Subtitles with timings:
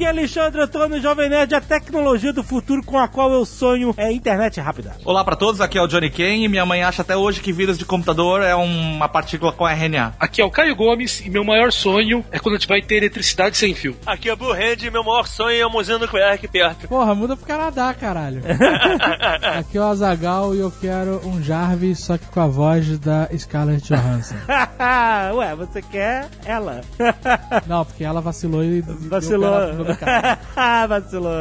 [0.00, 3.92] Aqui é Alexandre Antônio, Jovem Nerd, a tecnologia do futuro com a qual eu sonho
[3.98, 4.96] é internet rápida.
[5.04, 7.52] Olá pra todos, aqui é o Johnny Ken e minha mãe acha até hoje que
[7.52, 10.14] vírus de computador é uma partícula com RNA.
[10.18, 12.94] Aqui é o Caio Gomes e meu maior sonho é quando a gente vai ter
[12.94, 13.94] eletricidade sem fio.
[14.06, 16.88] Aqui é o Blue Hand e meu maior sonho é um museu nuclear aqui perto.
[16.88, 18.40] Porra, muda pro Canadá, caralho.
[19.60, 23.28] Aqui é o Azagal e eu quero um Jarvis, só que com a voz da
[23.36, 24.36] Scarlett Johansson.
[25.36, 26.80] Ué, você quer ela?
[27.66, 28.80] Não, porque ela vacilou e.
[28.80, 29.89] Vacilou.
[29.90, 30.38] No cara.
[30.86, 31.32] Vacilou.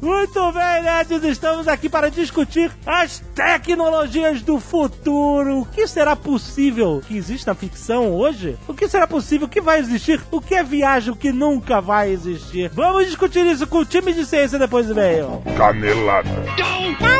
[0.00, 5.60] Muito bem, nerds, estamos aqui para discutir as tecnologias do futuro.
[5.60, 8.56] O que será possível que exista na ficção hoje?
[8.68, 10.20] O que será possível que vai existir?
[10.30, 12.70] O que é viagem, o que nunca vai existir?
[12.72, 15.42] Vamos discutir isso com o time de ciência depois do meio.
[15.56, 16.30] Canelada.
[16.80, 17.10] Muito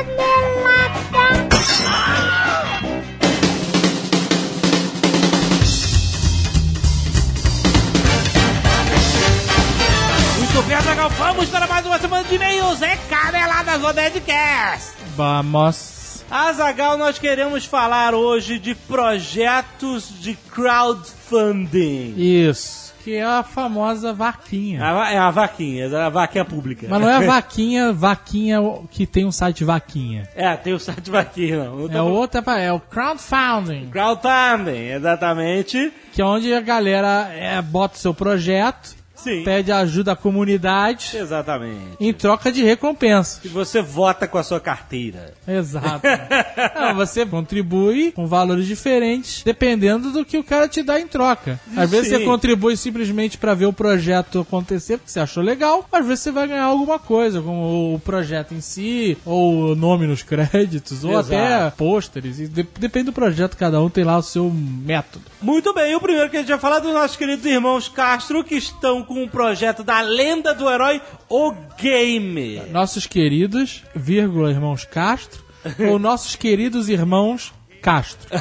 [10.70, 12.80] bem, Azaghal, vamos para mais uma semana de e-mails.
[12.80, 14.92] É Caneladas do Nerdcast.
[15.16, 16.24] Vamos.
[16.30, 22.14] Azagal, nós queremos falar hoje de projetos de crowdfunding.
[22.16, 22.94] Isso.
[23.02, 24.80] Que é a famosa vaquinha.
[24.84, 26.86] A É a vaquinha, é a vaquinha pública.
[26.88, 28.60] Mas não é a vaquinha, vaquinha
[28.92, 30.28] que tem um site vaquinha.
[30.36, 31.90] É, tem o site vaquinha, não.
[31.90, 35.92] É outra, é o crowdfunding, Crowdfunding, exatamente.
[36.12, 39.42] que é onde a galera é, bota seu projeto, Sim.
[39.44, 41.96] pede ajuda à comunidade Exatamente.
[42.00, 43.40] em troca de recompensa.
[43.44, 45.34] E você vota com a sua carteira.
[45.46, 46.00] Exato.
[46.78, 51.60] Não, você contribui com valores diferentes dependendo do que o cara te dá em troca.
[51.76, 52.18] Às vezes Sim.
[52.18, 56.30] você contribui simplesmente pra ver o projeto acontecer porque você achou legal, às vezes você
[56.30, 61.12] vai ganhar alguma coisa, como o projeto em si, ou o nome nos créditos, ou
[61.18, 61.34] Exato.
[61.34, 62.36] até pôsteres.
[62.50, 65.24] De- depende do projeto, cada um tem lá o seu método.
[65.40, 68.42] Muito bem, o primeiro que a gente vai falar é dos nossos queridos irmãos Castro,
[68.44, 72.62] que estão com um projeto da lenda do herói, o Game.
[72.70, 75.42] Nossos queridos, vírgula, irmãos Castro,
[75.90, 78.28] ou nossos queridos irmãos Castro.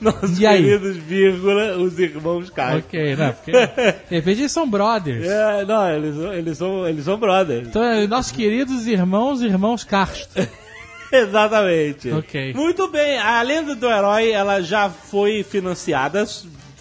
[0.00, 0.64] Nossos E aí?
[0.64, 2.78] queridos, vírgula, os irmãos Castro.
[2.78, 3.32] ok, né?
[3.32, 5.26] Porque de repente eles são brothers.
[5.28, 7.68] É, não, eles, eles, são, eles são brothers.
[7.68, 10.48] Então, é, nossos queridos irmãos, irmãos Castro.
[11.12, 12.10] Exatamente.
[12.12, 12.54] Ok.
[12.54, 16.24] Muito bem, a lenda do herói, ela já foi financiada,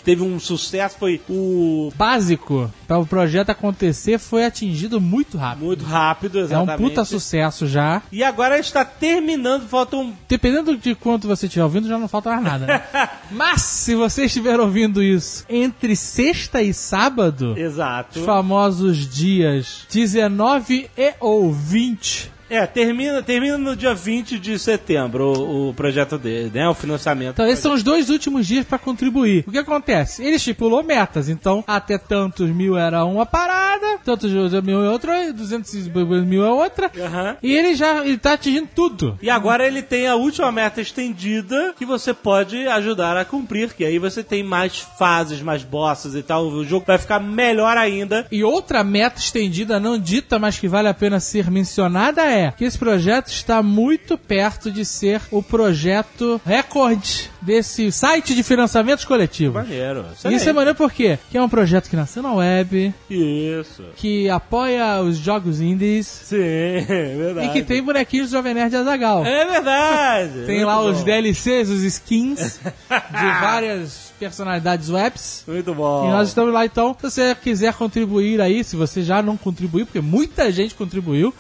[0.04, 5.66] teve um sucesso, foi o Básico para o projeto acontecer foi atingido muito rápido.
[5.66, 6.78] muito rápido, É um exatamente.
[6.90, 8.02] puta sucesso já.
[8.12, 12.44] E agora está terminando, faltam Dependendo de quanto você estiver ouvindo, já não falta mais
[12.44, 12.66] nada.
[12.66, 12.84] Né?
[13.32, 18.20] Mas, se você estiver ouvindo isso entre sexta e sábado, Exato.
[18.20, 25.26] os famosos dias 19 e ou 20, É, termina, termina no dia 20 de setembro
[25.26, 26.68] o, o projeto dele, né?
[26.68, 27.34] O financiamento.
[27.34, 29.44] Então, esses são os dois últimos dias para contribuir.
[29.48, 30.24] O que acontece?
[30.24, 34.32] Ele estipulou metas, então até tantos mil era uma parada, tantos
[34.64, 35.88] mil é outra, 200
[36.26, 36.92] mil é outra.
[37.00, 37.38] Aham.
[37.44, 39.20] E ele já ele tá atingindo tudo.
[39.22, 43.86] E agora ele tem a última meta estendida que você pode ajudar a cumprir, que
[43.86, 46.48] aí você tem mais fases, mais bosses e tal.
[46.48, 48.26] O jogo vai ficar melhor ainda.
[48.32, 52.66] E outra meta estendida não dita, mas que vale a pena ser mencionada é que
[52.66, 59.56] esse projeto está muito perto de ser o projeto recorde desse site de financiamentos coletivos.
[59.64, 60.06] Maneiro.
[60.32, 61.18] Isso é maneiro por quê?
[61.30, 63.84] Que é um projeto que nasceu na web, Isso.
[63.96, 66.82] que apoia os jogos indies Sim, é
[67.18, 67.48] verdade.
[67.48, 69.26] e que tem bonequinhos do Jovem Nerd Azagal.
[69.26, 70.46] É verdade.
[70.46, 70.90] Tem lá bom.
[70.92, 75.44] os DLCs, os skins de várias personalidades webs.
[75.48, 76.08] Muito bom.
[76.08, 76.96] E nós estamos lá então.
[77.00, 81.34] Se você quiser contribuir aí, se você já não contribuiu, porque muita gente contribuiu,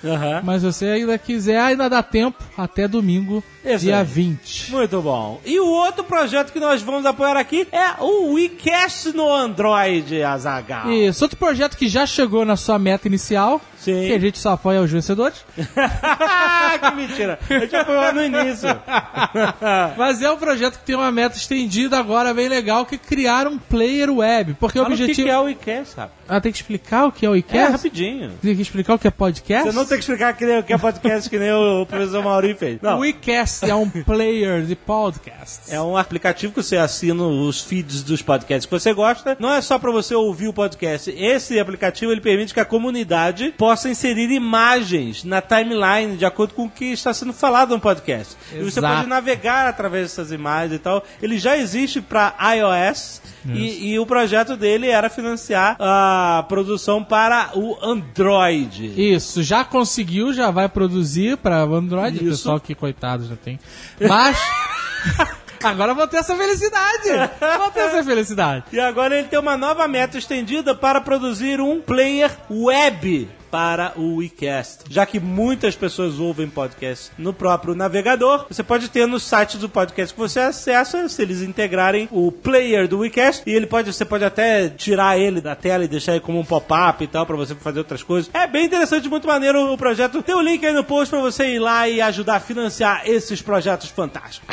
[0.44, 3.81] mas você ainda quiser, ainda dá tempo até domingo, Excelente.
[3.81, 4.72] dia 20.
[4.72, 5.41] Muito bom.
[5.45, 10.91] E o outro projeto que nós vamos apoiar aqui é o WeCast no Android, Azagal.
[10.91, 14.08] Isso, outro projeto que já chegou na sua meta inicial, Sim.
[14.08, 17.40] que a gente só apoia os vencedores, que mentira.
[17.49, 18.70] A gente apoiou no início.
[19.97, 23.48] mas é um projeto que tem uma meta estendida agora bem legal, que é criar
[23.48, 25.28] um player web, porque o Fala o que objetivo...
[25.28, 26.12] que é o WeCast, sabe?
[26.28, 27.72] Ah, tem que explicar o que é o É, iCast?
[27.72, 28.32] rapidinho.
[28.42, 29.68] tem que explicar o que é podcast?
[29.72, 32.54] Você não tem que explicar que, nem, que é podcast que nem o professor Mauri
[32.54, 32.80] fez.
[32.82, 33.00] Não.
[33.00, 35.72] O iCast é um player de podcasts.
[35.74, 39.36] É um aplicativo que você assina os feeds dos podcasts que você gosta.
[39.40, 41.10] Não é só para você ouvir o podcast.
[41.18, 46.66] Esse aplicativo ele permite que a comunidade possa inserir imagens na timeline de acordo com
[46.66, 48.36] o que está sendo falado no podcast.
[48.54, 48.96] E você Exato.
[48.98, 51.04] pode navegar através dessas imagens e tal.
[51.22, 53.22] Ele já existe para iOS.
[53.46, 58.94] E, e o projeto dele era financiar a produção para o Android.
[58.96, 62.17] Isso, já conseguiu, já vai produzir para o Android.
[62.17, 62.26] Isso.
[62.26, 63.59] pessoal que, coitado, já tem.
[64.00, 64.38] Mas.
[65.64, 67.09] Agora vou ter essa felicidade!
[67.58, 68.64] Vou ter essa felicidade.
[68.72, 74.17] E agora ele tem uma nova meta estendida para produzir um player web para o
[74.17, 74.85] WeCast.
[74.90, 79.69] Já que muitas pessoas ouvem podcast no próprio navegador, você pode ter no site do
[79.69, 84.05] podcast que você acessa, se eles integrarem o player do WeCast, e ele pode, você
[84.05, 87.35] pode até tirar ele da tela e deixar ele como um pop-up e tal, para
[87.35, 88.29] você fazer outras coisas.
[88.34, 90.22] É bem interessante, muito maneiro o projeto.
[90.22, 93.41] Tem o link aí no post para você ir lá e ajudar a financiar esses
[93.41, 94.47] projetos fantásticos.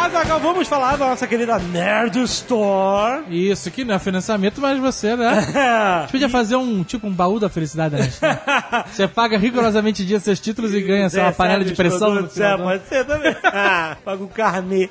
[0.00, 3.22] Azaghal, vamos falar da nossa querida Nerd Store.
[3.28, 5.28] Isso aqui não é financiamento, mas você, né?
[5.54, 8.10] A gente podia fazer um tipo um baú da felicidade, né?
[8.90, 12.14] Você paga rigorosamente dia seus títulos e ganha sei, uma panela de pressão.
[12.14, 13.36] no É, pode ser também.
[13.52, 14.88] Ah, Paga o carnê.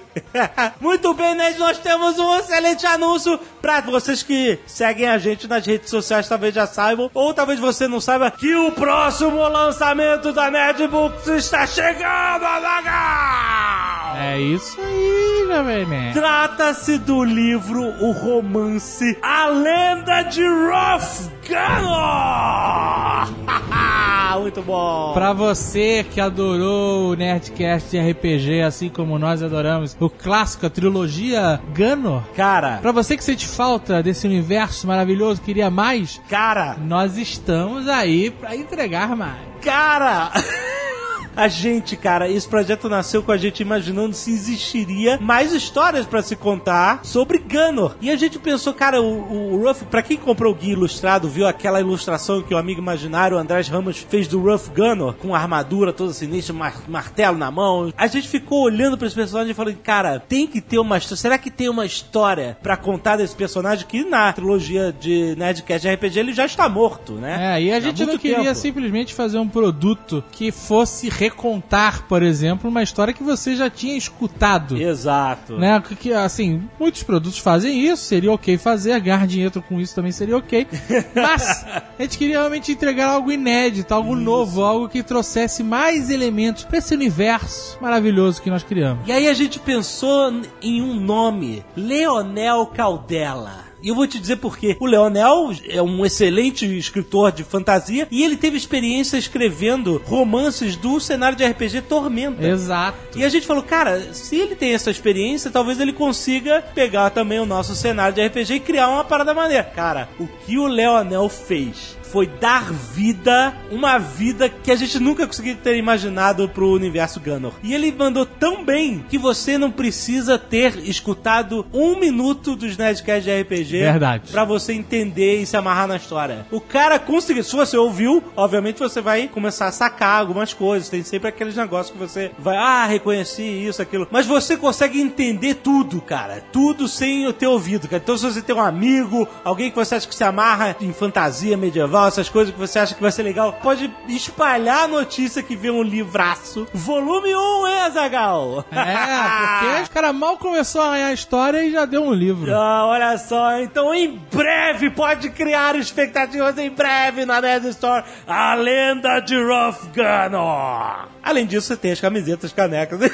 [0.80, 5.66] Muito bem, Nerd, nós temos um excelente anúncio pra vocês que seguem a gente nas
[5.66, 10.52] redes sociais, talvez já saibam, ou talvez você não saiba, que o próximo lançamento da
[10.52, 14.18] Nerdbooks está chegando, Azaghal!
[14.22, 14.99] É isso aí,
[15.48, 16.14] Jovem Nerd.
[16.14, 23.30] Trata-se do livro, o romance A Lenda de Roth Gunor!
[24.40, 25.12] Muito bom!
[25.14, 30.70] Pra você que adorou o Nerdcast de RPG, assim como nós adoramos o clássico, a
[30.70, 37.18] trilogia Gunor, Cara, pra você que sente falta desse universo maravilhoso, queria mais, cara, nós
[37.18, 39.40] estamos aí pra entregar mais.
[39.62, 40.32] Cara!
[41.36, 46.22] A gente, cara, esse projeto nasceu com a gente imaginando se existiria mais histórias pra
[46.22, 47.96] se contar sobre Gunor.
[48.02, 51.48] E a gente pensou, cara, o, o Ruff, pra quem comprou o guia ilustrado, viu
[51.48, 55.40] aquela ilustração que o amigo imaginário o Andrés Ramos fez do Ruff Gunor, com a
[55.40, 57.94] armadura toda sinistra, mar- martelo na mão.
[57.98, 61.18] A gente ficou olhando pra esse personagem e falando, cara, tem que ter uma história.
[61.18, 65.94] Será que tem uma história pra contar desse personagem que na trilogia de Nerdcast de
[65.94, 67.56] RPG ele já está morto, né?
[67.58, 68.56] É, e a gente não queria tempo.
[68.56, 73.98] simplesmente fazer um produto que fosse recontar, por exemplo, uma história que você já tinha
[73.98, 74.82] escutado.
[74.82, 75.58] Exato.
[75.58, 75.82] Né?
[76.00, 80.38] Que, assim, muitos produtos fazem isso, seria ok fazer, ganhar dinheiro com isso também seria
[80.38, 80.66] ok.
[81.14, 86.64] Mas a gente queria realmente entregar algo inédito, algo novo, algo que trouxesse mais elementos
[86.64, 89.06] pra esse universo maravilhoso que nós criamos.
[89.06, 90.32] E aí a gente pensou
[90.62, 93.69] em um nome, Leonel Caldela.
[93.82, 94.76] E eu vou te dizer por quê.
[94.80, 101.00] O Leonel é um excelente escritor de fantasia e ele teve experiência escrevendo romances do
[101.00, 102.46] cenário de RPG Tormenta.
[102.46, 103.18] Exato.
[103.18, 107.40] E a gente falou, cara, se ele tem essa experiência, talvez ele consiga pegar também
[107.40, 109.64] o nosso cenário de RPG e criar uma parada maneira.
[109.64, 115.28] Cara, o que o Leonel fez foi dar vida, uma vida que a gente nunca
[115.28, 117.52] conseguiu ter imaginado pro universo Gunner.
[117.64, 123.24] E ele mandou tão bem que você não precisa ter escutado um minuto dos Nerdcast
[123.24, 124.32] de RPG Verdade.
[124.32, 126.46] pra você entender e se amarrar na história.
[126.52, 127.44] O cara conseguiu.
[127.44, 130.90] Se você ouviu, obviamente você vai começar a sacar algumas coisas.
[130.90, 134.08] Tem sempre aqueles negócios que você vai, ah, reconheci isso, aquilo.
[134.12, 136.44] Mas você consegue entender tudo, cara.
[136.52, 138.02] Tudo sem o ter ouvido, cara.
[138.04, 141.58] Então se você tem um amigo, alguém que você acha que se amarra em fantasia
[141.58, 145.56] medieval, essas coisas que você acha que vai ser legal, pode espalhar a notícia que
[145.56, 146.68] vê um livraço.
[146.74, 148.66] Volume 1, hein, Azagal?
[148.72, 152.54] É, porque o cara mal começou a história e já deu um livro.
[152.54, 158.54] Ah, olha só, então em breve pode criar expectativas em breve na Nerd Store, a
[158.56, 161.08] lenda de Rough Gunner.
[161.24, 163.00] Além disso, você tem as camisetas, canecas.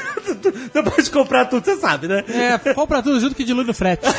[0.74, 2.24] Depois de comprar tudo, você sabe, né?
[2.28, 4.06] É, compra tudo junto que dilui no frete.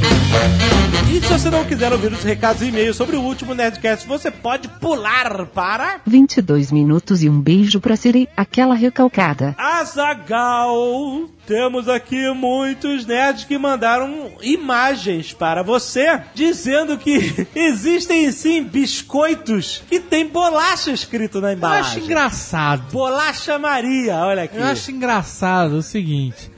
[1.11, 4.31] E se você não quiser ouvir os recados e e-mails sobre o último Nerdcast, você
[4.31, 9.55] pode pular para 22 minutos e um beijo pra Siri, aquela recalcada.
[9.59, 11.29] Azagal.
[11.47, 19.99] Temos aqui muitos nerds que mandaram imagens para você, dizendo que existem sim biscoitos que
[19.99, 21.85] tem bolacha escrito na Eu embalagem.
[21.97, 22.93] acho engraçado.
[22.93, 24.59] Bolacha Maria, olha aqui.
[24.59, 26.51] Eu acho engraçado o seguinte.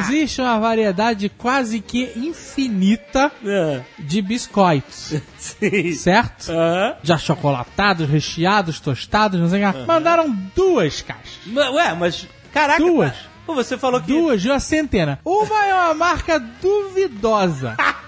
[0.00, 5.92] Existe uma variedade quase que infinita É, de biscoitos, sim.
[5.92, 6.50] certo?
[6.50, 6.94] Aham.
[7.02, 9.78] Já chocolatados, recheados, tostados, não sei o que.
[9.86, 11.38] Mandaram duas caixas.
[11.54, 12.78] Ué, mas caraca.
[12.82, 13.14] Duas.
[13.44, 15.18] Pô, você falou que Duas de uma centena.
[15.24, 17.76] Uma é uma marca duvidosa.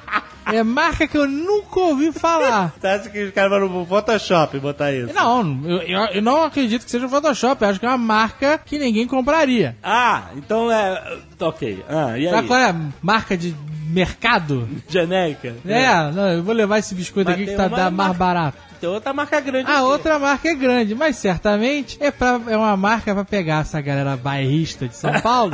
[0.52, 2.72] É marca que eu nunca ouvi falar.
[2.78, 5.12] Você acha que os caras vão no Photoshop botar isso?
[5.14, 7.62] Não, eu, eu- eu não acredito que seja Photoshop.
[7.62, 9.76] Eu acho que é uma marca que ninguém compraria.
[9.82, 11.18] Ah, então é.
[11.40, 11.84] Ok.
[11.88, 12.32] Ah, e aí?
[12.34, 13.54] Sabe qual é a marca de
[13.88, 14.68] mercado?
[14.88, 15.54] Genérica?
[15.66, 18.58] É, não, eu vou levar esse biscoito Mas aqui que tá mais barato.
[18.84, 19.70] Tem outra marca grande.
[19.70, 19.82] A aqui.
[19.82, 24.14] outra marca é grande, mas certamente é, pra, é uma marca pra pegar essa galera
[24.14, 25.52] bairrista de São Paulo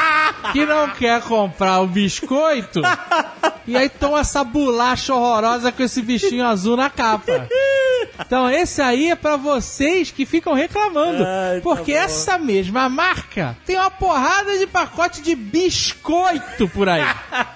[0.52, 2.80] que não quer comprar o biscoito
[3.66, 7.46] e aí toma essa bolacha horrorosa com esse bichinho azul na capa.
[8.18, 11.98] Então esse aí é pra vocês que ficam reclamando, Ai, tá porque bom.
[11.98, 17.04] essa mesma marca tem uma porrada de pacote de biscoito por aí.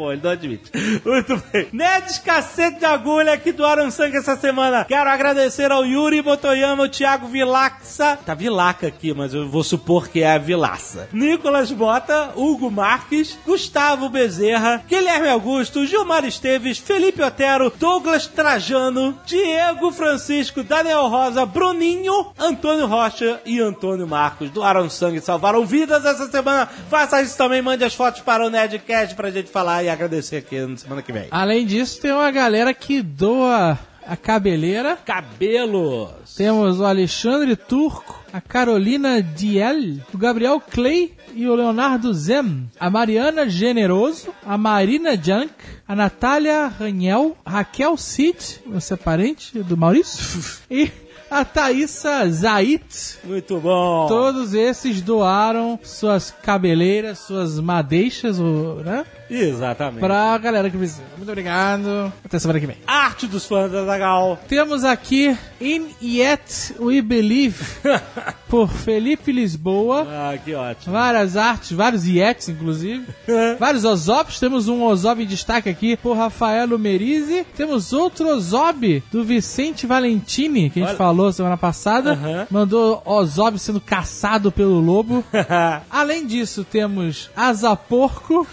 [0.00, 0.72] Bom, ele não admite.
[1.04, 1.68] Muito bem.
[1.74, 4.86] Nerds Cacete de Agulha que doaram sangue essa semana.
[4.86, 8.16] Quero agradecer ao Yuri Motoyama, o Thiago Vilaxa.
[8.24, 11.10] Tá Vilaca aqui, mas eu vou supor que é a Vilaça.
[11.12, 19.92] Nicolas Bota, Hugo Marques, Gustavo Bezerra, Guilherme Augusto, Gilmar Esteves, Felipe Otero, Douglas Trajano, Diego
[19.92, 24.48] Francisco, Daniel Rosa, Bruninho, Antônio Rocha e Antônio Marcos.
[24.48, 26.66] Doaram sangue salvaram vidas essa semana.
[26.88, 30.60] Faça isso também, mande as fotos para o Nerdcast pra gente falar e agradecer aqui
[30.60, 31.28] na semana que vem.
[31.30, 34.96] Além disso, tem uma galera que doa a cabeleira.
[34.96, 36.34] Cabelos.
[36.36, 42.90] Temos o Alexandre Turco, a Carolina Diel, o Gabriel Clay e o Leonardo Zem, a
[42.90, 45.52] Mariana Generoso, a Marina Junk,
[45.86, 50.42] a Natália Raniel, Raquel Cid, você é parente do Maurício?
[50.68, 50.90] e
[51.30, 53.18] a Thaísa Zait.
[53.22, 54.08] Muito bom.
[54.08, 59.06] Todos esses doaram suas cabeleiras, suas madeixas, né?
[59.30, 60.00] Exatamente.
[60.00, 61.02] Pra galera que precisa.
[61.16, 62.12] Muito obrigado.
[62.24, 62.76] Até semana que vem.
[62.86, 64.38] Arte dos fãs da Zagal.
[64.48, 67.64] Temos aqui In Yet We Believe,
[68.48, 70.06] por Felipe Lisboa.
[70.08, 70.92] Ah, que ótimo.
[70.92, 73.06] Várias artes, vários Yetis, inclusive.
[73.58, 74.40] vários Ozobs.
[74.40, 77.46] Temos um Ozob em destaque aqui por Rafaelo Merizzi.
[77.56, 80.98] Temos outro Ozob do Vicente Valentini, que a gente Olha.
[80.98, 82.18] falou semana passada.
[82.50, 85.24] Mandou Ozob sendo caçado pelo lobo.
[85.88, 88.46] Além disso, temos Azaporco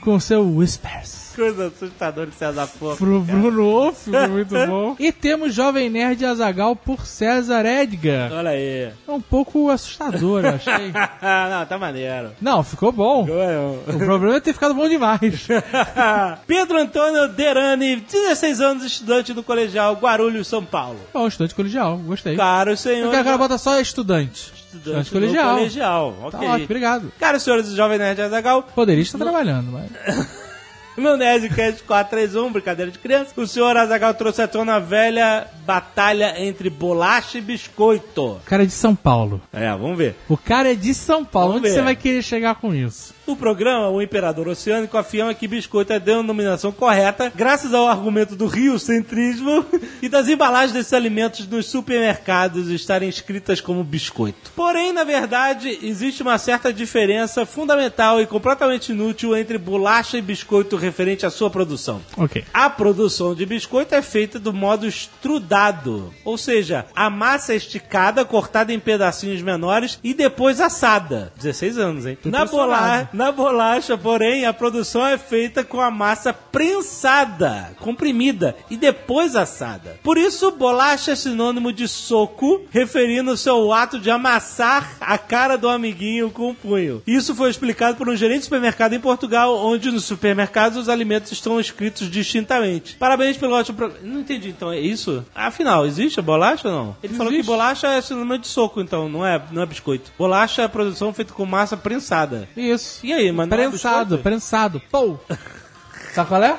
[0.00, 1.20] com seu Whispers.
[1.36, 2.96] Coisa assustadora de César Porco.
[2.98, 4.96] Pro Bruno Wolf, muito bom.
[4.98, 8.32] E temos Jovem Nerd Azagal por César Edgar.
[8.32, 8.90] Olha aí.
[9.06, 10.88] É um pouco assustador, eu achei.
[11.50, 12.32] não, tá maneiro.
[12.40, 13.26] Não, ficou bom.
[13.86, 15.46] O problema é ter ficado bom demais.
[16.46, 20.98] Pedro Antônio Derani, 16 anos, estudante do colegial Guarulhos, São Paulo.
[21.14, 22.36] Bom, estudante colegial, gostei.
[22.36, 23.10] Caro Eu senhor.
[23.10, 24.59] quero que ela bota só estudante.
[24.74, 25.56] Estudante Estudante colegial.
[25.56, 26.16] colegial.
[26.30, 26.48] Tá Ok.
[26.48, 27.12] ótimo, obrigado.
[27.18, 29.90] Caros senhores do Jovem Nerd Azagal, Poderia estar trabalhando, mas...
[30.96, 36.34] No Nerdcast 431, brincadeira de criança, o senhor Azagal trouxe à tona a velha batalha
[36.44, 38.32] entre bolacha e biscoito.
[38.32, 39.40] O cara é de São Paulo.
[39.52, 40.14] É, vamos ver.
[40.28, 41.52] O cara é de São Paulo.
[41.54, 41.74] Vamos Onde ver.
[41.76, 43.14] você vai querer chegar com isso?
[43.30, 48.34] No programa, o Imperador Oceânico afirma que biscoito é a denominação correta, graças ao argumento
[48.34, 49.64] do riocentrismo
[50.02, 54.50] e das embalagens desses alimentos nos supermercados estarem escritas como biscoito.
[54.56, 60.74] Porém, na verdade, existe uma certa diferença fundamental e completamente inútil entre bolacha e biscoito
[60.74, 62.02] referente à sua produção.
[62.16, 62.44] Ok.
[62.52, 68.24] A produção de biscoito é feita do modo estrudado, ou seja, a massa é esticada,
[68.24, 71.32] cortada em pedacinhos menores e depois assada.
[71.36, 72.18] 16 anos, hein?
[72.24, 73.19] Na, impressionado.
[73.20, 80.00] Na bolacha, porém, a produção é feita com a massa prensada, comprimida e depois assada.
[80.02, 85.68] Por isso, bolacha é sinônimo de soco, referindo-se ao ato de amassar a cara do
[85.68, 87.02] amiguinho com o punho.
[87.06, 91.30] Isso foi explicado por um gerente de supermercado em Portugal, onde nos supermercados os alimentos
[91.30, 92.96] estão escritos distintamente.
[92.96, 93.92] Parabéns pelo ótimo.
[94.02, 95.26] Não entendi, então é isso?
[95.34, 96.96] Afinal, existe a bolacha ou não?
[97.02, 100.10] Ele falou que bolacha é sinônimo de soco, então, não é, não é biscoito.
[100.16, 102.48] Bolacha é a produção feita com massa prensada.
[102.56, 102.99] Isso.
[103.02, 103.48] E aí, mano?
[103.50, 104.82] Prensado, prensado.
[104.90, 105.16] Pô.
[106.14, 106.56] Sabe qual é?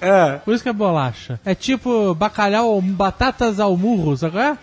[0.00, 0.34] É.
[0.44, 1.40] Por isso que é bolacha.
[1.44, 4.58] É tipo bacalhau, ou batatas ao murro, sabe qual é?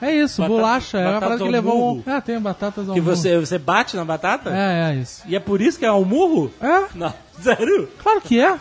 [0.00, 0.06] É.
[0.08, 0.98] É isso, Batata- bolacha.
[0.98, 2.04] É uma parada que ao levou murro.
[2.06, 2.10] um...
[2.12, 3.16] É, tem batatas ao Que murro.
[3.16, 4.50] você, você bate na batata?
[4.54, 5.22] É, é isso.
[5.26, 6.52] E é por isso que é um murro?
[6.60, 7.12] É, Não.
[7.42, 7.88] Sério?
[8.02, 8.56] claro que é.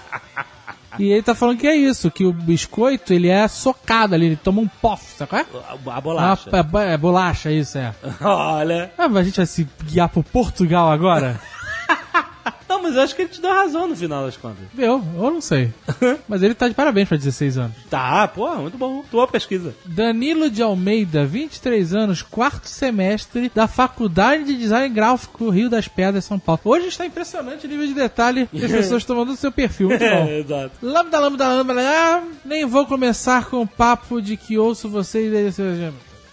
[0.98, 4.36] E ele tá falando que é isso, que o biscoito, ele é socado ali, ele
[4.36, 5.46] toma um pof, sabe qual é?
[5.92, 6.50] A, a bolacha.
[6.52, 7.94] Ah, é, é bolacha, isso é.
[8.22, 8.92] Olha.
[8.98, 11.40] Ah, mas a gente vai se guiar pro Portugal agora?
[12.88, 14.64] Mas eu acho que ele te deu razão no final das contas.
[14.78, 15.74] Eu, eu não sei.
[16.28, 17.76] Mas ele tá de parabéns pra 16 anos.
[17.90, 19.04] Tá, pô, muito bom.
[19.12, 19.76] Tua pesquisa.
[19.86, 26.24] Danilo de Almeida, 23 anos, quarto semestre da Faculdade de Design Gráfico Rio das Pedras,
[26.24, 26.62] São Paulo.
[26.64, 29.90] Hoje está impressionante o nível de detalhe que as pessoas estão mandando no seu perfil.
[29.90, 30.08] Muito bom.
[30.28, 30.72] É, exato.
[30.82, 35.92] Lambda, lambda, lambda, ah, nem vou começar com o papo de que ouço vocês desde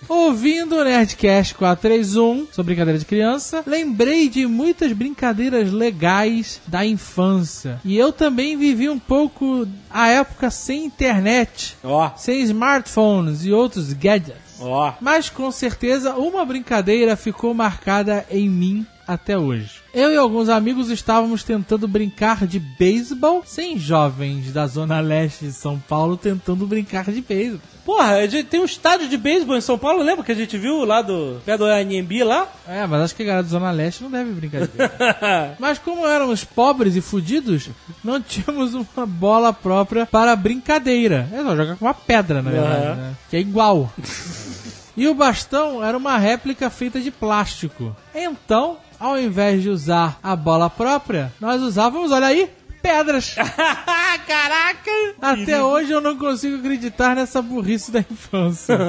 [0.08, 7.80] Ouvindo o Nerdcast 431 sobre brincadeira de criança, lembrei de muitas brincadeiras legais da infância.
[7.84, 13.92] E eu também vivi um pouco a época sem internet, Ó, sem smartphones e outros
[13.92, 14.60] gadgets.
[14.60, 14.94] ó.
[15.00, 19.82] Mas com certeza uma brincadeira ficou marcada em mim até hoje.
[19.92, 25.52] Eu e alguns amigos estávamos tentando brincar de beisebol sem jovens da zona leste de
[25.52, 27.60] São Paulo tentando brincar de beisebol.
[27.84, 30.56] Porra, a gente tem um estádio de beisebol em São Paulo, lembra que a gente
[30.56, 32.48] viu lá do pé do Anhembi lá?
[32.66, 34.68] É, mas acho que a galera da Zona Leste não deve brincar
[35.58, 37.68] mas como éramos pobres e fudidos,
[38.02, 41.28] não tínhamos uma bola própria para brincadeira.
[41.32, 42.94] É só jogar com uma pedra, na verdade, Aham.
[42.94, 43.14] né?
[43.28, 43.92] Que é igual.
[44.96, 47.96] E o bastão era uma réplica feita de plástico.
[48.14, 52.48] Então, ao invés de usar a bola própria, nós usávamos, olha aí,
[52.84, 53.34] pedras.
[54.28, 54.90] Caraca!
[55.22, 58.74] Até hoje eu não consigo acreditar nessa burrice da infância.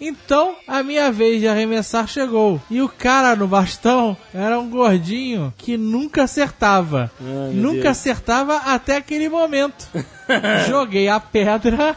[0.00, 2.60] Então, a minha vez de arremessar chegou.
[2.70, 7.10] E o cara no bastão era um gordinho que nunca acertava.
[7.20, 7.98] meu nunca Deus.
[7.98, 9.86] acertava até aquele momento.
[10.68, 11.96] Joguei a pedra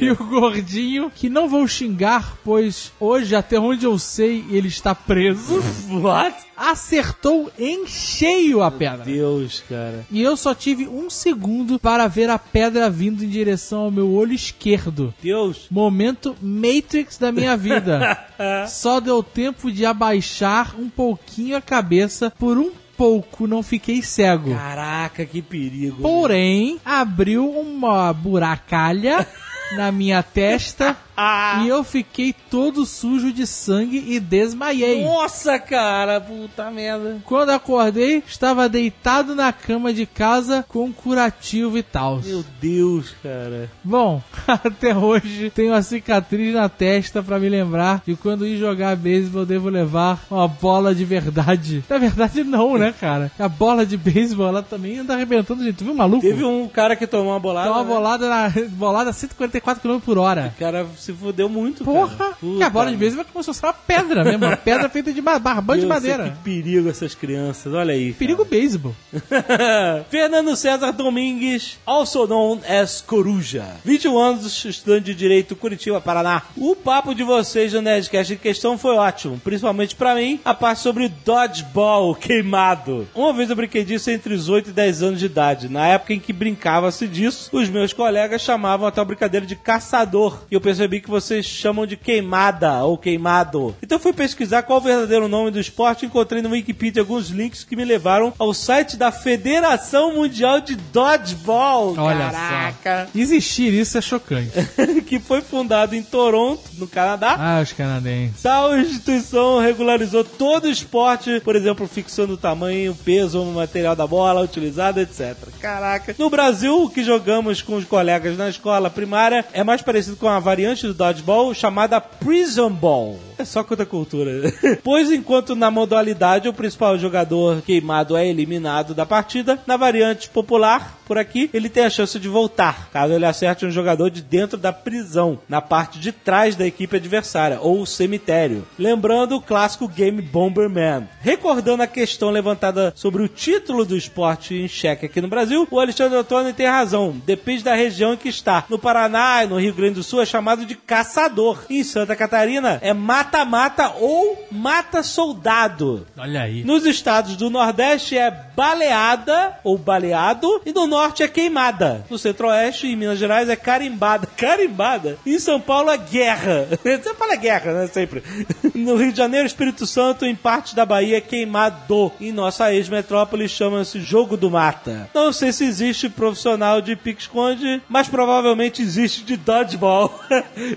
[0.00, 4.94] e o gordinho, que não vou xingar, pois hoje, até onde eu sei, ele está
[4.94, 6.46] preso, What?
[6.56, 9.04] acertou em cheio a pedra.
[9.04, 10.06] Deus, cara.
[10.10, 14.10] E eu só tive um segundo para ver a pedra vindo em direção ao meu
[14.12, 15.12] olho esquerdo.
[15.22, 15.66] Deus.
[15.70, 18.18] Momento Matrix da minha vida.
[18.68, 22.32] Só deu tempo de abaixar um pouquinho a cabeça.
[22.38, 24.54] Por um pouco não fiquei cego.
[24.54, 26.02] Caraca, que perigo.
[26.02, 29.26] Porém, abriu uma buracalha
[29.72, 31.62] na minha testa ah.
[31.64, 35.04] e eu fiquei todo sujo de sangue e desmaiei.
[35.04, 37.18] Nossa, cara, puta merda.
[37.24, 42.20] Quando acordei, estava deitado na cama de casa com curativo e tal.
[42.24, 43.70] Meu Deus, cara.
[43.82, 48.96] Bom, até hoje tenho a cicatriz na testa para me lembrar de quando ir jogar
[48.96, 51.84] beisebol devo levar uma bola de verdade.
[51.88, 53.30] Na verdade não, né, cara?
[53.38, 56.22] A bola de beisebol ela também anda arrebentando gente, tu viu maluco?
[56.22, 57.68] Teve um cara que tomou uma bolada.
[57.68, 57.94] Tomou uma né?
[57.94, 60.52] bolada na bolada 140 54 km por hora.
[60.56, 62.34] O cara se fudeu muito, Porra, cara.
[62.34, 62.56] Porra!
[62.58, 65.12] Que a bola de beisebol é começou a ser uma pedra mesmo, uma pedra feita
[65.12, 66.24] de barbante de madeira.
[66.24, 68.08] Sei, que perigo essas crianças, olha aí.
[68.08, 68.18] Cara.
[68.18, 68.94] Perigo beisebol.
[70.10, 73.64] Fernando César Domingues, also known as Coruja.
[73.84, 76.42] 21 anos, estudante de Direito, Curitiba, Paraná.
[76.56, 80.80] O papo de vocês no Nerdcast em questão foi ótimo, principalmente para mim, a parte
[80.80, 83.08] sobre dodgeball queimado.
[83.14, 85.68] Uma vez eu brinquei disso entre os 8 e 10 anos de idade.
[85.68, 90.42] Na época em que brincava-se disso, os meus colegas chamavam a brincadeira de caçador.
[90.50, 93.74] E eu percebi que vocês chamam de queimada ou queimado.
[93.82, 97.28] Então eu fui pesquisar qual o verdadeiro nome do esporte e encontrei no Wikipedia alguns
[97.28, 101.94] links que me levaram ao site da Federação Mundial de Dodgeball.
[101.96, 103.08] Olha Caraca!
[103.12, 103.18] só.
[103.18, 104.50] Existir isso é chocante.
[105.06, 107.36] que foi fundado em Toronto, no Canadá.
[107.38, 108.42] Ah, os canadenses.
[108.42, 113.94] Tal instituição regularizou todo o esporte, por exemplo, fixando o tamanho, o peso, o material
[113.94, 115.36] da bola utilizada, etc.
[115.60, 116.14] Caraca.
[116.18, 120.28] No Brasil, o que jogamos com os colegas na escola primária é mais parecido com
[120.28, 123.18] a variante do dodgeball chamada prison ball.
[123.38, 124.52] É só contra a cultura.
[124.82, 130.98] pois enquanto na modalidade o principal jogador queimado é eliminado da partida, na variante popular,
[131.06, 134.58] por aqui, ele tem a chance de voltar, caso ele acerte um jogador de dentro
[134.58, 138.66] da prisão, na parte de trás da equipe adversária, ou cemitério.
[138.76, 141.08] Lembrando o clássico game Bomberman.
[141.20, 145.78] Recordando a questão levantada sobre o título do esporte em xeque aqui no Brasil, o
[145.78, 147.16] Alexandre Antônio tem razão.
[147.24, 148.64] Depende da região em que está.
[148.68, 151.64] No Paraná e no Rio Grande do Sul é chamado de caçador.
[151.70, 152.92] Em Santa Catarina é
[153.26, 156.06] mata-mata ou mata-soldado.
[156.16, 156.62] Olha aí.
[156.62, 162.04] Nos estados do Nordeste é baleada ou baleado e no Norte é queimada.
[162.08, 164.28] No Centro-Oeste e em Minas Gerais é carimbada.
[164.36, 165.18] Carimbada?
[165.26, 166.68] Em São Paulo é guerra.
[166.82, 167.86] Você fala guerra, né?
[167.88, 168.22] Sempre.
[168.74, 172.12] No Rio de Janeiro, Espírito Santo, em parte da Bahia é queimado.
[172.20, 175.10] Em nossa ex-metrópole chama-se Jogo do Mata.
[175.14, 180.20] Não sei se existe profissional de pique-esconde, mas provavelmente existe de dodgeball,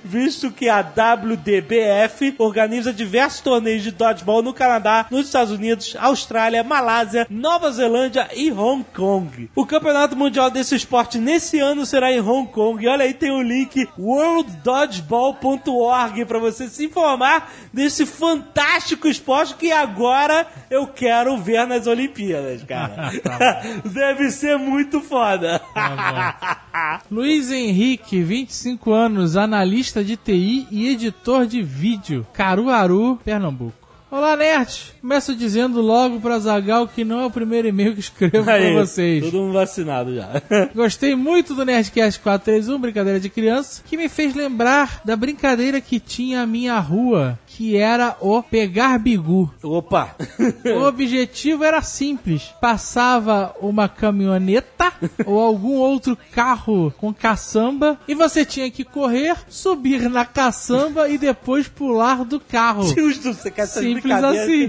[0.04, 6.64] visto que a WDBF organiza diversos torneios de dodgeball no Canadá, nos Estados Unidos, Austrália,
[6.64, 9.52] Malásia, Nova Zelândia e Hong Kong.
[9.56, 12.84] O campeonato mundial desse esporte nesse ano será em Hong Kong.
[12.84, 19.72] E olha aí, tem o link worlddodgeball.org para você se informar desse fantástico esporte que
[19.72, 23.12] agora eu quero ver nas Olimpíadas, cara.
[23.86, 25.62] Deve ser muito foda.
[27.12, 33.79] Luiz Henrique, 25 anos, analista de TI e editor de vídeo, Caruaru, Pernambuco.
[34.12, 34.96] Olá, Nerd!
[35.02, 38.84] Começo dizendo logo pra Zagal que não é o primeiro e-mail que escrevo Aí, pra
[38.84, 39.24] vocês.
[39.24, 40.42] Todo mundo vacinado já.
[40.74, 46.00] Gostei muito do Nerdcast 431, brincadeira de criança, que me fez lembrar da brincadeira que
[46.00, 49.54] tinha a minha rua, que era o pegar bigu.
[49.62, 50.16] Opa!
[50.66, 54.92] O objetivo era simples: passava uma caminhoneta
[55.24, 61.18] ou algum outro carro com caçamba e você tinha que correr, subir na caçamba e
[61.20, 62.92] depois pular do carro.
[62.92, 64.68] Deus do céu, essas Brincadeira assim.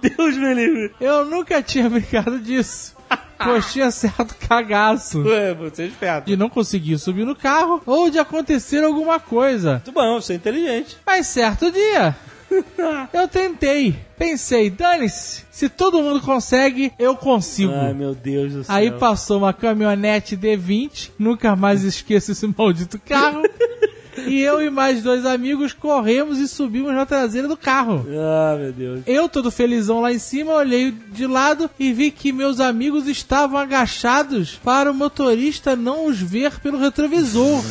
[0.00, 0.92] Deus me livre.
[1.00, 2.96] Eu nunca tinha brincado disso.
[3.38, 5.22] Pois tinha certo cagaço.
[5.22, 6.26] Ué, você é esperto.
[6.26, 9.72] De não conseguir subir no carro ou de acontecer alguma coisa.
[9.72, 10.96] Muito bom, você é inteligente.
[11.04, 12.16] Mas certo dia,
[13.12, 13.94] eu tentei.
[14.18, 15.44] Pensei, dane-se.
[15.50, 17.72] Se todo mundo consegue, eu consigo.
[17.74, 18.74] Ai, meu Deus do céu.
[18.74, 23.42] Aí passou uma caminhonete D20, nunca mais esqueço esse maldito carro.
[24.26, 28.06] e eu e mais dois amigos corremos e subimos na traseira do carro.
[28.10, 29.00] Ah, meu Deus.
[29.06, 33.58] Eu, todo felizão lá em cima, olhei de lado e vi que meus amigos estavam
[33.58, 37.62] agachados para o motorista não os ver pelo retrovisor.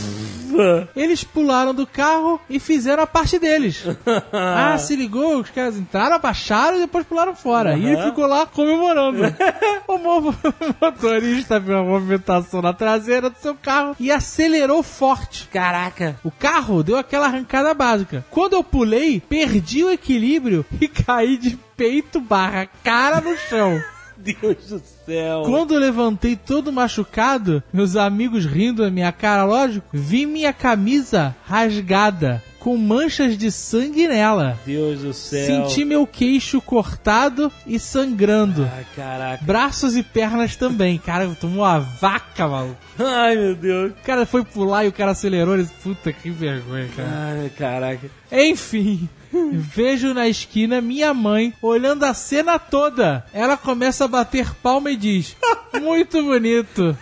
[0.95, 3.83] Eles pularam do carro e fizeram a parte deles.
[4.33, 5.39] ah, se ligou?
[5.39, 7.77] Os caras entraram, abaixaram e depois pularam fora.
[7.77, 9.21] E ele ficou lá comemorando.
[9.87, 10.35] o mo-
[10.81, 15.47] motorista viu a movimentação na traseira do seu carro e acelerou forte.
[15.51, 16.15] Caraca.
[16.23, 18.25] O carro deu aquela arrancada básica.
[18.29, 23.81] Quando eu pulei, perdi o equilíbrio e caí de peito barra cara no chão.
[24.25, 25.43] Deus do céu.
[25.45, 31.35] Quando eu levantei todo machucado, meus amigos rindo da minha cara, lógico, vi minha camisa
[31.45, 34.57] rasgada, com manchas de sangue nela.
[34.65, 35.67] Deus do céu.
[35.67, 38.67] Senti meu queixo cortado e sangrando.
[38.75, 39.45] Ai, caraca.
[39.45, 40.97] Braços e pernas também.
[40.97, 42.77] Cara, tomou uma vaca, maluco.
[42.97, 43.91] Ai, meu Deus.
[43.91, 45.53] O cara foi pular e o cara acelerou.
[45.53, 45.69] Ele...
[45.83, 47.09] Puta que vergonha, cara.
[47.11, 48.09] Ai, caraca.
[48.31, 49.07] Enfim,
[49.53, 53.25] vejo na esquina minha mãe olhando a cena toda.
[53.33, 55.35] Ela começa a bater palma e diz:
[55.81, 56.97] Muito bonito.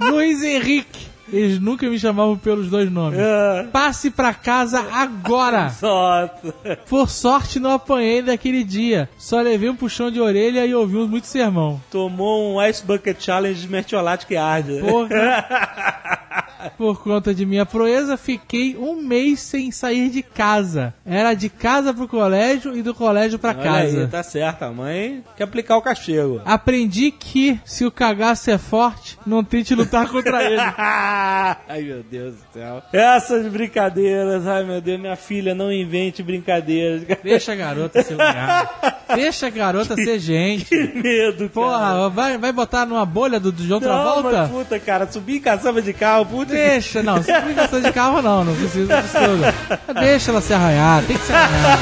[0.00, 1.08] Luiz Henrique.
[1.30, 3.18] Eles nunca me chamavam pelos dois nomes.
[3.20, 5.70] Ah, Passe pra casa agora.
[6.88, 9.10] Por sorte não apanhei daquele dia.
[9.18, 11.78] Só levei um puxão de orelha e ouvi muito sermão.
[11.90, 14.80] Tomou um Ice Bucket Challenge de mertiolate que arde.
[14.80, 16.47] Porra.
[16.76, 20.94] Por conta de minha proeza, fiquei um mês sem sair de casa.
[21.04, 24.00] Era de casa pro colégio e do colégio pra Olha casa.
[24.02, 24.62] aí, tá certo.
[24.64, 26.40] A mãe quer aplicar o castigo.
[26.44, 30.56] Aprendi que se o cagaço é forte, não tente lutar contra ele.
[30.76, 32.82] ai, meu Deus do céu.
[32.92, 34.46] Essas brincadeiras.
[34.46, 35.00] Ai, meu Deus.
[35.00, 37.02] Minha filha, não invente brincadeiras.
[37.22, 39.04] Deixa a garota ser lugar.
[39.14, 40.64] Deixa a garota ser gente.
[40.66, 41.50] Que medo, cara.
[41.50, 44.30] Porra, vai, vai botar numa bolha do, do John Não, Travolta?
[44.42, 45.10] mas puta, cara.
[45.10, 46.47] Subir em caçamba de carro, puta que...
[46.48, 49.18] Deixa, não, precisa de carro não, não precisa disso.
[50.00, 51.78] Deixa ela se arranhar, tem que se arranhar.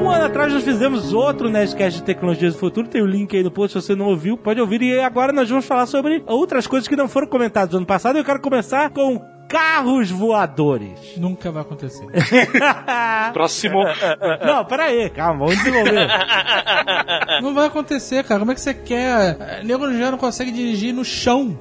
[0.00, 3.42] Um ano atrás nós fizemos outro Nerdcast de Tecnologias do Futuro, tem o link aí
[3.42, 4.82] no post, se você não ouviu, pode ouvir.
[4.82, 8.18] E agora nós vamos falar sobre outras coisas que não foram comentadas no ano passado.
[8.18, 11.16] Eu quero começar com carros voadores.
[11.16, 12.06] Nunca vai acontecer.
[13.32, 13.82] Próximo.
[14.44, 16.06] não, pera aí, calma, vamos desenvolver.
[17.42, 18.40] Não vai acontecer, cara.
[18.40, 19.64] Como é que você quer?
[19.64, 21.58] Nego já não consegue dirigir no chão.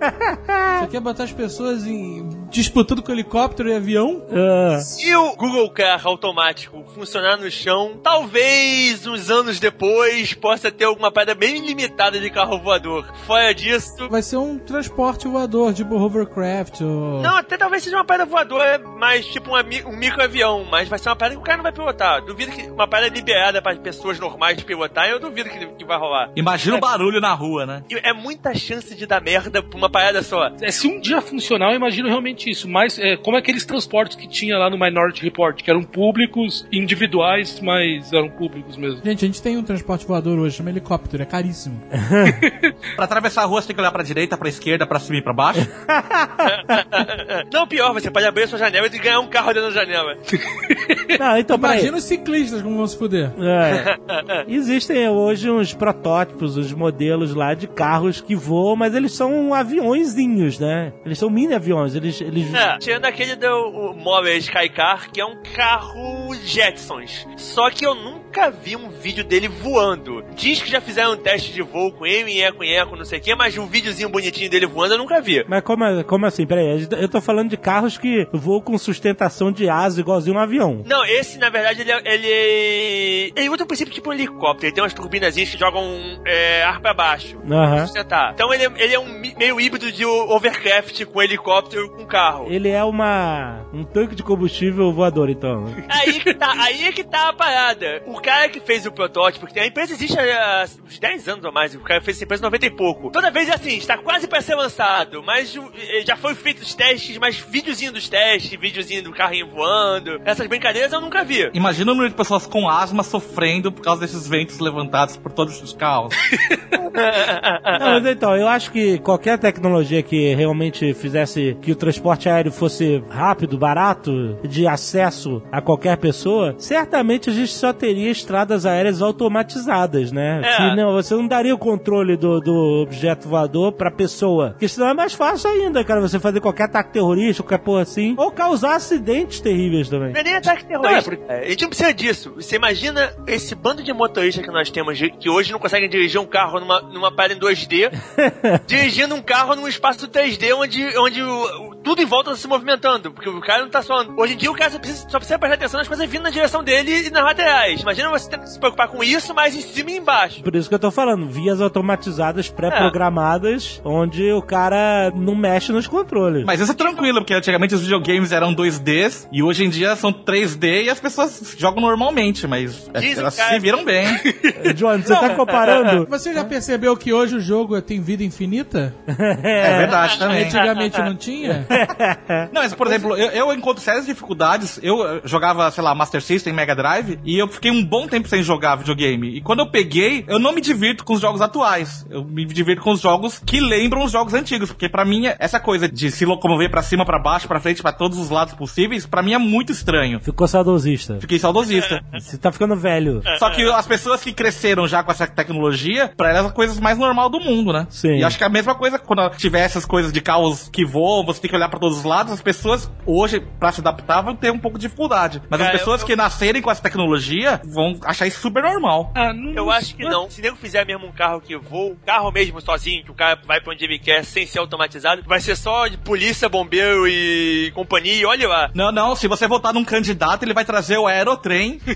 [0.00, 2.28] Você quer botar as pessoas em...
[2.50, 4.24] disputando com helicóptero e avião?
[4.32, 10.84] Ah, Se o Google Car automático funcionar no chão, talvez uns anos depois possa ter
[10.84, 13.06] alguma parada bem limitada de carro voador.
[13.26, 14.08] Fora disso.
[14.08, 17.20] Vai ser um transporte voador, tipo hovercraft ou...
[17.20, 20.64] Não, até talvez seja uma parada voadora, mas tipo mi- um micro-avião.
[20.70, 22.24] Mas vai ser uma parada que o cara não vai pilotar.
[22.24, 26.30] Duvido que uma parada liberada para pessoas normais pilotar, eu duvido que, que vai rolar.
[26.36, 27.82] Imagina o barulho na rua, né?
[28.02, 30.50] É muita chance de dar merda pra uma parada só.
[30.60, 32.68] É, se um dia funcionar, eu imagino realmente isso.
[32.68, 37.60] Mas é, como aqueles transportes que tinha lá no Minority Report, que eram públicos, individuais,
[37.60, 39.00] mas eram públicos mesmo.
[39.04, 41.80] Gente, a gente tem um transporte voador hoje, chama helicóptero, é caríssimo.
[42.96, 45.22] Pra atravessar a rua, você tem que olhar pra direita, pra esquerda, pra cima e
[45.22, 45.60] pra baixo.
[47.52, 50.16] Não, pior, você pode abrir a sua janela e ganhar um carro dentro da janela.
[51.18, 51.56] não, então.
[51.56, 53.30] Imagina os ciclistas como vão se fuder.
[53.38, 54.44] É.
[54.48, 60.58] Existem hoje uns protótipos, uns modelos lá de carros que voam, mas eles são aviõezinhos,
[60.58, 60.92] né?
[61.04, 62.20] Eles são mini aviões, eles...
[62.20, 62.52] eles...
[62.54, 67.26] É, tirando aquele do Mobile Skycar, que é um carro Jetsons.
[67.36, 68.20] Só que eu nunca
[68.62, 70.22] vi um vídeo dele voando.
[70.34, 73.18] Diz que já fizeram um teste de voo com ele, e eco, eco, não sei
[73.18, 75.44] o que, mas um videozinho bonitinho dele voando eu nunca vi.
[75.48, 76.46] Mas como, como assim?
[76.46, 80.82] Peraí, eu tô falando de carros que voam com sustentação de asa igualzinho um avião.
[80.86, 82.00] Não, esse, na verdade, ele é.
[82.14, 84.66] Ele, ele usa o princípio tipo um helicóptero.
[84.66, 85.82] Ele tem umas turbinazinhas que jogam
[86.26, 87.38] é, ar pra baixo.
[87.50, 87.86] Aham.
[87.86, 88.32] Sustentar.
[88.34, 92.46] Então ele, é- ele é um meio híbrido de overcraft com helicóptero com carro.
[92.50, 95.66] Ele é uma um tanque de combustível voador, então.
[95.88, 98.02] Aí que tá, aí é que tá a parada.
[98.20, 101.50] O cara que fez o protótipo, que a empresa existe há uns 10 anos ou
[101.50, 103.10] mais, o cara fez essa empresa em 90 e pouco.
[103.10, 106.74] Toda vez é assim, está quase para ser lançado, mas eh, já foi feito os
[106.74, 111.48] testes, mas videozinho dos testes, videozinho do carrinho voando, essas brincadeiras eu nunca vi.
[111.54, 115.62] Imagina o número de pessoas com asma sofrendo por causa desses ventos levantados por todos
[115.62, 116.14] os carros.
[116.92, 122.52] Não, mas então, eu acho que qualquer tecnologia que realmente fizesse que o transporte aéreo
[122.52, 129.00] fosse rápido, barato, de acesso a qualquer pessoa, certamente a gente só teria estradas aéreas
[129.02, 130.40] automatizadas, né?
[130.44, 130.52] É.
[130.56, 134.50] Se não, você não daria o controle do, do objeto voador pra pessoa.
[134.50, 138.14] Porque senão é mais fácil ainda, cara, você fazer qualquer ataque terrorista, qualquer porra assim,
[138.16, 140.12] ou causar acidentes terríveis também.
[140.12, 141.18] Não é nem ataque terrorista.
[141.28, 142.32] É, a gente não precisa disso.
[142.36, 146.26] Você imagina esse bando de motoristas que nós temos, que hoje não conseguem dirigir um
[146.26, 147.90] carro numa, numa parada em 2D,
[148.66, 152.46] dirigindo um carro num espaço 3D onde, onde o- o- tudo em volta tá se
[152.48, 153.10] movimentando.
[153.12, 154.04] Porque o cara não tá só.
[154.16, 156.30] Hoje em dia o cara só precisa, só precisa prestar atenção nas coisas vindo na
[156.30, 157.80] direção dele e nas laterais.
[157.80, 160.42] Imagina você ter que se preocupar com isso, mas em cima e embaixo.
[160.42, 165.86] Por isso que eu tô falando, vias automatizadas pré-programadas, onde o cara não mexe nos
[165.86, 166.44] controles.
[166.44, 170.12] Mas isso é tranquilo, porque antigamente os videogames eram 2Ds e hoje em dia são
[170.12, 174.06] 3D e as pessoas jogam normalmente, mas é- Diz elas cara- se viram bem.
[174.74, 176.06] John, você tá comparando?
[176.10, 178.94] Você já percebeu que hoje o jogo tem vida infinita?
[179.06, 180.44] É verdade também.
[180.44, 181.66] Antigamente não tinha?
[182.52, 184.78] Não, mas por exemplo, eu, eu encontro sérias dificuldades.
[184.82, 188.28] Eu eh, jogava, sei lá, Master System, Mega Drive, e eu fiquei um bom tempo
[188.28, 189.36] sem jogar videogame.
[189.36, 192.06] E quando eu peguei, eu não me divirto com os jogos atuais.
[192.08, 195.58] Eu me divirto com os jogos que lembram os jogos antigos, porque pra mim essa
[195.60, 199.04] coisa de se locomover pra cima, pra baixo, pra frente, pra todos os lados possíveis,
[199.06, 200.20] pra mim é muito estranho.
[200.20, 201.18] Ficou saudosista.
[201.20, 202.02] Fiquei saudosista.
[202.18, 203.22] Você tá ficando velho.
[203.38, 206.80] Só que as pessoas que cresceram já com essa tecnologia, pra elas é a coisa
[206.80, 207.86] mais normal do mundo, né?
[207.90, 208.18] Sim.
[208.18, 211.24] E acho que é a mesma coisa quando tiver essas coisas de carros que voam,
[211.24, 214.36] você tem que olhar pra todos os lados, as pessoas hoje, pra se adaptar, vão
[214.36, 215.42] ter um pouco de dificuldade.
[215.50, 219.10] Mas Cara, as pessoas eu- que nascerem com essa tecnologia vão achar isso super normal.
[219.14, 220.28] Ah, não, Eu acho que não.
[220.30, 223.40] Se nego fizer mesmo um carro que voa, um carro mesmo sozinho, que o cara
[223.46, 227.72] vai pra onde ele quer sem ser automatizado, vai ser só de polícia, bombeiro e
[227.74, 228.70] companhia, e olha lá.
[228.74, 231.80] Não, não, se você votar num candidato, ele vai trazer o aerotrem.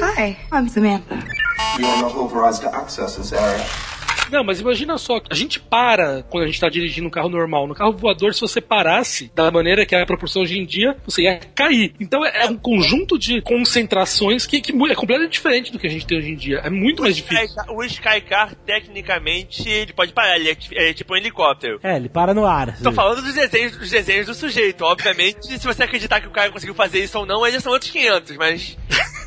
[0.00, 1.14] Hi, I'm Samantha.
[1.78, 3.64] You are not authorized to access this area.
[4.30, 7.66] Não, mas imagina só, a gente para quando a gente tá dirigindo um carro normal.
[7.66, 10.96] No carro voador, se você parasse da maneira que é a proporção hoje em dia,
[11.04, 11.94] você ia cair.
[12.00, 15.90] Então é é um conjunto de concentrações que, que é completamente diferente do que a
[15.90, 16.60] gente tem hoje em dia.
[16.64, 17.46] É muito mais difícil.
[17.46, 21.78] Skycar- O Skycar, tecnicamente, ele pode parar, ele é, ti- é tipo um helicóptero.
[21.82, 22.76] É, ele para no ar.
[22.82, 24.82] Tô falando dos desenhos, dos desenhos do sujeito.
[24.84, 27.72] Obviamente, se você acreditar que o cara conseguiu fazer isso ou não, aí já são
[27.72, 28.76] outros 500, mas...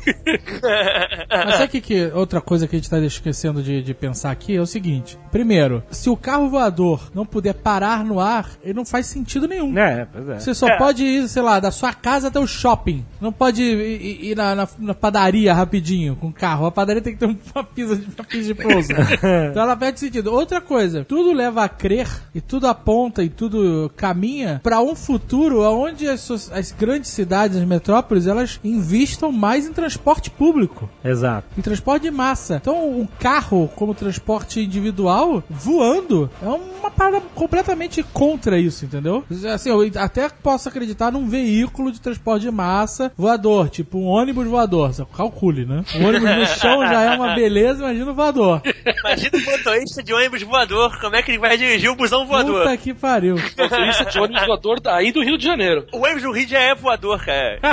[1.46, 4.30] Mas sabe o que, que outra coisa que a gente tá esquecendo de, de pensar
[4.30, 8.74] aqui é o seguinte: primeiro, se o carro voador não puder parar no ar, ele
[8.74, 9.76] não faz sentido nenhum.
[9.78, 10.38] É, pois é.
[10.38, 13.04] Você só pode ir, sei lá, da sua casa até o shopping.
[13.20, 16.66] Não pode ir, ir- ir na, na- na padaria rapidinho com o carro.
[16.66, 18.88] A padaria tem que ter uma pista de, uma pista de pouso.
[19.50, 20.32] então ela perde sentido.
[20.32, 25.60] Outra coisa, tudo leva a crer e tudo aponta e tudo caminha pra um futuro
[25.62, 31.46] onde as, as grandes cidades, as metrópoles, elas investam mais em transporte público Exato.
[31.56, 32.56] em transporte de massa.
[32.56, 39.24] Então, um carro como transporte individual voando é uma parada completamente contra isso, entendeu?
[39.52, 44.46] Assim, eu até posso acreditar num veículo de transporte de massa voador, tipo um ônibus
[44.46, 44.92] voador.
[44.92, 45.84] Você calcule, né?
[45.96, 48.62] Um ônibus no chão já é uma beleza, imagina o voador.
[49.00, 52.62] Imagina o motorista de ônibus voador, como é que ele vai dirigir o busão voador?
[52.62, 53.36] Puta que pariu.
[53.36, 55.86] Motorista de ônibus voador daí do Rio de Janeiro.
[55.92, 57.60] O ônibus do Rio já é voador, cara.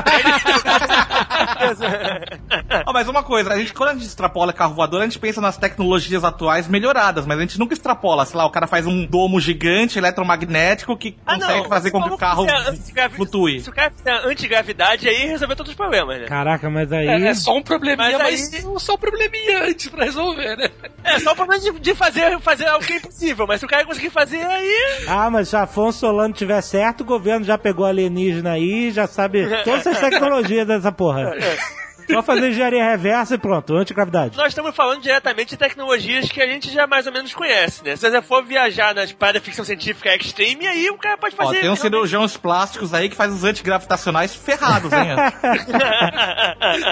[2.86, 5.41] Ah, mas uma coisa, a gente, quando a gente extrapola carro voador, a gente pensa
[5.41, 8.26] nas tecnologias atuais melhoradas, mas a gente nunca extrapola.
[8.26, 12.10] Sei lá, o cara faz um domo gigante eletromagnético que Ah, consegue fazer com que
[12.10, 12.46] o carro
[13.15, 13.62] flutue.
[13.62, 16.28] Se o cara fizer antigravidade, aí resolveu todos os problemas, né?
[16.28, 17.08] Caraca, mas aí.
[17.08, 20.70] É, é só um probleminha, Mas mas, aí- só um probleminha antes pra resolver, né?
[21.04, 23.70] É só o problema de, de fazer, fazer algo que é impossível, mas se o
[23.70, 25.06] cara conseguir fazer, aí.
[25.08, 29.48] Ah, mas se Afonso Solano tiver certo, o governo já pegou alienígena aí, já sabe
[29.63, 31.34] todas as tecnologias dessa porra.
[32.10, 34.38] Só fazer engenharia reversa e pronto, antigravidade.
[34.38, 37.96] Nós estamos falando diretamente de tecnologias que a gente já mais ou menos conhece, né?
[37.96, 41.62] Se você for viajar nas paradas ficção científica extreme, aí o cara pode Ó, fazer.
[41.62, 45.08] tem uns cirurgiões plásticos aí que faz os antigravitacionais ferrados, hein?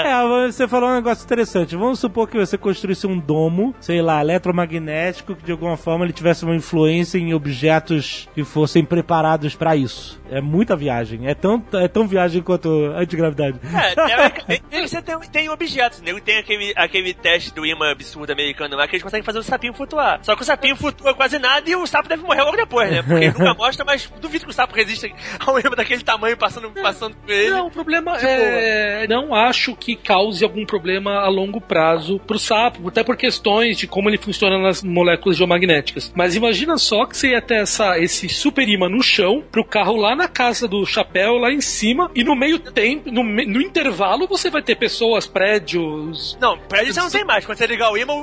[0.05, 1.75] É, você falou um negócio interessante.
[1.75, 6.13] Vamos supor que você construísse um domo, sei lá, eletromagnético, que de alguma forma ele
[6.13, 10.19] tivesse uma influência em objetos que fossem preparados pra isso.
[10.31, 11.27] É muita viagem.
[11.27, 13.59] É tão, é tão viagem quanto antigravidade.
[13.73, 16.13] É, deve ser tem, tem objetos, né?
[16.23, 19.73] Tem aquele, aquele teste do imã absurdo americano lá que eles conseguem fazer o sapinho
[19.73, 20.19] flutuar.
[20.23, 23.01] Só que o sapinho flutua quase nada e o sapo deve morrer logo depois, né?
[23.01, 25.07] Porque ele nunca mostra, mas duvido que o sapo resista
[25.39, 27.49] a um imã daquele tamanho passando, passando por ele.
[27.49, 29.07] Não, o problema é.
[29.07, 33.87] Não acho que cause algum problema a longo prazo pro sapo, até por questões de
[33.87, 36.11] como ele funciona nas moléculas geomagnéticas.
[36.15, 39.95] Mas imagina só que você ia ter essa, esse super imã no chão, pro carro
[39.95, 44.27] lá na casa do chapéu, lá em cima, e no meio tempo, no, no intervalo,
[44.27, 46.37] você vai ter pessoas, prédios.
[46.39, 47.45] Não, prédio você não tem mais.
[47.45, 48.13] Quando você ligar o imã,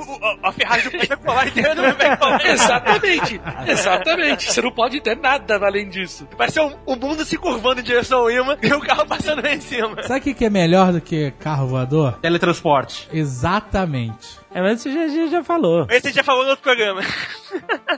[0.41, 2.45] a ferragem do prédio vai colar inteiro, não vai colar.
[2.45, 4.51] Exatamente, exatamente.
[4.51, 6.27] Você não pode ter nada além disso.
[6.37, 9.53] Vai ser o, mundo se curvando em direção ao imã e o carro passando lá
[9.53, 10.01] em cima.
[10.03, 12.13] Sabe o que, que é melhor do que carro voador?
[12.21, 13.07] Teletransporte.
[13.11, 14.42] Exatamente.
[14.53, 15.87] É, mas isso já, já, já falou.
[15.89, 17.01] Esse já falou no outro programa.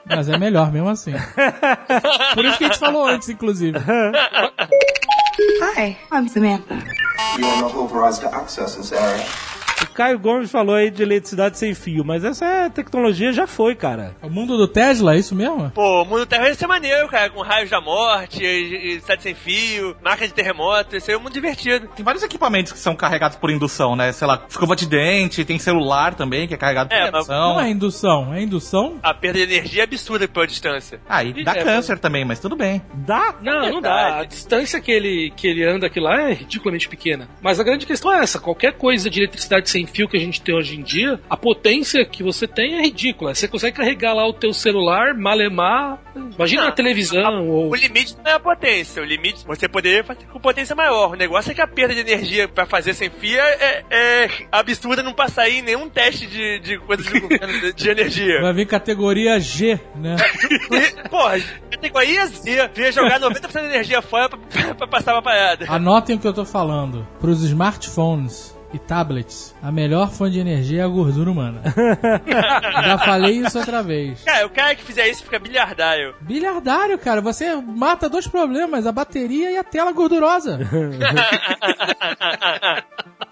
[0.05, 1.11] Mas é melhor mesmo assim.
[2.33, 3.77] Por isso que a gente falou antes, inclusive.
[5.77, 6.75] Hi, I'm Samantha.
[7.37, 9.25] You are not authorized to access this area.
[9.83, 14.15] O Caio Gomes falou aí de eletricidade sem fio, mas essa tecnologia já foi, cara.
[14.21, 15.71] O mundo do Tesla, é isso mesmo?
[15.71, 19.23] Pô, o mundo terra ia ser maneiro, cara, com raios da morte, e, e sete
[19.23, 21.87] sem fio, marca de terremoto, isso aí é muito divertido.
[21.95, 24.11] Tem vários equipamentos que são carregados por indução, né?
[24.11, 27.53] Sei lá, escova de dente, tem celular também que é carregado por É, mas indução.
[27.53, 28.99] Não é indução, é indução?
[29.01, 30.99] A perda de energia é absurda pela distância.
[31.07, 32.81] Ah, e dá É, câncer também, mas tudo bem.
[32.93, 33.35] Dá?
[33.41, 34.19] Não, não dá.
[34.19, 37.29] A distância que ele, que ele anda aqui lá é ridiculamente pequena.
[37.41, 40.41] Mas a grande questão é essa: qualquer coisa de eletricidade sem fio que a gente
[40.41, 43.33] tem hoje em dia, a potência que você tem é ridícula.
[43.33, 45.99] Você consegue carregar lá o teu celular, malemar.
[46.35, 47.71] Imagina Não, a televisão ou.
[47.71, 51.11] O limite não é a potência, o limite você poderia fazer com potência maior.
[51.11, 55.03] O negócio é que a perda de energia pra fazer sem fio é, é absurda,
[55.03, 58.41] não passa aí em nenhum teste de, de coisa de de, de energia.
[58.41, 60.15] Vai vir categoria G, né?
[61.09, 61.39] Porra,
[61.71, 65.65] categoria Z, ia jogar 90% da energia fora pra, pra passar uma parada.
[65.69, 67.07] Anotem o que eu tô falando.
[67.19, 71.61] Para os smartphones e tablets, a melhor fonte de energia é a gordura humana.
[72.85, 74.23] Já falei isso outra vez.
[74.23, 76.13] Cara, o cara que fizer isso fica bilhardário.
[76.21, 80.59] Bilhardário, cara, você mata dois problemas, a bateria e a tela gordurosa.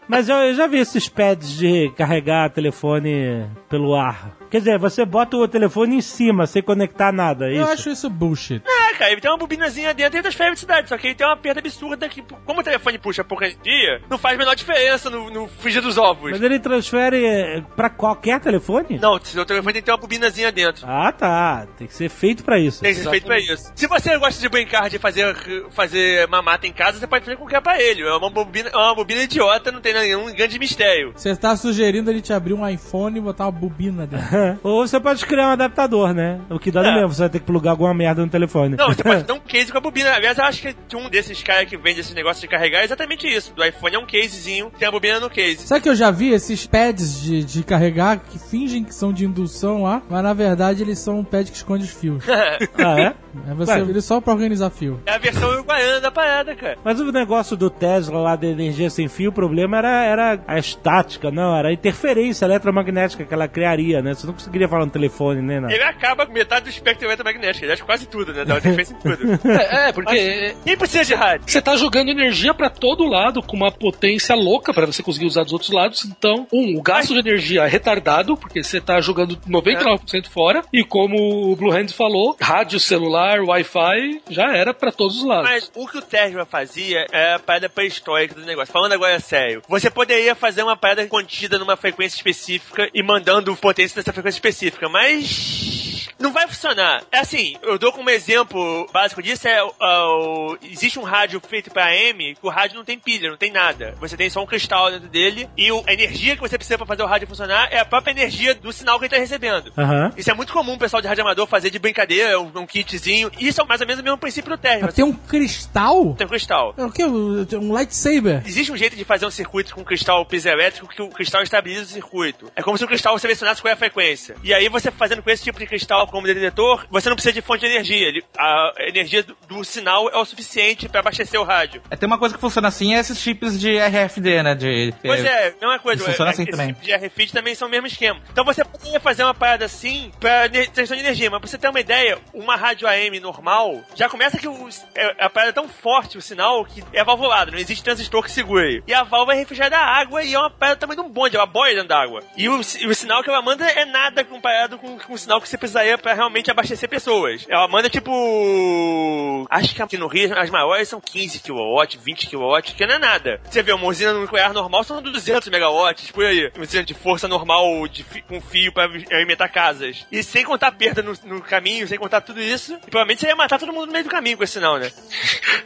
[0.08, 4.32] Mas eu, eu já vi esses pads de carregar telefone pelo ar.
[4.54, 7.72] Quer dizer, você bota o telefone em cima, sem conectar nada, é Eu isso?
[7.72, 8.62] acho isso bullshit.
[8.64, 11.36] É, cara, ele tem uma bobinazinha dentro e transfere velocidade, só que ele tem uma
[11.36, 15.32] perda absurda que, como o telefone puxa pouca energia, não faz a menor diferença no,
[15.32, 16.30] no frigir dos ovos.
[16.30, 19.00] Mas ele transfere eh, pra qualquer telefone?
[19.00, 20.86] Não, seu telefone tem que ter uma bobinazinha dentro.
[20.88, 21.66] Ah, tá.
[21.76, 22.80] Tem que ser feito pra isso.
[22.80, 23.72] Tem que ser feito pra isso.
[23.74, 25.36] Se você gosta de brincar de fazer,
[25.72, 28.04] fazer mamata em casa, você pode fazer com o que é pra ele.
[28.04, 31.12] É uma bobina, é uma bobina idiota, não tem nenhum grande mistério.
[31.16, 34.43] Você tá sugerindo ele te abrir um iPhone e botar uma bobina dentro.
[34.64, 36.40] Ou você pode criar um adaptador, né?
[36.50, 36.94] O que dá É.
[36.96, 38.76] mesmo, você vai ter que plugar alguma merda no telefone.
[38.78, 40.12] Não, você pode dar um case com a bobina.
[40.14, 43.28] Aliás, eu acho que um desses caras que vende esse negócio de carregar é exatamente
[43.28, 43.54] isso.
[43.54, 45.68] Do iPhone é um casezinho, tem a bobina no case.
[45.68, 49.26] Sabe que eu já vi esses pads de, de carregar que fingem que são de
[49.26, 52.24] indução lá, mas na verdade eles são um pad que esconde os fios.
[52.78, 53.14] Ah, é?
[53.50, 53.80] É você Ué.
[53.82, 55.00] ele só pra organizar fio.
[55.06, 56.78] É a versão uruguaiana da parada, cara.
[56.84, 60.60] Mas o negócio do Tesla lá da energia sem fio, o problema era, era a
[60.60, 64.14] estática, não, era a interferência eletromagnética que ela criaria, né?
[64.14, 65.60] Você não conseguiria falar no telefone, né?
[65.60, 65.70] Não.
[65.70, 68.46] Ele acaba com metade do espectro eletromagnético, ele acha quase tudo, né?
[68.46, 69.50] Dá uma defesa em tudo.
[69.50, 71.46] É, é, porque Quem precisa de rádio?
[71.48, 75.44] você tá jogando energia pra todo lado com uma potência louca pra você conseguir usar
[75.44, 76.06] dos outros lados.
[76.06, 80.64] Então, um, o gasto de energia é retardado, porque você tá jogando 99% fora.
[80.72, 85.50] E como o Blue Hands falou, rádio, celular, Wi-Fi, já era pra todos os lados.
[85.50, 88.72] Mas o que o Tesla fazia é a parada pré-histórica do negócio.
[88.72, 93.98] Falando agora sério, você poderia fazer uma parada contida numa frequência específica e mandando potência
[94.00, 95.73] nessa frequência específica, mas
[96.20, 97.04] não vai funcionar.
[97.12, 101.86] É assim, eu dou como exemplo básico disso é o- existe um rádio feito para
[101.88, 103.96] AM que o rádio não tem pilha, não tem nada.
[104.00, 106.88] Você tem só um cristal dentro dele e o- a energia que você precisa para
[106.88, 109.72] fazer o rádio funcionar é a própria energia do sinal que ele tá recebendo.
[109.78, 110.12] Aham.
[110.18, 113.32] Isso é muito comum o pessoal de rádio amador fazer de brincadeira, um, um kitzinho.
[113.40, 114.86] Isso é mais ou menos o mesmo princípio do Tesla.
[114.86, 116.14] Mas tem um cristal?
[116.16, 116.74] Tem um cristal.
[116.78, 117.04] É o que?
[117.04, 118.42] Um lightsaber?
[118.46, 121.86] Existe um jeito de fazer um circuito com cristal piezoelétrico que o cristal estabiliza o
[121.88, 122.52] circuito.
[122.56, 124.36] É como se o cristal selecionasse qual é a frequência.
[124.44, 127.42] E aí você fazendo com esse tipo de cristal como detector, você não precisa de
[127.42, 128.08] fonte de energia.
[128.08, 131.82] Ele- a energia do, do sinal é o suficiente para abastecer o rádio.
[131.90, 134.56] É, tem uma coisa que funciona assim, é esses chips de RFD, né?
[134.56, 136.04] De, Pois é, mesma coisa.
[136.06, 136.68] Funciona é, assim também.
[136.68, 138.20] tipo de RFID também são o mesmo esquema.
[138.32, 141.70] Então você poderia fazer uma parada assim pra questão de energia, mas pra você ter
[141.70, 145.68] uma ideia, uma rádio AM normal, já começa que o, é, a parada é tão
[145.68, 148.84] forte, o sinal, que é valvulado, não existe transistor que segure.
[148.88, 151.36] E a válvula é refrigerada a água e é uma parada também de um bonde,
[151.36, 152.22] ela boia dentro da água.
[152.38, 155.48] E o, o sinal que ela manda é nada comparado com, com o sinal que
[155.50, 157.46] você precisaria aí é pra realmente abastecer pessoas.
[157.50, 159.46] Ela manda tipo.
[159.50, 163.00] Acho que aqui no Rio as maiores são 15 kW, 20 kW, que não é
[163.00, 163.42] nada.
[163.44, 166.52] Você vê, uma usina nuclear normal são 200 megawatts, por aí.
[166.56, 170.06] Uma usina de força normal de fi, com fio pra alimentar casas.
[170.12, 173.60] E sem contar perda no, no caminho, sem contar tudo isso, provavelmente você ia matar
[173.60, 174.92] todo mundo no meio do caminho com esse sinal, né?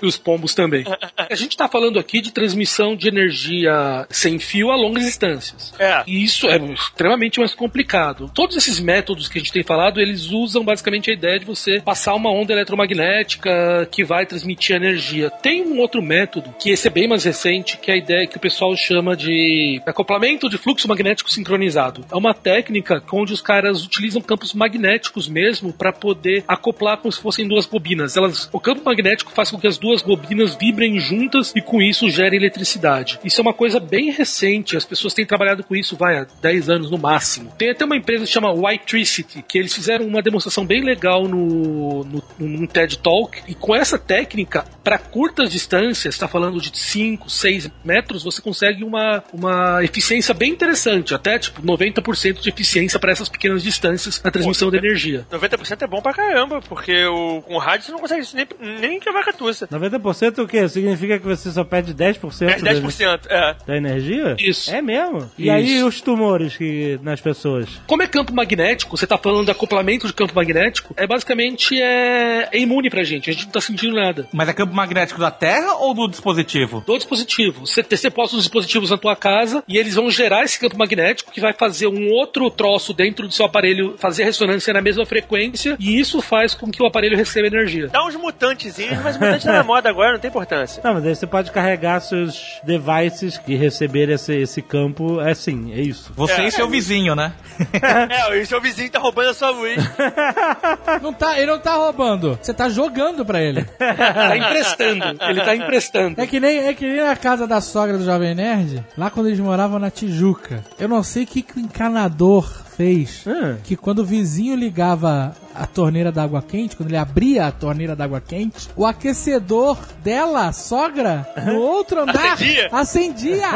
[0.02, 0.84] E os pombos também.
[1.18, 5.74] A gente tá falando aqui de transmissão de energia sem fio a longas distâncias.
[5.80, 6.04] É.
[6.08, 8.32] E isso é extremamente mais complicado.
[8.34, 11.82] Todos esses métodos que a gente tem falado, eles usam basicamente a ideia de você
[11.82, 15.30] passar uma onda eletromagnética que vai transmitir energia.
[15.30, 18.38] Tem um outro método, que esse é bem mais recente, que é a ideia que
[18.38, 22.06] o pessoal chama de acoplamento de fluxo magnético sincronizado.
[22.12, 27.22] É uma técnica onde os caras utilizam campos magnéticos mesmo para poder acoplar como se
[27.22, 28.16] fossem duas bobinas.
[28.16, 32.10] Elas, o campo magnético faz com que as duas bobinas vibrem juntas e com isso
[32.10, 33.20] gere eletricidade.
[33.24, 36.70] Isso é uma coisa bem recente, as pessoas têm trabalhado com isso, vai, há 10
[36.70, 37.52] anos no máximo.
[37.58, 42.04] Tem até uma empresa que chama Whitetricity, que eles fizeram uma demonstração bem legal no,
[42.04, 47.30] no, no TED Talk, e com essa técnica, para curtas distâncias, está falando de 5,
[47.30, 53.12] 6 metros, você consegue uma, uma eficiência bem interessante, até tipo 90% de eficiência para
[53.12, 55.26] essas pequenas distâncias na transmissão de energia.
[55.32, 58.48] 90% é bom pra caramba, porque o, com rádio você não consegue isso nem,
[58.80, 59.68] nem que a vaca tussa.
[59.68, 60.68] 90% o quê?
[60.68, 63.38] Significa que você só perde 10%, É 10%, é.
[63.38, 64.36] Da, da energia?
[64.40, 64.72] Isso.
[64.72, 65.30] É mesmo?
[65.38, 65.52] E Isso.
[65.52, 67.70] aí os tumores que, nas pessoas?
[67.86, 72.50] Como é campo magnético, você tá falando de acoplamento de campo magnético, é basicamente é,
[72.52, 74.28] é imune pra gente, a gente não tá sentindo nada.
[74.34, 76.84] Mas é campo magnético da Terra ou do dispositivo?
[76.86, 77.66] Do dispositivo.
[77.66, 81.32] Você, você posta os dispositivos na tua casa e eles vão gerar esse campo magnético
[81.32, 85.78] que vai fazer um outro troço dentro do seu aparelho fazer ressonância na mesma frequência
[85.80, 87.88] e isso faz com que o aparelho receba energia.
[87.88, 90.82] Dá uns mutantezinhos, mas mutante tá na moda agora, não tem importância.
[90.84, 95.22] Não, mas aí você pode carregar seus devices que receberem esse, esse campo.
[95.22, 96.12] É assim, é isso.
[96.16, 96.48] Você É.
[96.48, 97.34] e seu vizinho, né?
[98.10, 99.67] é, o seu vizinho tá roubando a sua luz.
[101.02, 102.38] Não tá, ele não tá roubando.
[102.42, 103.64] Você tá jogando pra ele.
[103.64, 105.04] Tá emprestando.
[105.22, 106.22] Ele tá emprestando.
[106.22, 109.28] É que nem, é que nem na casa da sogra do Jovem Nerd, lá quando
[109.28, 110.64] eles moravam na Tijuca.
[110.80, 113.24] Eu não sei o que, que o encanador fez.
[113.28, 113.58] Ah.
[113.64, 118.22] Que quando o vizinho ligava a torneira d'água quente, quando ele abria a torneira d'água
[118.22, 122.70] quente, o aquecedor dela, sogra, no outro andar, Acendia?
[122.72, 123.48] acendia.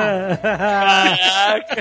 [0.42, 1.76] Caraca.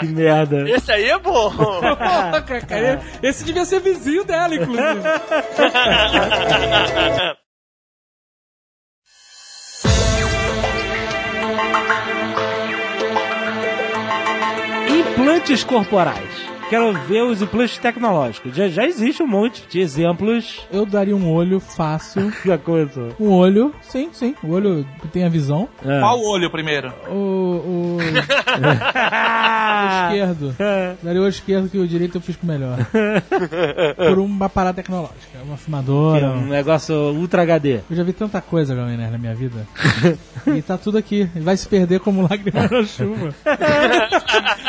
[0.00, 0.68] Que merda.
[0.70, 1.50] Esse aí é bom.
[1.54, 4.84] Porra, cara, esse devia ser vizinho dela, inclusive.
[14.94, 16.43] Implantes corporais.
[16.70, 18.54] Quero ver os implantes tecnológicos.
[18.56, 22.32] Já, já existe um monte de exemplos Eu daria um olho fácil.
[22.44, 23.10] da coisa.
[23.20, 24.34] Um olho, sim, sim.
[24.42, 25.68] O olho que tem a visão.
[25.84, 26.00] É.
[26.00, 26.92] Qual olho primeiro?
[27.08, 28.00] O, o, o
[30.08, 30.54] esquerdo.
[31.02, 32.78] Daria o olho esquerdo que o direito eu fiz com melhor.
[33.96, 35.38] Por uma parada tecnológica.
[35.44, 36.26] Uma Que é filmadora.
[36.30, 37.80] um um- negócio Ultra HD.
[37.90, 39.66] Eu já vi tanta coisa, Jovem Nerd, na minha vida.
[40.46, 41.28] e tá tudo aqui.
[41.36, 43.34] E vai se perder como lágrima na chuva.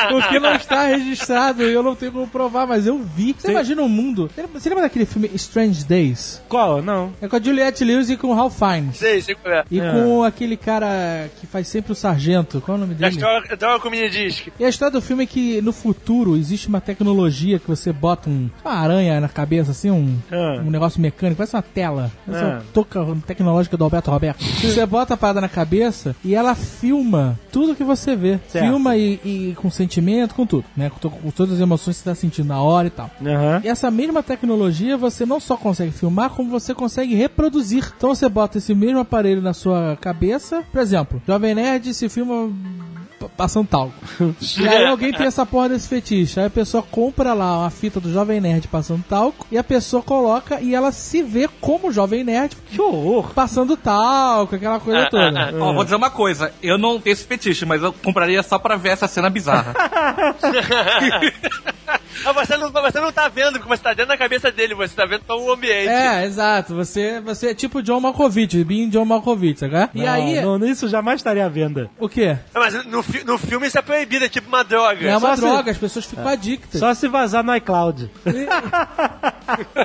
[0.10, 3.36] Porque não está registrado e eu não tenho como provar, mas eu vi.
[3.38, 4.30] Você imagina um mundo...
[4.54, 6.42] Você lembra- daquele filme Strange Days?
[6.50, 6.82] Qual?
[6.82, 7.12] Não.
[7.22, 8.98] É com a Juliette Lewis e com o Ralph Fiennes.
[8.98, 9.64] sei, sei qual é.
[9.72, 9.92] E É.
[9.92, 12.62] com aquele cara que faz sempre o sargento.
[12.62, 13.18] Qual é o nome dele?
[13.18, 14.48] Droga, droga com mini disc.
[14.60, 18.30] E a história do filme é que no futuro existe uma tecnologia que você bota
[18.30, 20.62] um, uma aranha na cabeça, assim, um, Ah.
[20.66, 22.12] um negócio mecânico, parece uma tela.
[22.26, 22.48] Parece Ah.
[22.48, 24.44] uma touca tecnológica do Alberto Roberto.
[24.44, 28.40] você bota a parada na cabeça e ela filma tudo que você vê.
[28.48, 28.66] Certo.
[28.66, 30.90] Filma e, e com sentimento, com tudo, né?
[30.90, 33.10] Com, com todas as emoções que você tá sentindo na hora e tal.
[33.22, 33.62] Aham.
[33.64, 37.94] E essa mesma tecnologia você não só consegue filmar, como você consegue reproduzir.
[37.98, 40.64] Então você bota esse mesmo aparelho na sua cabeça.
[40.72, 42.52] Por exemplo, Jovem Nerd se filma
[43.36, 43.94] passando talco.
[44.58, 46.40] e aí alguém tem essa porra desse fetiche.
[46.40, 50.02] Aí a pessoa compra lá uma fita do Jovem Nerd passando talco e a pessoa
[50.02, 53.32] coloca e ela se vê como Jovem Nerd Que horror.
[53.34, 55.54] passando talco, aquela coisa toda.
[55.60, 58.76] Ó, vou dizer uma coisa, eu não tenho esse fetiche, mas eu compraria só pra
[58.76, 59.74] ver essa cena bizarra.
[62.24, 64.96] Mas você não, você não tá vendo como você tá dentro da cabeça dele, você
[64.96, 65.88] tá vendo só o ambiente.
[65.90, 66.74] É, exato.
[66.76, 69.90] Você, você é tipo John Malkovich, being John Malkovich, sabe?
[69.94, 71.90] E Não, aí, não, isso jamais estaria à venda.
[72.00, 72.38] o quê?
[72.54, 75.08] Mas no, fi- no filme isso é proibido, é tipo uma droga.
[75.08, 76.80] É uma só se- droga, as pessoas ficam adictas.
[76.80, 78.10] Só se vazar no iCloud.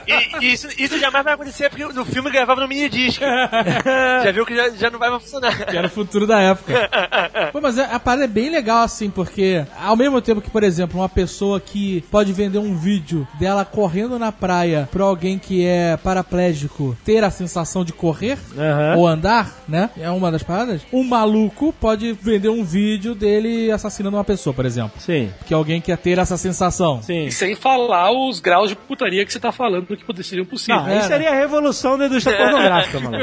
[0.07, 3.21] E, e isso, isso jamais vai acontecer porque no filme gravava no minidisc.
[4.25, 5.67] já viu que já, já não vai mais funcionar.
[5.67, 6.89] Que era o futuro da época.
[7.53, 10.63] Pô, mas a a parada é bem legal, assim, porque ao mesmo tempo que, por
[10.63, 15.65] exemplo, uma pessoa que pode vender um vídeo dela correndo na praia pra alguém que
[15.65, 18.97] é paraplégico ter a sensação de correr Aham.
[18.97, 19.91] ou andar, né?
[19.99, 20.83] É uma das paradas.
[20.93, 24.93] Um maluco pode vender um vídeo dele assassinando uma pessoa, por exemplo.
[25.01, 27.03] Sim, Que alguém quer ter essa sensação.
[27.03, 27.27] sim.
[27.27, 30.81] E sem falar os graus de putaria que você tá falando que poder- seriam possíveis.
[30.81, 33.19] Não, aí seria a revolução da indústria pornográfica, mano.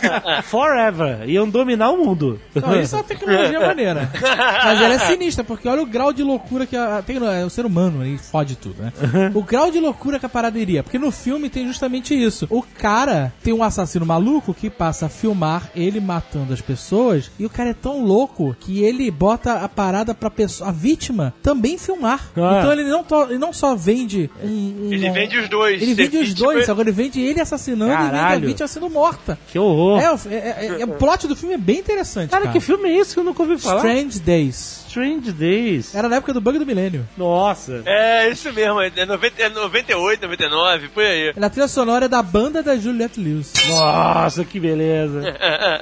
[0.44, 1.28] Forever.
[1.28, 2.40] Iam dominar o mundo.
[2.54, 4.10] Não, isso é uma tecnologia maneira.
[4.20, 7.50] Mas ela é sinistra, porque olha o grau de loucura que a, tem, é, o
[7.50, 8.92] ser humano, fode tudo, né?
[9.34, 10.82] O grau de loucura que a parada iria.
[10.82, 12.46] Porque no filme tem justamente isso.
[12.50, 17.44] O cara tem um assassino maluco que passa a filmar ele matando as pessoas, e
[17.46, 21.78] o cara é tão louco que ele bota a parada pra pessoa, a vítima também
[21.78, 22.30] filmar.
[22.36, 22.58] Ah.
[22.58, 24.46] Então ele não, to- ele não só vende um.
[24.48, 25.82] um- Ele vende os dois.
[25.82, 28.46] Ele vende os dois, agora ele vende ele assassinando e vende a Caralho.
[28.46, 29.38] vítima sendo morta.
[29.50, 30.00] Que horror.
[30.00, 32.30] É, o- é, é- é- o plot do filme é bem interessante.
[32.30, 33.76] Cara, Cara, que filme é esse que eu nunca ouvi falar?
[33.78, 34.79] Strange Days.
[34.90, 35.94] Strange Days.
[35.94, 37.06] Era na época do bug do milênio.
[37.16, 37.82] Nossa.
[37.86, 38.80] É, isso mesmo.
[38.80, 41.32] É, 90, é 98, 99, por aí.
[41.40, 43.52] A trilha sonora é da banda da Juliette Lewis.
[43.68, 45.22] Nossa, que beleza.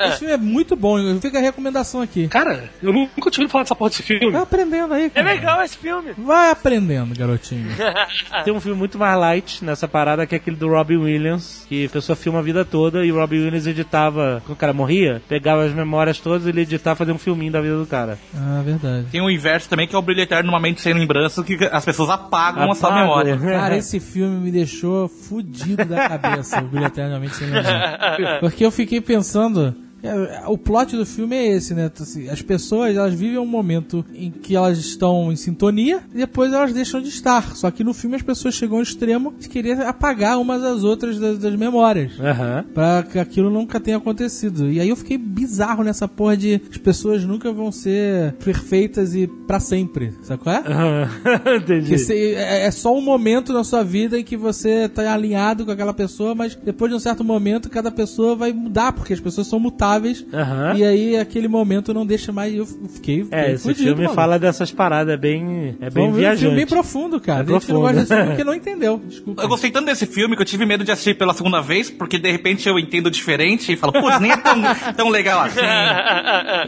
[0.09, 2.29] Esse filme é muito bom, fica a recomendação aqui.
[2.29, 4.31] Cara, eu nunca tinha ouvido falar dessa porra desse filme.
[4.31, 5.27] Vai aprendendo aí, É cara.
[5.33, 6.13] legal esse filme.
[6.19, 7.69] Vai aprendendo, garotinho.
[8.45, 11.87] Tem um filme muito mais light nessa parada que é aquele do Robin Williams, que
[11.87, 15.23] a pessoa filma a vida toda e o Robin Williams editava, quando o cara morria,
[15.29, 18.19] pegava as memórias todas e ele editava fazer um filminho da vida do cara.
[18.37, 18.98] Ah, verdade.
[19.11, 21.85] Tem o inverso também, que é o brilho eterno numa mente sem lembrança, que as
[21.85, 23.37] pessoas apagam a sua memória.
[23.39, 28.39] Cara, esse filme me deixou fudido da cabeça, o Brilho Eternamente Sem Lembrar.
[28.41, 29.88] Porque eu fiquei pensando...
[30.03, 31.91] é, O plot do filme é esse, né?
[32.01, 36.53] Assim, As pessoas, elas vivem um momento em que elas estão em sintonia e depois
[36.53, 37.57] elas deixam de estar.
[37.57, 41.19] Só que no filme as pessoas chegam ao extremo de querer apagar umas às outras
[41.19, 42.13] das, das memórias.
[42.21, 42.65] Aham.
[42.75, 44.71] Pra que aquilo nunca tenha acontecido.
[44.71, 49.27] E aí eu fiquei bizarro nessa porra de as pessoas nunca vão ser perfeitas e
[49.27, 50.15] pra sempre.
[50.23, 50.63] Sabe qual é?
[51.57, 51.89] Entendi.
[51.91, 55.65] Que cê- é, é só um momento na sua vida em que você tá alinhado
[55.65, 59.21] com aquela pessoa, mas depois de um certo momento cada pessoa vai mudar, porque as
[59.21, 59.88] pessoas são mutáveis.
[60.33, 60.75] Aham.
[60.77, 62.55] E aí aquele momento não deixa mais.
[62.55, 63.25] Eu fiquei.
[63.25, 64.15] fiquei É, esse fudido, filme maluco.
[64.15, 66.41] fala dessas paradas, é bem, é bem Vamos ver um viajante.
[66.41, 67.41] filme bem profundo, cara.
[67.41, 67.97] É Tem gente que não profundo.
[67.99, 69.01] gosta desse filme porque não entendeu.
[69.09, 69.43] Desculpa.
[69.43, 72.19] Eu gostei tanto desse filme que eu tive medo de assistir pela segunda vez, porque
[72.19, 74.57] de repente eu entendo diferente e falo, pô, nem é tão,
[74.97, 75.61] tão legal assim.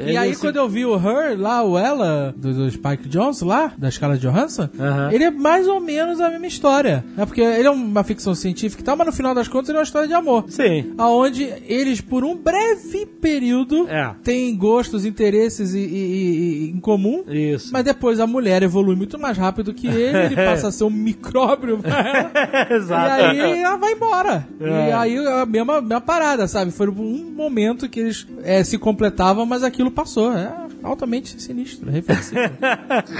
[0.06, 3.72] E aí, quando eu vi o Her, lá, o Ela, do, do Spike Jones, lá,
[3.76, 5.10] da escala de Johansson, Aham.
[5.12, 7.04] ele é mais ou menos a mesma história.
[7.16, 9.78] É porque ele é uma ficção científica e tal, mas no final das contas ele
[9.78, 10.44] é uma história de amor.
[10.48, 10.92] Sim.
[10.98, 14.14] Aonde eles, por um breve período, É.
[14.24, 17.22] têm gostos, interesses e, e- e- e- em comum.
[17.28, 17.70] Isso.
[17.72, 20.90] Mas depois a mulher evolui muito mais rápido que ele, ele passa a ser um
[20.90, 22.00] micróbio pra
[22.70, 22.74] ela.
[22.76, 23.34] Exato.
[23.36, 24.46] E aí ela vai embora.
[24.60, 24.88] É.
[24.88, 26.70] E aí a mesma, mesma parada, sabe?
[26.70, 30.32] Foi um momento que eles é, se completavam, mas aquilo passou.
[30.32, 30.52] É
[30.82, 32.40] altamente sinistro, reflexivo.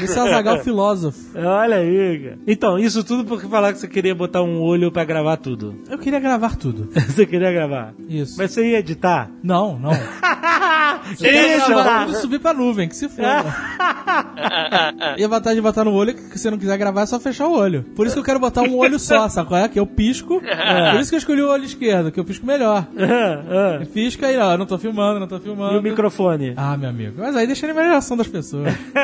[0.02, 1.18] Esse é o Zagal filósofo.
[1.36, 2.38] Olha aí, cara.
[2.46, 5.74] Então, isso tudo porque falar que você queria botar um olho pra gravar tudo.
[5.88, 6.88] Eu queria gravar tudo.
[7.08, 7.94] você queria gravar.
[8.08, 8.36] Isso.
[8.38, 9.30] Mas você ia editar?
[9.42, 9.90] Não, não.
[11.16, 12.06] Que Eu isso, gravar mano?
[12.06, 13.44] tudo e subir pra nuvem, que se foda.
[15.16, 17.06] e a vantagem de botar no olho é que se você não quiser gravar é
[17.06, 17.84] só fechar o olho.
[17.94, 19.68] Por isso que eu quero botar um olho só, sabe qual é?
[19.68, 20.40] Que eu pisco.
[20.92, 22.86] Por isso que eu escolhi o olho esquerdo, que eu pisco melhor.
[22.98, 23.86] Ah, ah.
[23.92, 25.74] Pisca aí, ó, eu não tô filmando, não tô filmando.
[25.74, 26.54] E o microfone?
[26.56, 27.14] Ah, meu amigo.
[27.18, 28.72] Mas aí deixa a imaginação das pessoas.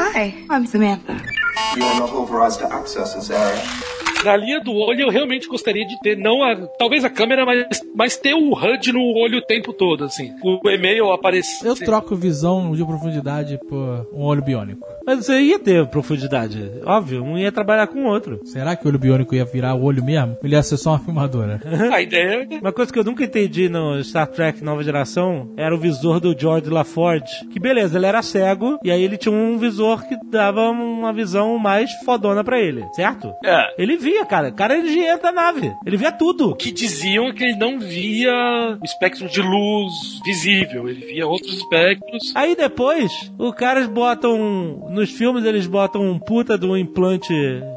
[0.00, 1.12] Hi, I'm Samantha.
[1.76, 3.62] You are not authorized to access this area.
[4.24, 7.80] Na linha do olho, eu realmente gostaria de ter, não a, talvez a câmera, mas,
[7.94, 10.32] mas ter o HUD no olho o tempo todo, assim.
[10.42, 11.66] O e-mail aparecer.
[11.66, 14.86] Eu troco visão de profundidade por um olho biônico.
[15.06, 16.70] Mas você ia ter profundidade.
[16.86, 18.40] Óbvio, um ia trabalhar com o outro.
[18.44, 20.36] Será que o olho biônico ia virar o olho mesmo?
[20.42, 21.60] Ele ia ser só uma filmadora?
[21.92, 25.74] A ideia é Uma coisa que eu nunca entendi no Star Trek Nova Geração era
[25.74, 27.46] o visor do George LaForge.
[27.52, 31.58] Que beleza, ele era cego e aí ele tinha um visor que dava uma visão
[31.58, 33.32] mais fodona pra ele, certo?
[33.44, 33.74] É.
[33.76, 34.48] Ele via, cara.
[34.48, 35.72] O cara era engenheiro da nave.
[35.86, 36.54] Ele via tudo.
[36.54, 39.92] que diziam que ele não via espectro de luz
[40.24, 42.32] visível, ele via outros espectros.
[42.34, 44.88] Aí depois, os caras botam.
[44.90, 47.32] Nos filmes, eles botam um puta de um implante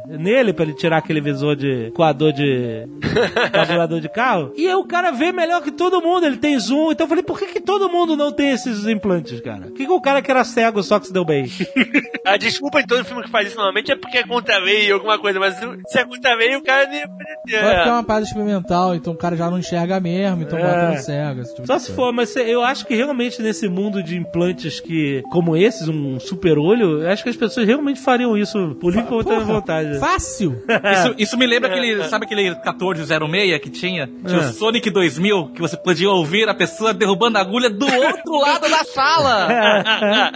[0.08, 2.88] nele pra ele tirar aquele visor de coador de.
[3.52, 4.52] carburador de carro.
[4.56, 6.92] E aí o cara vê melhor que todo mundo, ele tem zoom.
[6.92, 9.64] Então eu falei, por que, que todo mundo não tem esses implantes, cara?
[9.68, 11.46] Por que, que o cara que era cego só que se deu bem?
[12.26, 14.96] A desculpa de todo filme que faz isso normalmente é porque é contra lei ou
[14.96, 15.56] alguma coisa, mas
[15.88, 17.62] se é contra lei, o cara nem ter.
[17.62, 20.62] Pode ficar uma parada experimental, então o cara já não enxerga mesmo, então É.
[20.62, 21.42] bota no cego.
[21.42, 22.02] Esse tipo Só de se coisa.
[22.02, 26.58] for, mas eu acho que realmente nesse mundo de implantes que, como esses, um super
[26.58, 29.97] olho, eu acho que as pessoas realmente fariam isso por livre e vontade.
[30.00, 30.62] Fácil.
[30.94, 34.08] Isso, isso me lembra aquele, sabe aquele 1406 que tinha?
[34.26, 34.46] Tinha É.
[34.50, 38.70] o Sonic 2000, que você podia ouvir a pessoa derrubando a agulha do outro lado
[38.70, 39.48] da sala.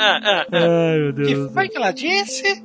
[0.52, 1.54] Ai, meu que Deus.
[1.54, 2.64] foi que ela disse?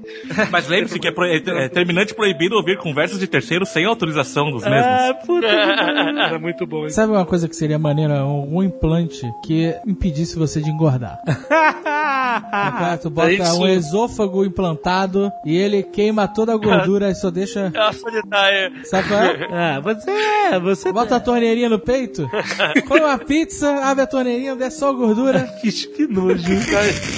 [0.50, 4.50] Mas lembre-se que é, pro- é- é terminante proibido ouvir conversas de terceiros sem autorização
[4.50, 4.86] dos mesmos.
[4.86, 5.54] Ah, puta que.
[5.54, 6.94] Era muito bom isso.
[6.96, 8.24] Sabe uma coisa que seria maneira?
[8.24, 11.18] Um implante que impedisse você de engordar.
[11.26, 13.02] Sabe?
[13.02, 17.70] Tu bota É um esôfago implantado e ele queima toda a gordura e só deixa.
[17.74, 18.72] É uma solitária.
[18.84, 19.46] Sabe qual é?
[19.56, 22.28] Ah, você é, você Bota a torneirinha no peito,
[22.86, 25.42] come uma pizza, abre a torneirinha, desce só a gordura.
[25.60, 26.44] que, que nojo.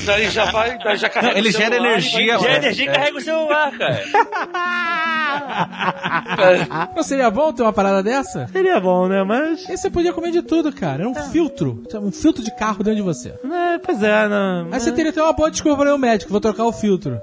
[0.07, 2.91] Daí, já vai, daí já carrega Não, ele o gera celular, energia, Já É, energia
[2.91, 2.95] é.
[2.95, 4.05] carrega o celular, cara.
[6.95, 8.47] Não seria bom ter uma parada dessa?
[8.49, 9.23] Seria bom, né?
[9.25, 9.69] Mas.
[9.69, 11.03] E você podia comer de tudo, cara.
[11.03, 11.83] Era um filtro.
[11.95, 13.29] Um filtro de carro dentro de você.
[13.31, 14.69] É, pois é, não.
[14.73, 17.21] Aí você teria até uma boa desculpa para o médico, vou trocar o filtro.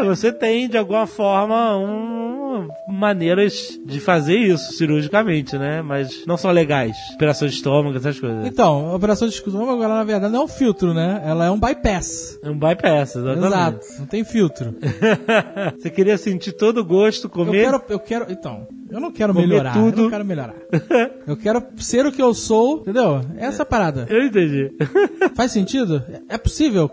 [0.00, 2.41] Você tem, de alguma forma, um,
[2.88, 5.82] maneiras de fazer isso cirurgicamente, né?
[5.82, 6.96] Mas não são legais.
[7.14, 8.46] Operação de estômago, essas coisas.
[8.46, 11.22] Então, a operação de estômago agora, na verdade, não é um filtro, né?
[11.24, 12.38] Ela é um bypass.
[12.42, 13.46] É um bypass, exatamente.
[13.46, 14.74] Exato, não tem filtro.
[15.78, 17.64] Você queria sentir todo o gosto, Eu comer.
[17.64, 20.02] quero, eu quero, então, eu não quero Comer melhorar, eu tudo.
[20.02, 20.54] não quero melhorar.
[21.26, 23.20] Eu quero ser o que eu sou, entendeu?
[23.36, 24.06] Essa é a parada.
[24.10, 24.72] Eu entendi.
[25.36, 26.02] Faz sentido?
[26.28, 26.90] É possível?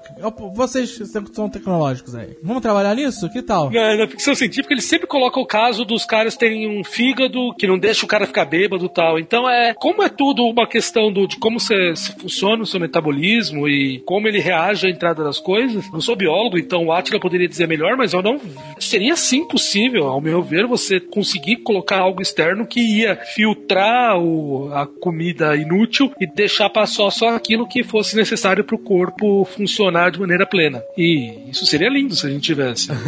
[0.53, 0.99] Vocês
[1.33, 2.37] são tecnológicos aí.
[2.43, 3.27] Vamos trabalhar nisso?
[3.29, 3.71] Que tal?
[3.71, 7.65] Na, na ficção científica, ele sempre coloca o caso dos caras terem um fígado que
[7.65, 9.19] não deixa o cara ficar bêbado e tal.
[9.19, 13.67] Então, é como é tudo uma questão do, de como você, funciona o seu metabolismo
[13.67, 15.91] e como ele reage à entrada das coisas.
[15.91, 18.39] Não sou biólogo, então o Atila poderia dizer melhor, mas eu não.
[18.79, 24.71] Seria sim possível, ao meu ver, você conseguir colocar algo externo que ia filtrar o,
[24.71, 29.45] a comida inútil e deixar para só, só aquilo que fosse necessário para o corpo
[29.45, 30.83] funcionar de maneira plena.
[30.95, 32.89] E isso seria lindo se a gente tivesse.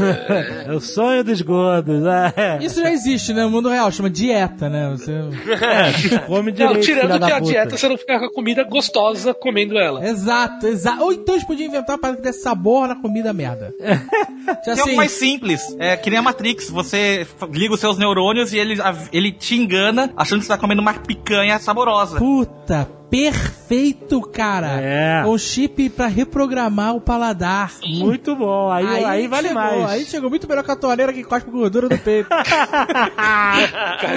[0.65, 2.03] É o sonho dos gordos.
[2.05, 2.30] É.
[2.61, 3.43] Isso já existe, né?
[3.43, 4.89] No mundo real, chama dieta, né?
[4.91, 5.11] Você...
[5.11, 7.51] É, come direito, Não, filha tirando da que a puta.
[7.51, 10.05] dieta você não fica com a comida gostosa comendo ela.
[10.05, 11.03] Exato, exato.
[11.03, 13.73] Ou então eles podiam inventar uma parada que desse sabor na comida merda.
[14.65, 14.83] Já sei.
[14.83, 15.61] algo mais simples.
[15.79, 16.69] É que nem a Matrix.
[16.69, 18.75] Você liga os seus neurônios e ele,
[19.11, 22.17] ele te engana achando que você tá comendo uma picanha saborosa.
[22.17, 24.79] Puta, perfeito, cara.
[24.81, 25.23] É.
[25.25, 27.73] Um chip pra reprogramar o paladar.
[27.85, 28.71] Muito bom.
[28.71, 29.89] Aí, aí, vale chegou, mais.
[29.91, 32.29] Aí chegou muito melhor que a torneira que cospe gordura do peito.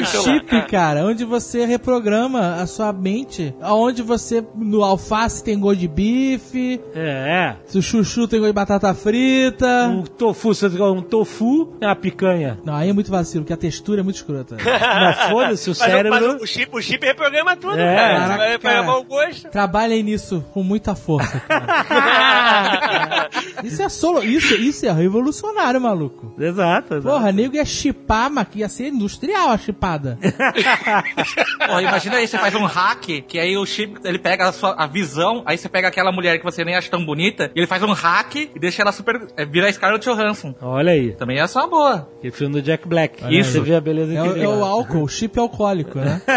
[0.01, 5.81] um chip, cara, onde você reprograma a sua mente, onde você no alface tem gosto
[5.81, 9.89] de bife, É, se o chuchu tem gosto de batata frita.
[9.89, 12.59] Um tofu, você um tofu é uma picanha.
[12.65, 14.57] Não, aí é muito vacilo, porque a textura é muito escrota.
[14.65, 16.11] Mas foda-se, o Mas, o- cérebro.
[16.11, 18.15] mas o, chip, o chip reprograma tudo, É, cara.
[18.15, 19.49] Você caraca, vai o gosto.
[19.49, 23.29] Trabalhem nisso com muita força, cara.
[23.65, 26.35] isso é solo, isso, isso é revolucionário, maluco.
[26.39, 26.95] Exato.
[26.95, 27.03] exato.
[27.03, 30.19] Porra, nego ia chipar, mas ia ser industrial a chipada.
[31.67, 34.75] Pô, imagina aí, você faz um hack, que aí o chip, ele pega a sua
[34.77, 37.67] a visão, aí você pega aquela mulher que você nem acha tão bonita, e ele
[37.67, 39.29] faz um hack e deixa ela super...
[39.37, 40.55] É, vira a Scarlett Johansson.
[40.61, 41.13] Olha aí.
[41.13, 42.09] Também é só boa.
[42.21, 43.23] Que filme do Jack Black.
[43.25, 43.51] Olha Isso.
[43.51, 43.55] aí.
[43.55, 46.21] Você vê a beleza É, é o álcool, o chip alcoólico, né?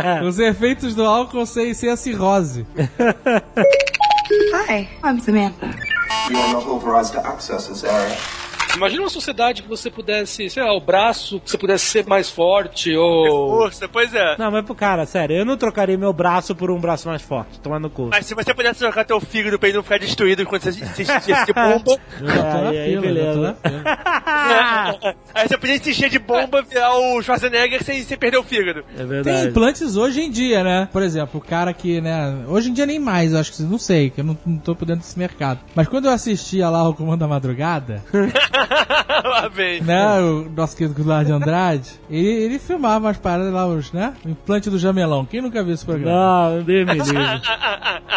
[0.26, 2.66] Os efeitos do álcool sem, sem a cirrose.
[4.52, 5.66] Hi, I'm Samantha.
[6.30, 8.16] You are not authorized to access this area.
[8.76, 12.30] Imagina uma sociedade que você pudesse, sei lá, o braço, que você pudesse ser mais
[12.30, 13.58] forte, ou.
[13.58, 14.36] Força, pois é.
[14.38, 17.60] Não, mas, cara, sério, eu não trocaria meu braço por um braço mais forte.
[17.60, 18.08] Tomar no cu.
[18.10, 21.02] Mas se você pudesse trocar teu fígado pra ele não ficar destruído quando você se
[21.02, 23.56] encher de bomba, fila, beleza.
[25.34, 28.84] aí você podia se encher de bomba, virar o Schwarzenegger sem, sem perder o fígado.
[28.94, 29.48] É Tem verdade.
[29.48, 30.88] implantes hoje em dia, né?
[30.92, 32.44] Por exemplo, o cara que, né?
[32.46, 34.74] Hoje em dia nem mais, eu acho que não sei, que eu não, não tô
[34.74, 35.60] por dentro desse mercado.
[35.74, 38.02] Mas quando eu assistia lá o Comando da Madrugada,
[39.24, 39.80] Lá vem.
[39.82, 40.20] né?
[40.20, 44.14] O nosso querido lá de Andrade, ele, ele filmava umas paradas lá, os, né?
[44.24, 45.24] O implante do jamelão.
[45.24, 46.50] Quem nunca viu esse programa?
[46.50, 46.98] Não, Deus me.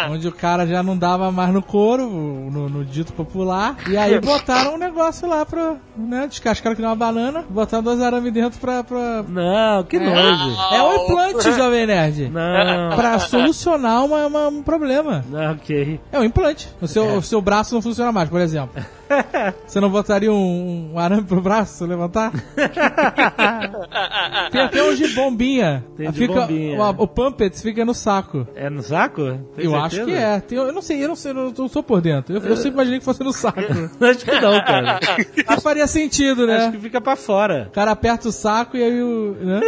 [0.10, 3.76] Onde o cara já não dava mais no couro, no, no dito popular.
[3.88, 6.26] E aí botaram um negócio lá pra, né?
[6.28, 8.82] Descascaram que nem uma banana, botaram dois arames dentro pra.
[8.84, 9.22] pra...
[9.28, 10.56] Não, que nojo.
[10.72, 12.28] É um implante, Jovem Nerd.
[12.30, 12.96] Não.
[12.96, 15.24] Pra solucionar uma- uma- um problema.
[15.28, 16.00] Não, ok.
[16.12, 16.68] É um implante.
[16.80, 18.70] O seu, o seu braço não funciona mais, por exemplo.
[19.66, 22.32] Você não botaria um, um arame pro braço levantar?
[24.50, 25.84] Tem até um de bombinha.
[25.96, 26.80] Tem de fica, bombinha.
[26.80, 28.46] O, o Pumpets fica no saco.
[28.54, 29.22] É no saco?
[29.56, 29.84] Tem eu certeza?
[29.86, 30.40] acho que é.
[30.40, 32.34] Tem- eu não sei, eu não sei, eu não, sou por dentro.
[32.36, 33.60] Eu, eu sempre imaginei que fosse no saco.
[34.04, 35.00] Acho que não, cara.
[35.46, 36.56] Mas faria sentido, né?
[36.56, 37.66] Acho que fica pra fora.
[37.68, 39.36] O cara aperta o saco e aí o.
[39.40, 39.60] Né?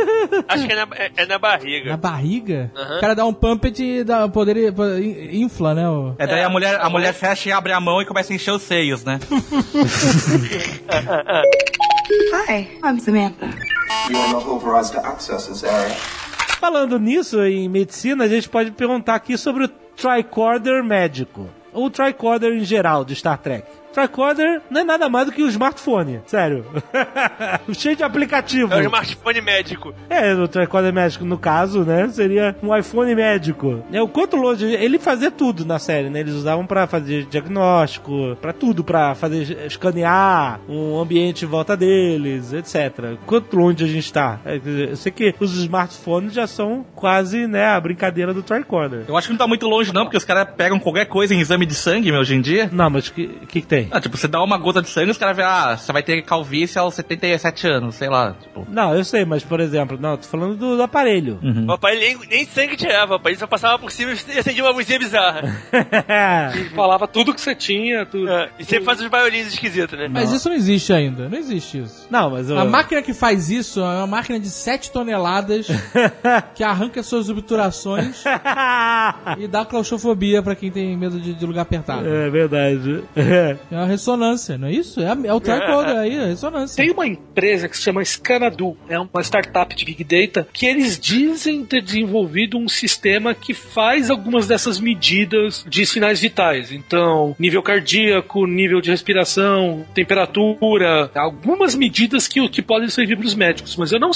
[0.48, 1.90] Acho que é na, é, é na barriga.
[1.90, 2.70] Na barriga.
[2.96, 4.72] O cara dá um pumpet e dá poder
[5.32, 5.88] infla, né?
[5.88, 8.36] o- É daí a mulher, a mulher fecha e abre a mão e começa a
[8.36, 9.18] encher os seios, né?
[12.32, 13.46] Hi, I'm Samantha.
[14.08, 15.94] You are not authorized to access this area.
[16.58, 21.48] Falando nisso, em medicina, a gente pode perguntar aqui sobre o tricorder médico.
[21.72, 23.66] Ou tricorder em geral de Star Trek.
[23.96, 26.66] Tricorder não é nada mais do que o smartphone, sério.
[27.72, 28.74] Cheio de aplicativo.
[28.74, 29.94] É o smartphone médico.
[30.10, 33.82] É, o tricorder médico, no caso, né, seria um iPhone médico.
[33.90, 36.20] É o quanto longe, ele fazia tudo na série, né?
[36.20, 42.52] Eles usavam pra fazer diagnóstico, pra tudo, pra fazer escanear um ambiente em volta deles,
[42.52, 43.16] etc.
[43.24, 44.40] Quanto longe a gente tá?
[44.44, 49.04] É, Eu sei que os smartphones já são quase, né, a brincadeira do tricorder.
[49.08, 51.40] Eu acho que não tá muito longe, não, porque os caras pegam qualquer coisa em
[51.40, 52.68] exame de sangue, meu, hoje em dia.
[52.70, 53.85] Não, mas o que, que, que tem?
[53.90, 56.22] Ah, tipo, você dá uma gota de sangue, os caras veem, ah, você vai ter
[56.22, 58.34] calvície aos 77 anos, sei lá.
[58.40, 61.38] Tipo, Não, eu sei, mas por exemplo, não, tô falando do, do aparelho.
[61.42, 63.32] O papai nem, nem sangue tirava, papai.
[63.32, 65.42] Ele só passava por cima e acendia uma luzinha bizarra.
[66.74, 68.28] Falava tudo que você tinha, tudo.
[68.28, 70.08] É, e sempre faz uns violinos esquisitos, né?
[70.08, 71.28] Mas isso não existe ainda.
[71.28, 72.06] Não existe isso.
[72.10, 72.58] não, mas eu...
[72.58, 75.66] A máquina que faz isso é uma máquina de 7 toneladas
[76.54, 78.24] que arranca suas obturações
[79.38, 82.06] e dá claustrofobia pra quem tem medo de, de lugar apertado.
[82.08, 83.04] É verdade.
[83.14, 85.00] É uma ressonância, não é isso?
[85.00, 86.76] É, a- é o tricorder aí, a ressonância.
[86.82, 90.98] Tem uma empresa que se chama Scanadu, é uma startup de Big Data, que eles
[90.98, 96.70] dizem ter desenvolvido um sistema que faz algumas dessas medidas de sinais vitais.
[96.72, 103.34] Então, nível cardíaco, nível de respiração, temperatura, algumas medidas que, que podem servir para os
[103.34, 103.76] médicos.
[103.76, 104.10] Mas eu não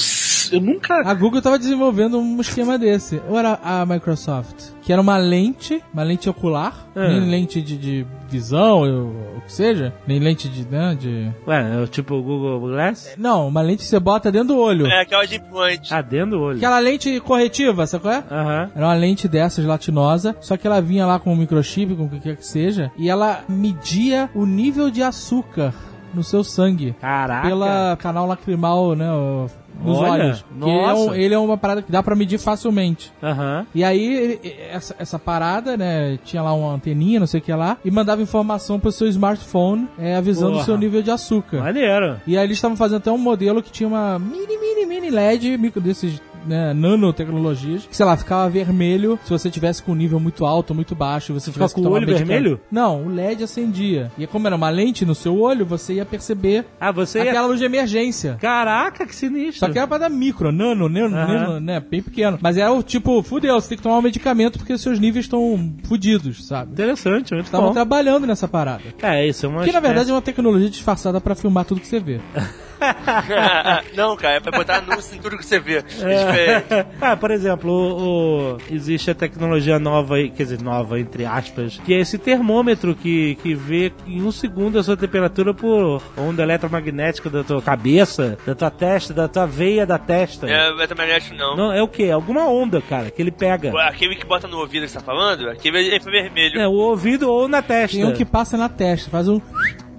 [0.53, 0.95] eu nunca.
[1.09, 3.21] A Google estava desenvolvendo um esquema desse.
[3.29, 4.71] Ou era a Microsoft?
[4.91, 7.07] Que era uma lente, uma lente ocular, É.
[7.11, 11.31] nem lente de, de visão, ou o que seja, nem lente de, né, de...
[11.47, 13.15] Ué, é tipo o Google Glass?
[13.17, 14.89] Não, uma lente que você bota dentro do olho.
[14.89, 15.95] É aquela de implante.
[15.95, 16.57] Ah, dentro do olho.
[16.57, 18.25] Aquela lente corretiva, sabe qual é?
[18.29, 18.71] Aham.
[18.75, 22.09] Era uma lente dessas latinosa, só que ela vinha lá com um microchip, com o
[22.09, 25.73] que quer que seja, e ela media o nível de açúcar
[26.13, 26.97] no seu sangue.
[27.01, 27.47] Caraca.
[27.47, 29.09] Pela canal lacrimal, né?
[29.13, 29.47] o-
[29.83, 30.45] Nos Olha, olhos.
[30.61, 31.19] Que ele, é um- nossa.
[31.19, 33.11] ele é uma parada que dá pra medir facilmente.
[33.23, 33.67] Aham.
[33.75, 36.19] E aí, ele- essa, essa parada, né?
[36.25, 39.89] Tinha lá uma anteninha, não sei o que lá, e mandava informação pro seu smartphone,
[39.99, 40.63] é, avisando Porra.
[40.63, 41.61] o seu nível de açúcar.
[41.61, 42.21] Maneiro.
[42.27, 45.57] E aí eles estavam fazendo até um modelo que tinha uma mini, mini, mini LED,
[45.57, 50.19] micro desses né, nanotecnologias, que sei lá, ficava vermelho se você tivesse com um nível
[50.21, 52.27] muito alto ou muito baixo, você Ficava com o olho medicamento.
[52.29, 52.61] vermelho?
[52.71, 54.11] Não, o LED acendia.
[54.19, 57.31] E como era uma lente no seu olho, você ia perceber Ah, você ia...
[57.31, 58.37] aquela luz de emergência.
[58.41, 59.61] Caraca, que sinistro.
[59.67, 61.27] Só que era pra dar micro, nano, nano, Aham.
[61.33, 61.81] nano, né?
[61.81, 62.39] Bem pequeno.
[62.41, 65.73] Mas era o tipo, fudeu, você tem que tomar um medicamento porque seus níveis estão
[65.85, 66.73] fudidos, sabe?
[66.73, 68.83] Interessante, muito Estavam trabalhando nessa parada.
[69.03, 69.65] É, isso é uma...
[69.65, 72.21] Que na verdade é uma tecnologia disfarçada pra filmar tudo que você vê.
[73.97, 75.77] não, cara, é pra botar anúncio em tudo que você vê.
[75.79, 76.87] É diferente.
[77.01, 81.95] ah, por exemplo, o, o- existe a tecnologia nova, quer dizer, nova, entre aspas, que
[81.95, 87.29] é esse termômetro que, que vê em um segundo a sua temperatura por onda eletromagnética
[87.29, 90.49] da tua cabeça, da tua testa, da tua veia da testa.
[90.49, 91.57] É, eletromagnético não.
[91.57, 92.11] Não, é o quê?
[92.11, 93.73] Alguma onda, cara, que ele pega.
[93.89, 96.61] Aquele que bota no ouvido que você tá falando, aquele é infravermelho.
[96.61, 97.97] É, o ouvido ou na testa.
[97.97, 99.41] Tem um que passa na testa, faz um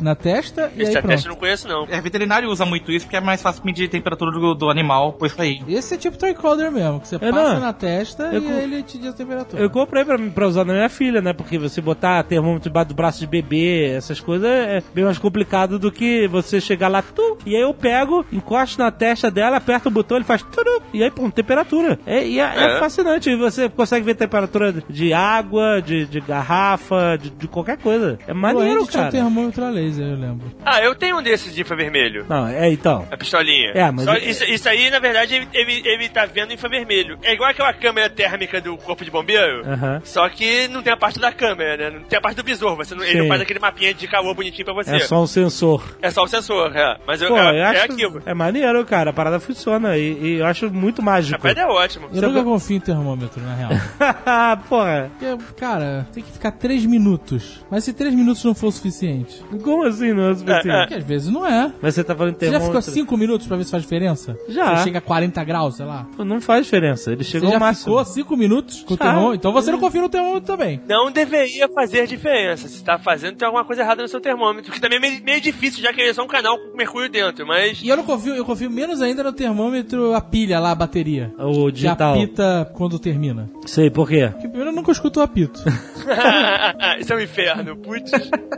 [0.04, 1.28] na testa e Esse aí teste eu pronto.
[1.30, 1.86] não conheço, não.
[1.90, 5.14] É, veterinário usa muito isso porque é mais fácil medir a temperatura do, do animal
[5.14, 5.62] por isso aí.
[5.68, 7.60] Esse é tipo tricorder mesmo, que você É, passa não.
[7.60, 9.62] na testa Eu e co- ele te diz a temperatura.
[9.62, 11.34] Eu comprei pra, pra usar na minha filha, né?
[11.34, 15.78] Porque você botar termômetro debaixo do braço de bebê, essas coisas, é bem mais complicado
[15.80, 19.88] do que você chegar lá, tu, e aí eu pego, encosto na testa dela, aperto
[19.90, 22.00] o botão, ele faz tudo, e aí, pum, temperatura.
[22.06, 22.80] É, e é, é É.
[22.80, 28.18] fascinante, e você consegue ver temperatura de água, de, de garrafa, de, de qualquer coisa.
[28.28, 29.12] É maneiro, tinha um cara.
[29.12, 30.52] termômetro a laser, eu lembro.
[30.66, 32.26] Ah, eu tenho um desses de infravermelho.
[32.30, 33.08] Não, é, então.
[33.12, 33.72] A pistolinha.
[33.74, 37.18] É, mas Só- é- isso, isso aí, na verdade, ele, ele, ele tá vendo infravermelho.
[37.24, 39.66] É igual aquela câmera térmica do corpo de bombeiro.
[39.68, 40.02] Aham.
[40.04, 41.98] Só que não tem a parte da câmera, né?
[42.00, 42.76] Não tem a parte do visor.
[42.76, 44.96] Você não, ele não faz aquele mapinha de calor bonitinho pra você.
[44.96, 45.84] É só um sensor.
[46.02, 46.98] É só o sensor, é.
[47.06, 48.22] Mas eu, Pô, é, eu é acho aquilo.
[48.26, 49.10] é maneiro, cara.
[49.10, 51.42] A parada funciona e, e eu acho muito A mágico.
[51.42, 52.08] pedra é ótimo.
[52.14, 53.72] Eu nunca confio em termômetro, na real.
[54.70, 57.64] Porra, Porque, cara, tem que ficar 3 minutos.
[57.70, 59.44] Mas se 3 minutos não for o suficiente?
[59.64, 60.70] como assim não é o suficiente?
[60.70, 61.72] É, Porque às vezes não é.
[61.82, 62.82] Mas você tá falando de Você já termômetro...
[62.82, 64.38] ficou 5 minutos pra ver se faz diferença?
[64.50, 64.76] Já.
[64.78, 66.08] Você chega a 40 graus, sei lá.
[66.20, 67.12] Não faz diferença.
[67.12, 67.86] Ele Você chegou já ao máximo.
[68.00, 69.06] ficou 5 minutos com o Já.
[69.06, 69.36] termômetro?
[69.36, 70.82] Então você não confia no termômetro também.
[70.88, 72.68] Não deveria fazer diferença.
[72.68, 74.72] Se tá fazendo, tem alguma coisa errada no seu termômetro.
[74.72, 77.10] Que também é meio, meio difícil, já que ele é só um canal com mercúrio
[77.10, 77.22] dentro.
[77.22, 77.80] dentro, mas.
[77.84, 81.32] E eu não confio, eu confio menos ainda no termômetro, a pilha lá, a bateria.
[81.38, 82.14] O Que digital.
[82.16, 83.50] apita quando termina.
[83.66, 84.30] Sei por quê.
[84.32, 85.62] Porque primeiro eu nunca escuto o apito.
[87.00, 88.12] Isso é um inferno, putz.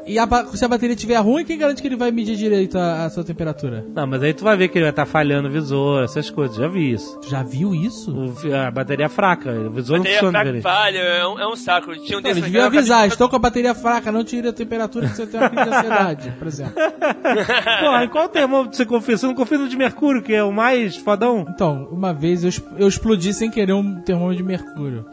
[0.06, 2.78] e a ba- se a bateria estiver ruim, quem garante que ele vai medir direito
[2.78, 3.86] a, a sua temperatura?
[3.96, 6.56] Não, mas aí tu vai ver que ele vai estar falhando o visor, essas coisas.
[6.58, 7.20] Já vi isso.
[7.22, 8.12] Tu já viu isso?
[8.16, 10.64] O- a bateria fraca, o visor não Bateria funciona fraca direito.
[10.64, 11.94] falha, é um, é um saco.
[11.96, 14.54] Tinha um Então, eles deviam aqui, avisar, estou com a bateria fraca, não tire a
[14.54, 16.74] temperatura que você tem uma crise de ansiedade, por exemplo.
[17.80, 19.18] Porra, em qual termômetro você confia?
[19.18, 21.46] Você não confia no de mercúrio, que é o mais fodão?
[21.50, 25.06] Então, uma vez eu, eu explodi sem querer um termômetro de mercúrio.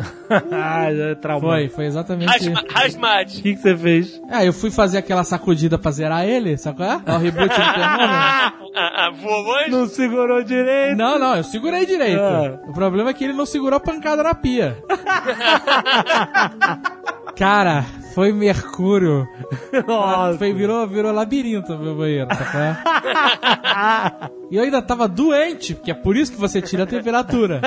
[0.51, 1.41] ah, já é trauma.
[1.49, 2.31] Foi, foi exatamente
[2.71, 3.39] Rasmat.
[3.39, 4.21] O que, que você fez?
[4.31, 7.01] É, eu fui fazer aquela sacudida pra zerar ele, sabe qual é?
[7.07, 8.15] É o reboot do termômetro.
[8.15, 9.73] Ah, ah, voou antes?
[9.73, 10.97] Não segurou direito?
[10.97, 12.21] Não, não, eu segurei direito.
[12.21, 12.61] Ah.
[12.69, 14.77] O problema é que ele não segurou a pancada na pia.
[17.37, 17.85] Cara,
[18.15, 19.29] foi mercúrio.
[19.87, 20.39] Nossa.
[20.39, 26.17] Foi, virou, virou labirinto meu banheiro, tá E eu ainda tava doente, porque é por
[26.17, 27.61] isso que você tira a temperatura.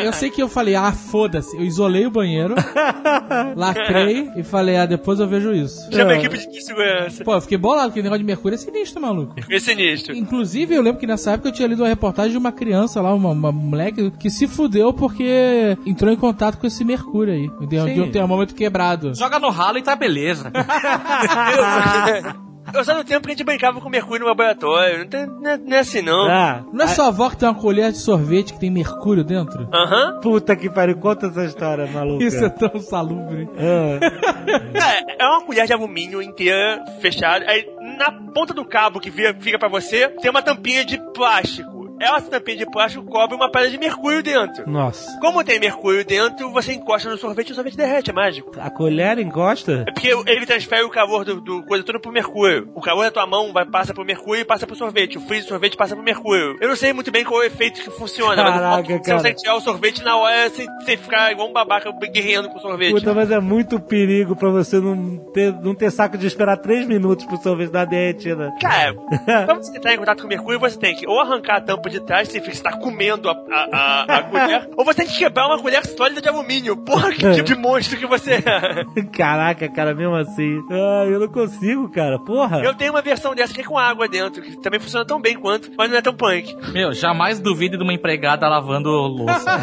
[0.00, 1.56] E eu sei que eu falei, ah, foda-se.
[1.56, 2.54] Eu isolei o banheiro,
[3.56, 5.90] lacrei e falei, ah, depois eu vejo isso.
[5.92, 7.24] Chama a equipe de segurança.
[7.24, 9.34] Pô, eu fiquei bolado, porque o negócio de mercúrio é sinistro, maluco.
[9.50, 10.14] É sinistro.
[10.14, 13.12] Inclusive, eu lembro que nessa época eu tinha lido uma reportagem de uma criança lá,
[13.12, 17.50] uma, uma moleque, que se fudeu porque entrou em contato com esse mercúrio aí.
[17.66, 19.14] De, de um termômetro quebrado.
[19.24, 20.52] Joga no ralo e tá beleza.
[22.72, 24.98] Eu só no tempo que a gente brincava com mercúrio no laboratório.
[25.00, 26.26] Não, tem, não, é, não é assim, não.
[26.28, 29.68] Ah, Não é sua avó que tem uma colher de sorvete que tem mercúrio dentro?
[29.72, 30.18] Aham.
[30.20, 32.24] puta que pariu, conta essa história, maluca.
[32.24, 33.48] Isso é tão salubre.
[33.56, 33.98] Ah,
[35.18, 37.44] É, é uma colher de alumínio inteira, fechada.
[37.48, 37.64] Aí
[37.98, 41.73] na ponta do cabo que vira- fica pra você, tem uma tampinha de plástico.
[42.00, 44.68] Essa tampinha de plástico cobre uma pedra de mercúrio dentro.
[44.68, 45.18] nossa.
[45.20, 48.52] Como tem mercúrio dentro, você encosta no sorvete e o sorvete derrete, é mágico.
[48.58, 49.84] A colher encosta?
[49.86, 52.70] É porque ele transfere o calor do, do coisa todo pro mercúrio.
[52.74, 55.18] O calor da tua mão vai, passa pro mercúrio e passa pro sorvete.
[55.18, 56.56] O frio do sorvete passa pro mercúrio.
[56.60, 58.42] Eu não sei muito bem qual é o efeito que funciona.
[58.42, 59.18] mas Caraca, de cara.
[59.18, 62.60] você tirar o sorvete na hora sem, sem ficar igual um babaca guerreando com o
[62.60, 62.92] sorvete.
[62.92, 66.86] Puta, mas é muito perigo pra você não ter, não ter saco de esperar três
[66.86, 68.52] minutos pro sorvete dar derretida.
[68.60, 68.94] Cara,
[69.46, 71.83] pra você entrar em contato com o mercúrio, você tem que ou arrancar a tampa
[71.90, 75.06] de trás, significa que você tá comendo a, a, a, a colher, ou você tem
[75.06, 76.76] que quebrar uma colher sólida de alumínio.
[76.76, 78.84] Porra, que tipo de monstro que você é.
[79.16, 80.60] Caraca, cara, mesmo assim.
[80.70, 82.18] Ah, eu não consigo, cara.
[82.18, 82.62] Porra.
[82.62, 85.36] Eu tenho uma versão dessa que é com água dentro, que também funciona tão bem
[85.36, 86.54] quanto, mas não é tão punk.
[86.72, 89.44] Meu, jamais duvide de uma empregada lavando louça.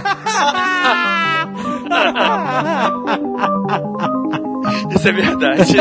[4.96, 5.74] Isso é verdade.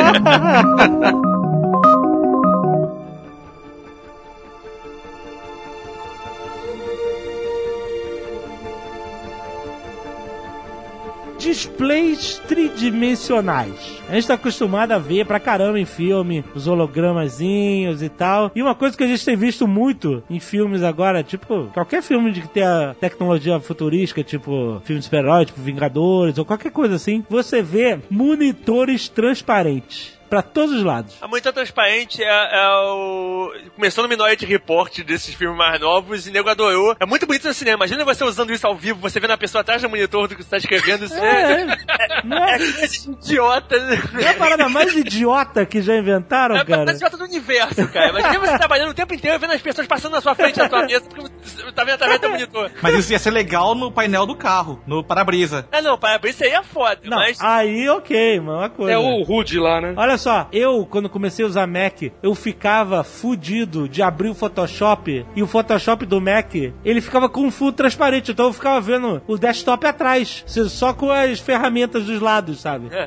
[11.41, 14.03] Displays tridimensionais.
[14.07, 18.53] A gente tá acostumado a ver pra caramba em filme, os hologramazinhos e tal.
[18.55, 22.30] E uma coisa que a gente tem visto muito em filmes agora, tipo, qualquer filme
[22.30, 27.24] de que tenha tecnologia futurística, tipo filme de super-herói, tipo Vingadores, ou qualquer coisa assim,
[27.28, 30.20] você vê monitores transparentes.
[30.31, 31.16] Pra todos os lados.
[31.20, 33.53] A monitor transparente é, é o.
[33.74, 36.95] Começou no Minority Report desses filmes mais novos e nego adorou.
[37.01, 37.74] É muito bonito no cinema.
[37.85, 40.43] Imagina você usando isso ao vivo, você vendo a pessoa atrás do monitor do que
[40.45, 41.05] você tá escrevendo.
[41.05, 43.76] Isso É, é, é, é, coisa idiota.
[44.20, 46.91] é a parada mais idiota que já inventaram, É cara?
[46.91, 48.11] a idiota do universo, cara.
[48.11, 50.87] Imagina você trabalhando o tempo inteiro vendo as pessoas passando na sua frente na sua
[50.87, 52.70] mesa porque você tá vendo através do monitor.
[52.83, 55.66] Mas isso ia ser legal no painel do carro, no para-brisa.
[55.72, 57.41] Ah, não, para isso aí é foda, Não, mas.
[57.41, 58.93] aí ok, mano, uma coisa.
[58.93, 59.95] É o Rude lá, né?
[59.97, 65.27] Olha só, eu, quando comecei a usar Mac, eu ficava fudido de abrir o Photoshop
[65.35, 66.55] e o Photoshop do Mac,
[66.85, 71.11] ele ficava com um fundo transparente, então eu ficava vendo o desktop atrás, só com
[71.11, 72.89] as ferramentas dos lados, sabe?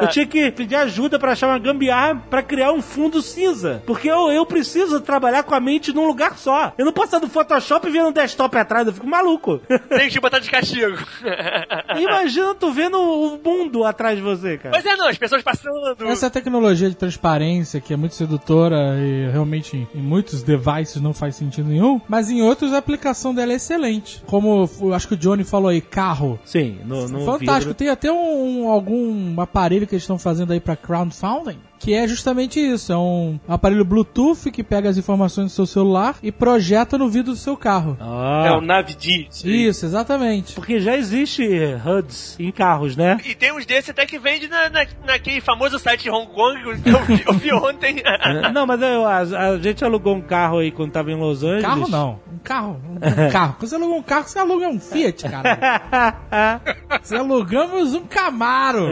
[0.00, 4.08] Eu tinha que pedir ajuda pra achar uma gambiarra pra criar um fundo cinza, porque
[4.08, 6.72] eu, eu preciso trabalhar com a mente num lugar só.
[6.76, 9.60] Eu não posso estar do Photoshop e vendo o desktop atrás, eu fico maluco.
[9.88, 10.96] Tem que te botar de castigo.
[11.98, 14.74] Imagina tu vendo o mundo atrás de você, cara.
[14.74, 15.96] Mas é não, as pessoas passando.
[16.06, 21.34] Essa tecnologia de transparência, que é muito sedutora e realmente em muitos devices não faz
[21.34, 24.22] sentido nenhum, mas em outros a aplicação dela é excelente.
[24.26, 26.38] Como eu acho que o Johnny falou aí, carro.
[26.44, 27.70] Sim, no, no Fantástico.
[27.70, 27.74] vidro.
[27.74, 31.58] Tem até um, algum aparelho que eles estão fazendo aí pra crowdfunding.
[31.86, 36.16] Que é justamente isso, é um aparelho Bluetooth que pega as informações do seu celular
[36.20, 37.96] e projeta no vidro do seu carro.
[38.00, 38.42] Ah.
[38.48, 39.28] É o Navdi.
[39.44, 40.52] Isso, exatamente.
[40.54, 41.46] Porque já existe
[41.86, 43.18] HUDs em carros, né?
[43.24, 46.58] E tem uns desses até que vende na, na, naquele famoso site de Hong Kong
[46.82, 48.02] que eu vi, eu vi ontem.
[48.52, 51.62] Não, mas eu- a, a gente alugou um carro aí quando tava em Los Angeles.
[51.62, 52.18] Carro não.
[52.34, 52.80] Um carro.
[52.96, 52.98] Um
[53.30, 53.54] carro.
[53.60, 56.60] Quando você aluga um carro, você aluga um Fiat, cara.
[57.02, 58.88] Você alugamos um Camaro.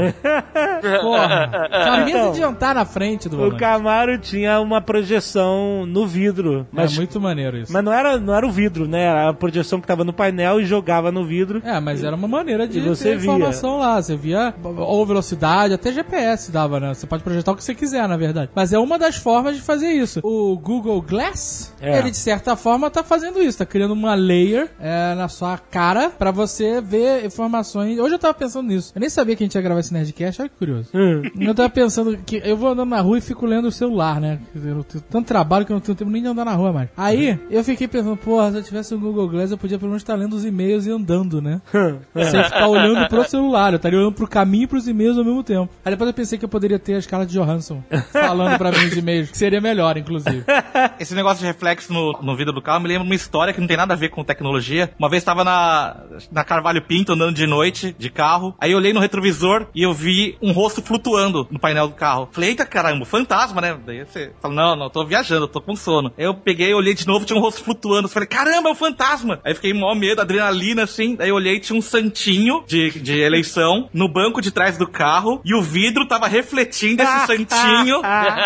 [1.01, 1.51] Porra.
[1.51, 2.33] Com a mesa Então.
[2.33, 3.59] de jantar na na frente do O volante.
[3.61, 6.67] Camaro tinha uma projeção no vidro.
[6.73, 7.73] Mas, É muito maneiro isso.
[7.73, 9.03] mas não, era, não era o vidro, né?
[9.03, 11.63] Era a projeção que tava no painel e jogava no vidro.
[11.65, 13.33] É, mas era uma maneira de você ter via.
[13.33, 14.01] informação lá.
[14.01, 16.95] Você via ou velocidade, até GPS dava, né?
[16.95, 18.51] Você pode projetar o que você quiser, na verdade.
[18.55, 20.21] Mas é uma das formas de fazer isso.
[20.23, 21.99] O Google Glass, É.
[21.99, 26.11] ele de certa forma tá fazendo isso, tá criando uma layer é, na sua cara
[26.11, 27.99] pra você ver informações.
[27.99, 28.93] Hoje eu tava pensando nisso.
[28.95, 30.89] Eu nem sabia que a gente ia gravar esse Nerdcast, olha que curioso.
[30.95, 31.23] Hum.
[31.41, 34.41] Eu tava pensando que eu vou andando na rua e fico lendo o celular, né?
[34.53, 36.55] Quer dizer, eu tenho tanto trabalho que eu não tenho tempo nem de andar na
[36.55, 36.89] rua mais.
[36.97, 40.03] Aí eu fiquei pensando, porra, se eu tivesse um Google Glass, eu podia pelo menos
[40.03, 41.61] estar lendo os e-mails e andando, né?
[42.31, 43.73] Sem ficar olhando pro celular.
[43.73, 45.73] Eu estaria olhando pro caminho e pros e-mails ao mesmo tempo.
[45.85, 48.87] Aí depois eu pensei que eu poderia ter a escala de Johansson falando pra mim
[48.87, 50.45] os e-mails, que seria melhor, inclusive.
[50.99, 53.69] Esse negócio de reflexo no, no vidro do carro me lembra uma história que não
[53.69, 54.91] tem nada a ver com tecnologia.
[54.99, 55.97] Uma vez tava na,
[56.31, 58.55] na Carvalho Pinto andando de noite, de carro.
[58.61, 62.29] Aí eu olhei no retrovisor e eu vi um rosto flutuando no painel do carro.
[62.33, 63.77] Falei, eita caramba, fantasma, né?
[63.85, 66.13] Daí você fala, não, não, tô viajando, tô com sono.
[66.17, 68.09] Aí eu peguei, olhei de novo, tinha um rosto flutuando.
[68.09, 69.41] Falei, caramba, é um fantasma.
[69.45, 71.17] Aí fiquei mó medo, adrenalina, assim.
[71.21, 75.41] Aí eu olhei, tinha um santinho de, de eleição no banco de trás do carro
[75.45, 78.01] e o vidro tava refletindo esse santinho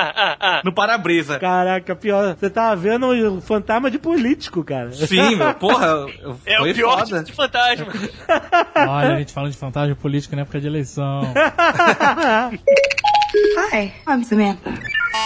[0.64, 1.38] no para-brisa.
[1.38, 2.36] Caraca, pior.
[2.38, 4.90] Você tava vendo um fantasma de político, cara.
[4.92, 5.86] Sim, meu, porra,
[6.22, 7.04] eu- É foi o pior foda.
[7.04, 7.86] tipo de fantasma.
[8.76, 11.22] Olha, a gente falando de fantasma político na época de eleição.
[13.30, 14.70] Hi, I'm Samantha.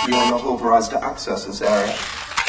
[0.09, 1.95] You are not authorized to access this area.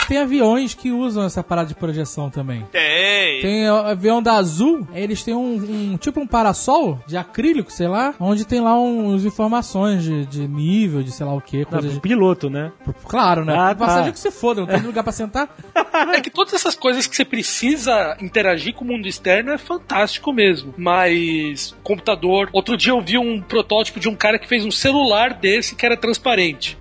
[0.07, 2.65] Tem aviões que usam essa parada de projeção também.
[2.71, 3.41] Tem.
[3.41, 5.55] Tem o avião da Azul, eles têm um,
[5.93, 10.47] um- tipo um parasol de acrílico, sei lá, onde tem lá uns informações de, de
[10.47, 11.99] nível, de sei lá o que, coisa de...
[11.99, 12.71] piloto, né?
[13.07, 13.55] Claro, né?
[13.57, 14.11] Ah, Passagem tá.
[14.11, 15.49] que você foda, não tem lugar pra sentar.
[16.11, 20.33] É que todas essas coisas que você precisa interagir com o mundo externo é fantástico
[20.33, 20.73] mesmo.
[20.75, 22.49] Mas computador.
[22.51, 25.85] Outro dia eu vi um protótipo de um cara que fez um celular desse que
[25.85, 26.77] era transparente.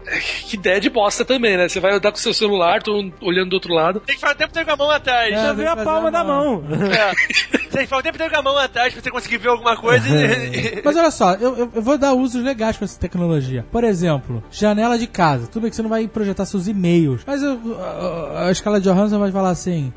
[0.49, 1.69] Que ideia de bosta também, né?
[1.69, 4.01] Você vai andar com seu celular, todo mundo olhando do outro lado.
[4.01, 5.33] Tem que ficar o tempo inteiro com a mão atrás.
[5.33, 6.63] É, Já viu a palma a da mão.
[6.63, 6.77] mão.
[6.93, 7.13] É.
[7.73, 9.77] Tem que ficar o tempo inteiro com a mão atrás pra você conseguir ver alguma
[9.77, 10.81] coisa e...
[10.85, 13.65] Mas olha só, eu, eu- eu vou dar usos legais pra essa tecnologia.
[13.73, 15.47] Por exemplo, janela de casa.
[15.47, 17.23] Tudo bem que você não vai projetar seus e-mails.
[17.27, 19.93] Mas eu- a, a escala de Johansson vai falar assim...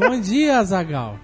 [0.00, 1.16] Bom dia, Zagal.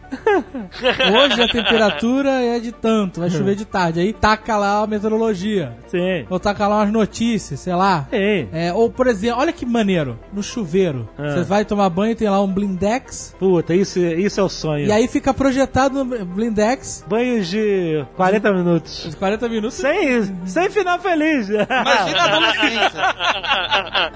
[1.18, 4.00] Hoje a temperatura é de tanto, vai chover de tarde.
[4.00, 5.72] Aí taca lá a meteorologia.
[5.88, 6.26] Sim.
[6.28, 8.06] Ou taca lá umas notícias, sei lá.
[8.10, 8.48] Sim.
[8.52, 10.18] É, ou, por exemplo, olha que maneiro.
[10.32, 11.08] No chuveiro.
[11.18, 11.30] Ah.
[11.30, 13.34] Você vai tomar banho e tem lá um blindex.
[13.38, 14.86] Puta, isso, isso é o sonho.
[14.86, 19.06] E aí fica projetado no blindex Banhos de 40 minutos.
[19.06, 19.74] uns 40 minutos.
[19.78, 21.48] Sem, sem final feliz.
[21.48, 23.00] Imagina a adolescência.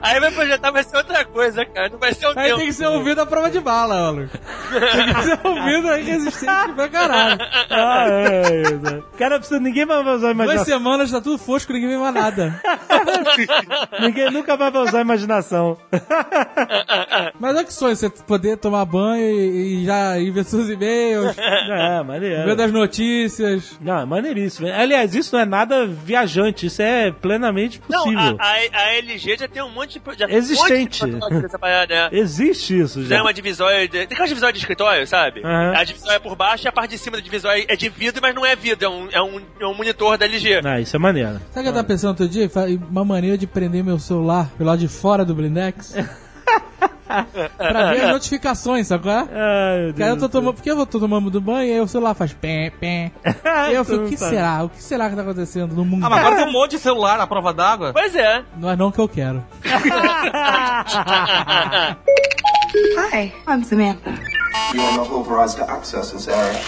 [0.02, 1.88] Aí vai projetar, vai ser outra coisa, cara.
[1.88, 2.58] Não vai ser o Aí tempo.
[2.58, 4.38] tem que ser ouvido a prova de bala, maluco.
[4.70, 7.38] Tem ser ouvido aí resistente pra caralho.
[7.70, 9.03] Ah, é, é.
[9.18, 10.64] Cara, precisa, ninguém vai usar a Duas imaginação.
[10.64, 12.61] semanas tá tudo fosco, ninguém vê mais nada.
[14.01, 15.76] Ninguém nunca vai usar a imaginação.
[17.38, 21.36] Mas olha que sonho, você poder tomar banho e, e já ir ver seus e-mails,
[21.38, 22.57] É, ver maneiro.
[22.57, 23.78] das notícias.
[23.80, 24.68] Não, é maneiríssimo.
[24.68, 28.36] Aliás, isso não é nada viajante, isso é plenamente Não, possível.
[28.38, 30.16] a, a, a LG já tem um monte de...
[30.18, 31.05] Já tem Existente.
[31.05, 32.09] Um monte de parada, né?
[32.12, 33.16] Existe isso Já já.
[33.16, 33.88] é uma divisória.
[33.88, 34.07] De...
[34.07, 35.43] Tem divisória de escritório, sabe?
[35.45, 35.74] Aham.
[35.76, 38.20] A divisória é por baixo e a parte de cima da divisória é de vidro,
[38.22, 40.61] mas não é vidro, é um, é um, é um monitor da LG.
[40.64, 41.41] Ah, isso é maneiro.
[41.51, 42.51] Sabe o que eu tava pensando outro dia?
[42.91, 45.95] Uma maneira de prender meu celular pelo lado de fora do blindex.
[47.59, 49.28] pra ver as notificações, sabe qual é?
[49.32, 51.80] Ai, meu Cara, eu tô tomando, porque eu vou tô tomando do banho e aí
[51.80, 53.11] o celular faz pé, pé.
[53.70, 54.62] E eu fico, o que será?
[54.62, 56.07] O que será que tá acontecendo no mundo?
[56.07, 57.93] Ah, mas agora tem um monte de celular à prova d'água.
[57.93, 58.45] Pois é.
[58.57, 59.45] Não é não que eu quero.
[62.73, 64.11] Hi, I'm Samantha.
[64.73, 66.61] You are not authorized to access this area.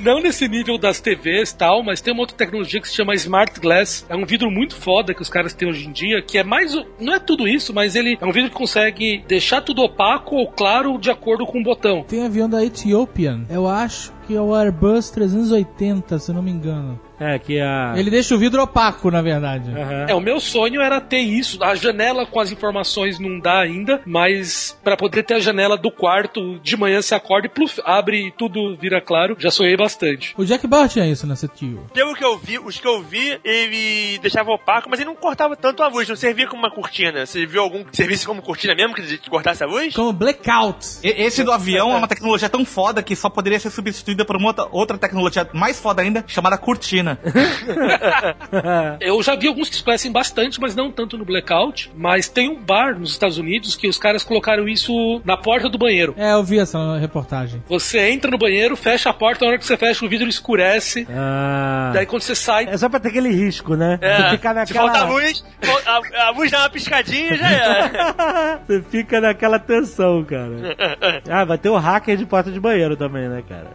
[0.00, 3.14] Não nesse nível das TVs e tal, mas tem uma outra tecnologia que se chama
[3.14, 4.04] Smart Glass.
[4.08, 6.74] É um vidro muito foda que os caras têm hoje em dia, que é mais.
[7.00, 10.50] Não é tudo isso, mas ele é um vidro que consegue deixar tudo opaco ou
[10.50, 12.02] claro de acordo com o botão.
[12.02, 13.44] Tem avião da Ethiopian.
[13.48, 17.00] Eu acho que é o Airbus 380, se eu não me engano.
[17.18, 17.94] É, que a.
[17.96, 19.70] Ele deixa o vidro opaco, na verdade.
[19.70, 20.06] Aham.
[20.08, 21.62] É, o meu sonho era ter isso.
[21.62, 25.90] A janela com as informações não dá ainda, mas pra poder ter a janela do
[25.90, 29.36] quarto, de manhã você acorda e pluf, abre e tudo vira claro.
[29.38, 30.34] Já sonhei bastante.
[30.36, 31.86] O Jack Bauer tinha isso nessa tio.
[31.94, 35.56] Pelo que eu vi, os que eu vi, ele deixava opaco, mas ele não cortava
[35.56, 37.24] tanto a luz, não servia como uma cortina.
[37.24, 39.94] Você viu algum que servisse como cortina mesmo, que cortasse a luz?
[39.94, 40.86] Como blackout.
[41.02, 44.36] E- Esse do avião é uma tecnologia tão foda que só poderia ser substituída por
[44.36, 47.05] uma outra, outra tecnologia mais foda ainda, chamada cortina.
[47.06, 47.18] China.
[49.00, 51.90] Eu já vi alguns que conhecem bastante, mas não tanto no Blackout.
[51.96, 55.78] Mas tem um bar nos Estados Unidos que os caras colocaram isso na porta do
[55.78, 56.14] banheiro.
[56.16, 57.62] É, eu vi essa reportagem.
[57.68, 61.06] Você entra no banheiro, fecha a porta, na hora que você fecha o vidro escurece.
[61.10, 61.90] Ah.
[61.94, 62.66] Daí quando você sai.
[62.68, 63.98] É só pra ter aquele risco, né?
[64.00, 65.20] É, Você fica se falta a naquela.
[65.20, 65.44] luz,
[65.86, 68.58] a, a luz dá uma piscadinha e já é.
[68.66, 70.46] Você fica naquela tensão, cara.
[71.28, 73.70] Ah, vai ter o hacker de porta de banheiro também, né, cara?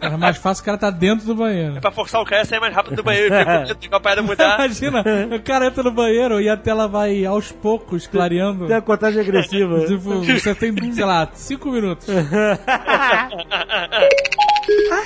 [0.00, 1.80] Era mais fácil o cara tá dentro do banheiro.
[1.80, 3.88] pra forçar o cara a sair mais rápido do banheiro e ficar com medo de
[3.90, 4.54] a parada mudar.
[4.56, 5.04] Imagina,
[5.34, 8.66] o cara entra no banheiro e a tela vai aos poucos clareando.
[8.66, 9.78] Tem a contagem agressiva.
[9.88, 12.06] Tipo, você tem, sei lá, cinco minutos.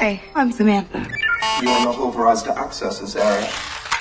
[0.01, 0.99] Hi, I'm Samantha.
[1.63, 3.49] You are not authorized to access this area.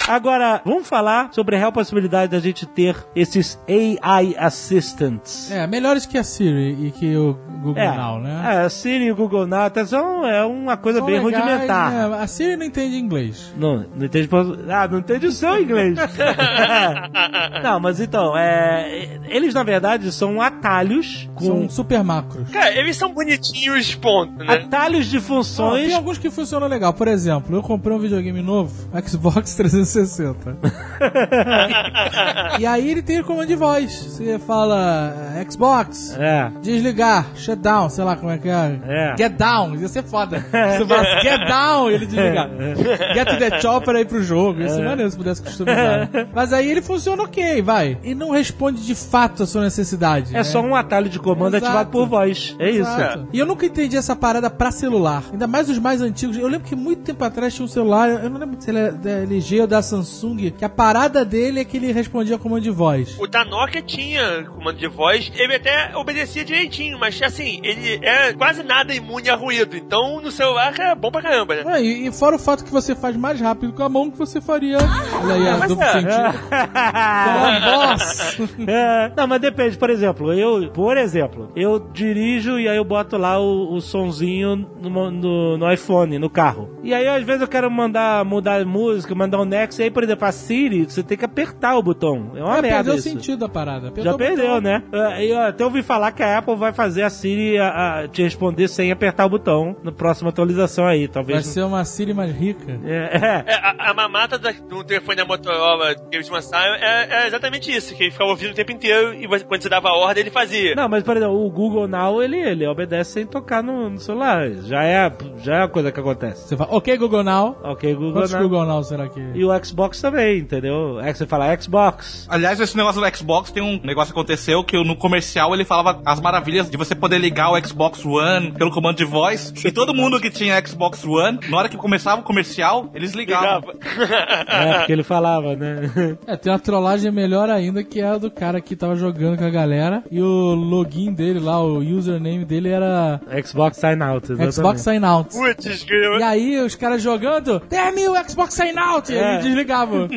[0.08, 5.50] Agora, vamos falar sobre a real possibilidade da gente ter esses AI Assistants.
[5.52, 8.42] É, melhores que a Siri e que o Google É, Now, né?
[8.44, 11.44] é, a Siri e o Google Now até são, é uma coisa São bem legais,
[11.46, 11.92] rudimentar.
[11.92, 12.18] né?
[12.20, 13.54] A Siri não entende inglês.
[13.56, 14.28] Não, não entende.
[14.70, 15.96] Ah, não entende o seu inglês.
[17.64, 22.50] não, mas então, é, eles na verdade são atalhos com São super macros.
[22.50, 24.56] Cara, eles são bonitinhos, ponto, né?
[24.56, 25.86] atalhos de Não, funções.
[25.88, 26.92] tem alguns que funcionam legal.
[26.94, 29.91] Por exemplo, eu comprei um videogame novo, Xbox 360.
[32.60, 33.92] e aí ele tem o comando de voz.
[33.92, 36.52] Você fala eh, Xbox, É.
[36.62, 38.80] desligar, shutdown, sei lá como é que é.
[38.88, 39.16] É.
[39.18, 40.40] Get down, ia ser foda.
[40.40, 42.50] Você fala assim, get down, e ele desligar.
[43.14, 44.62] Get to the chopper aí pro jogo.
[44.62, 46.10] Isso é maneiro se pudesse customizar.
[46.34, 47.98] Mas aí ele funciona ok, vai.
[48.04, 50.32] E não responde de fato a sua necessidade.
[50.32, 50.44] É né?
[50.44, 51.66] só um atalho de comando Exato.
[51.66, 52.56] ativado por voz.
[52.60, 52.82] É isso.
[52.82, 53.28] Exato.
[53.34, 55.24] E eu nunca entendi essa parada pra celular.
[55.32, 56.38] Ainda mais os mais antigos.
[56.38, 58.92] Eu lembro que muito tempo atrás tinha um celular, eu não lembro se ele é
[58.92, 62.70] da LG ou da Samsung, que a parada dele é que ele respondia comando de
[62.70, 63.18] voz.
[63.20, 68.34] O da Nokia tinha comando de voz, ele até obedecia direitinho, mas assim, ele é
[68.34, 69.76] quase nada imune a ruído.
[69.76, 71.64] Então no celular é bom pra caramba, né?
[71.66, 74.18] Ah, e, e fora o fato que você faz mais rápido com a mão que
[74.18, 74.78] você faria.
[74.78, 75.92] Olha aí, a mas duplo é.
[75.92, 76.50] sentido.
[76.50, 78.32] Com a voz.
[78.68, 83.18] É, não, mas depende, por exemplo, eu, por exemplo, eu dirijo e aí eu boto
[83.18, 86.70] lá o, o sonzinho no, no, no iPhone, no carro.
[86.84, 90.04] E aí, às vezes, eu quero mandar mudar música, mandar um Next, e aí, por
[90.04, 92.32] exemplo, a Siri, você tem que apertar o botão.
[92.36, 92.76] É uma É, merda.
[92.78, 93.10] perdeu o isso.
[93.10, 93.88] sentido da parada.
[93.90, 94.84] Apertou Já perdeu, né?
[94.92, 98.22] É, Eu até ouvi falar que a Apple vai fazer a Siri a- a te
[98.24, 101.46] responder sem apertar o botão na próxima atualização aí, Vai talvez.
[101.48, 102.80] ser uma Siri mais rica.
[102.84, 103.52] É, é.
[103.54, 107.72] É, a, a mamata da, do telefone da Motorola que eles lançaram é, é exatamente
[107.76, 110.22] isso, que ele ficava ouvindo o tempo inteiro e você- quando você dava a ordem
[110.22, 110.76] ele fazia.
[110.76, 114.50] Não, mas por exemplo, o Google Now, ele, ele obedece sem tocar no, no celular.
[114.64, 116.48] Já é, já é a coisa que acontece.
[116.48, 117.58] Você fala, ok, Google Now.
[117.64, 118.42] Ok, Google Quantos Now.
[118.44, 119.20] Google Now será que...
[119.34, 121.00] E o Xbox também, entendeu?
[121.00, 122.28] É que você fala Xbox.
[122.30, 126.02] Aliás, esse negócio do Xbox tem um negócio que aconteceu que no comercial ele falava
[126.06, 129.54] as maravilhas de você poder ligar o Xbox One pelo comando de voz.
[129.64, 133.72] E todo mundo que tinha Xbox One, na hora que começava o comercial, eles ligavam.
[133.72, 133.82] Ligava.
[134.52, 135.92] É, porque ele falava, né?
[136.28, 139.46] É, tem uma trollagem melhor ainda que é a do cara que tava jogando com
[139.46, 144.56] a galera e o login dele lá, o username dele era Xbox Sign Out, exatamente.
[144.56, 145.36] Xbox Sign Out.
[145.36, 145.86] Putz.
[146.20, 149.12] E aí os caras jogando, damn you, Xbox Sign Out!
[149.12, 149.42] E É.
[149.52, 150.08] ele desligava.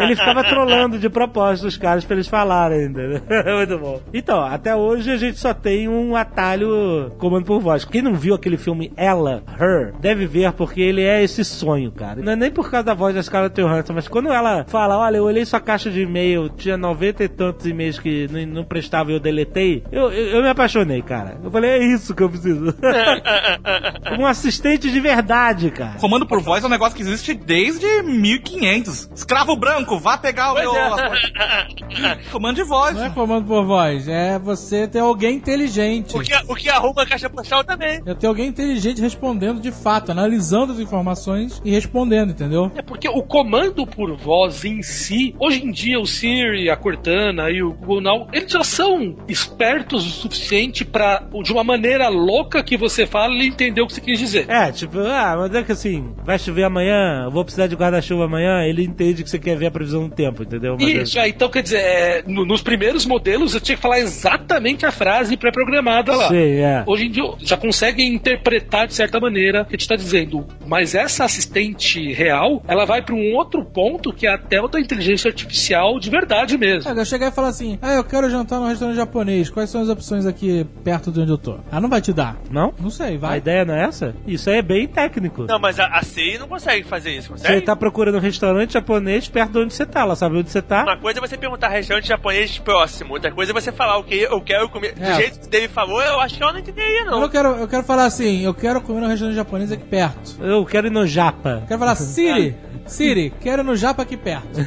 [0.00, 3.20] Ele ficava trolando de propósito os caras pra eles falarem, entendeu?
[3.56, 4.00] Muito bom.
[4.12, 7.84] Então, até hoje a gente só tem um atalho comando por voz.
[7.84, 12.22] Quem não viu aquele filme Ela, Her, deve ver porque ele é esse sonho, cara.
[12.22, 15.18] Não é nem por causa da voz da Scarlett Johansson, mas quando ela fala, olha,
[15.18, 19.10] eu olhei sua caixa de e-mail, tinha 90 e tantos e-mails que não, não prestava
[19.10, 21.38] e eu deletei, eu, eu, eu me apaixonei, cara.
[21.42, 22.74] Eu falei, é isso que eu preciso.
[24.18, 25.98] um assistente de verdade, cara.
[25.98, 29.10] Comando por voz é um negócio que existe desde 1500.
[29.14, 30.72] Escravo branco, vá pegar o meu.
[32.30, 32.96] Comando de voz.
[32.96, 36.16] Não é comando por voz, é você ter alguém inteligente.
[36.16, 38.00] O que, o que arruma a caixa postal também.
[38.06, 42.70] É ter alguém inteligente respondendo de fato, analisando as informações e respondendo, entendeu?
[42.74, 47.50] É porque o comando por voz em si, hoje em dia o Siri, a Cortana
[47.50, 52.62] e o Google Now, eles já são espertos o suficiente pra, de uma maneira louca
[52.62, 54.48] que você fala, ele entender o que você quis dizer.
[54.48, 58.62] É, tipo, ah, mas é que assim, vai chover amanhã, vou precisar de guarda-chuva amanhã,
[58.64, 60.76] ele entende que você quer ver a previsão do tempo, entendeu?
[60.78, 64.00] Mas Isso, é, então quer dizer, é, no- nos primeiros modelos eu tinha que falar
[64.00, 66.28] exatamente a frase pré-programada lá.
[66.28, 66.84] Sim, é.
[66.86, 70.46] Hoje em dia já consegue interpretar de certa maneira o que a gente está dizendo.
[70.66, 74.80] Mas essa assistente real, ela vai para um outro ponto que é até o da
[74.80, 76.90] inteligência artificial de verdade mesmo.
[76.90, 79.80] É, eu chegar e falar assim, ah, eu quero jantar num restaurante japonês, quais são
[79.82, 81.58] as opções aqui perto de onde eu tô?
[81.70, 82.36] Ah, não vai te dar.
[82.50, 82.72] Não?
[82.78, 83.38] Não sei, A vai.
[83.38, 84.14] ideia não é essa?
[84.26, 85.44] Isso aí é bem técnico.
[85.48, 87.60] Não, mas a, a Siri não consegue fazer isso, Você consegue?
[87.62, 90.82] tá procurando um restaurante japonês perto de onde você tá, ela sabe onde você tá.
[90.82, 94.16] Uma coisa é você perguntar restaurante japonês próximo, outra coisa é você falar o que
[94.22, 95.14] eu quero comer do É.
[95.16, 97.20] jeito que o Dave falou, eu acho que ela não entenderia, Eu não.
[97.22, 100.36] não quero, eu quero falar assim, eu quero comer num restaurante japonês aqui perto.
[100.40, 101.60] Eu quero ir no Japa.
[101.62, 102.56] Eu quero falar, Siri,
[102.86, 104.60] Siri, quero ir no Japa aqui perto.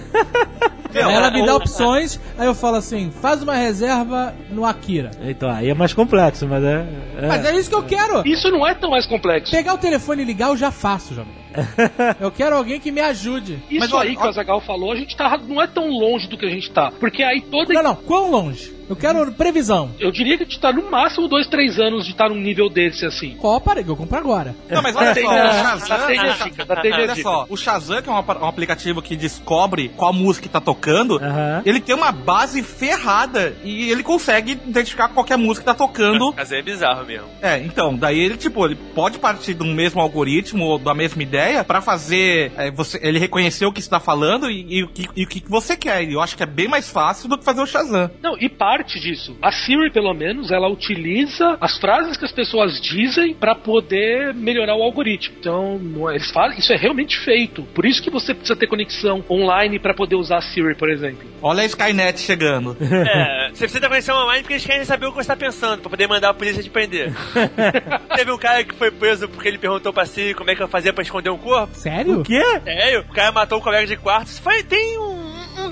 [0.94, 5.12] Aí ela me dá opções, aí eu falo assim, faz uma reserva no Akira.
[5.24, 6.86] Então, aí é mais complexo, mas é.
[7.18, 7.28] é.
[7.28, 8.22] Mas é isso que eu quero.
[8.28, 9.52] Isso não é tão mais complexo.
[9.52, 11.34] Pegar o telefone e ligar eu já faço, Jovem.
[12.20, 13.60] Eu quero alguém que me ajude.
[13.70, 15.88] Isso Mas, ó, aí que ó- o Azagal falou, a gente tá, não é tão
[15.90, 16.92] longe do que a gente tá.
[17.00, 17.74] Porque aí toda.
[17.74, 18.74] Não, não, quão longe?
[18.90, 19.92] Eu quero previsão.
[20.00, 22.70] Eu diria que a gente tá no máximo dois, três anos de estar num nível
[22.70, 23.36] desse assim.
[23.84, 24.56] Que eu compro agora?
[24.70, 25.88] Não, mas olha Tem- só, o é, Shazam,
[26.46, 29.90] dica, já tem a olha só, o Shazam, que é um, um aplicativo que descobre
[29.90, 31.20] qual música tá tocando,
[31.66, 36.34] ele tem uma base ferrada e ele consegue identificar qualquer música que tá tocando.
[36.38, 37.28] Mas é bizarro mesmo.
[37.42, 41.64] É, então, daí ele, tipo, ele pode partir do mesmo algoritmo ou da mesma ideia
[41.64, 45.24] pra fazer é, você, ele reconhecer o que está falando e, e o que- e
[45.24, 46.04] o que você quer.
[46.04, 48.10] E eu acho que é bem mais fácil do que fazer o Shazam.
[48.22, 49.38] Não, e parte disso.
[49.42, 54.76] A Siri, pelo menos, ela utiliza as frases que as pessoas dizem pra poder melhorar
[54.76, 55.36] o algoritmo.
[55.40, 55.80] Então,
[56.10, 57.64] é- eles falam, isso é realmente feito.
[57.74, 61.28] Por isso que você precisa ter conexão online pra poder usar a Siri, por exemplo.
[61.42, 62.76] Olha a Skynet chegando.
[63.14, 65.82] É, você precisa ter conexão online porque eles querem saber o que você tá pensando,
[65.82, 67.12] pra poder mandar a polícia te prender.
[68.16, 70.68] Teve um cara que foi preso porque ele perguntou pra si como é que eu
[70.68, 71.76] fazia pra esconder um corpo.
[71.76, 72.20] Sério?
[72.22, 72.42] O quê?
[72.66, 74.30] É, o cara matou um colega de quarto.
[74.42, 75.13] Foi, tem um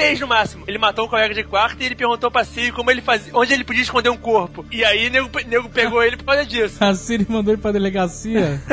[0.02, 0.64] mês no máximo.
[0.68, 3.53] Ele matou um colega de quarto e ele perguntou pra si como ele fazia, onde
[3.53, 4.65] ele podia esconder um corpo.
[4.72, 6.84] E aí nego, nego pegou ele por causa disso.
[6.84, 8.61] A Siri mandou ele pra delegacia.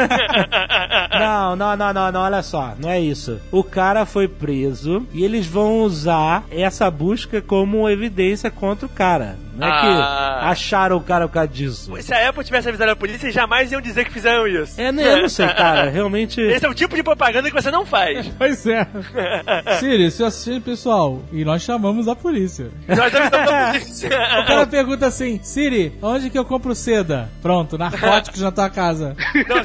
[1.18, 3.40] Não, não, não, não, não, olha só, não é isso.
[3.50, 9.36] O cara foi preso e eles vão usar essa busca como evidência contra o cara.
[9.58, 10.38] Não é Ah.
[10.40, 11.92] que acharam o cara por causa disso.
[12.00, 14.80] Se a Apple tivesse avisado a polícia, eles jamais iam dizer que fizeram isso.
[14.80, 16.40] É, né, eu não sei, cara, realmente.
[16.40, 18.28] Esse é o tipo de propaganda que você não faz.
[18.38, 18.86] pois é.
[19.80, 22.68] Siri, se assistir pessoal, e nós chamamos a polícia.
[22.86, 24.08] Nós avisamos a polícia.
[24.08, 27.28] O cara pergunta assim, Siri, onde que eu compro seda?
[27.42, 29.16] Pronto, narcóticos na tua casa.
[29.48, 29.56] Não,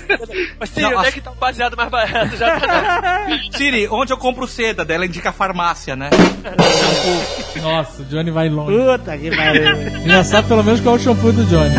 [0.60, 2.36] mas sim, Não, onde é acho- que tá o baseado mais barato?
[2.36, 4.84] Já tá Siri, onde eu compro seda?
[4.84, 6.10] Daí ela indica a farmácia, né?
[7.62, 8.78] Nossa, o Johnny vai longe.
[8.78, 9.64] Puta que pariu.
[10.06, 11.76] Já sabe pelo menos qual é o shampoo do Johnny.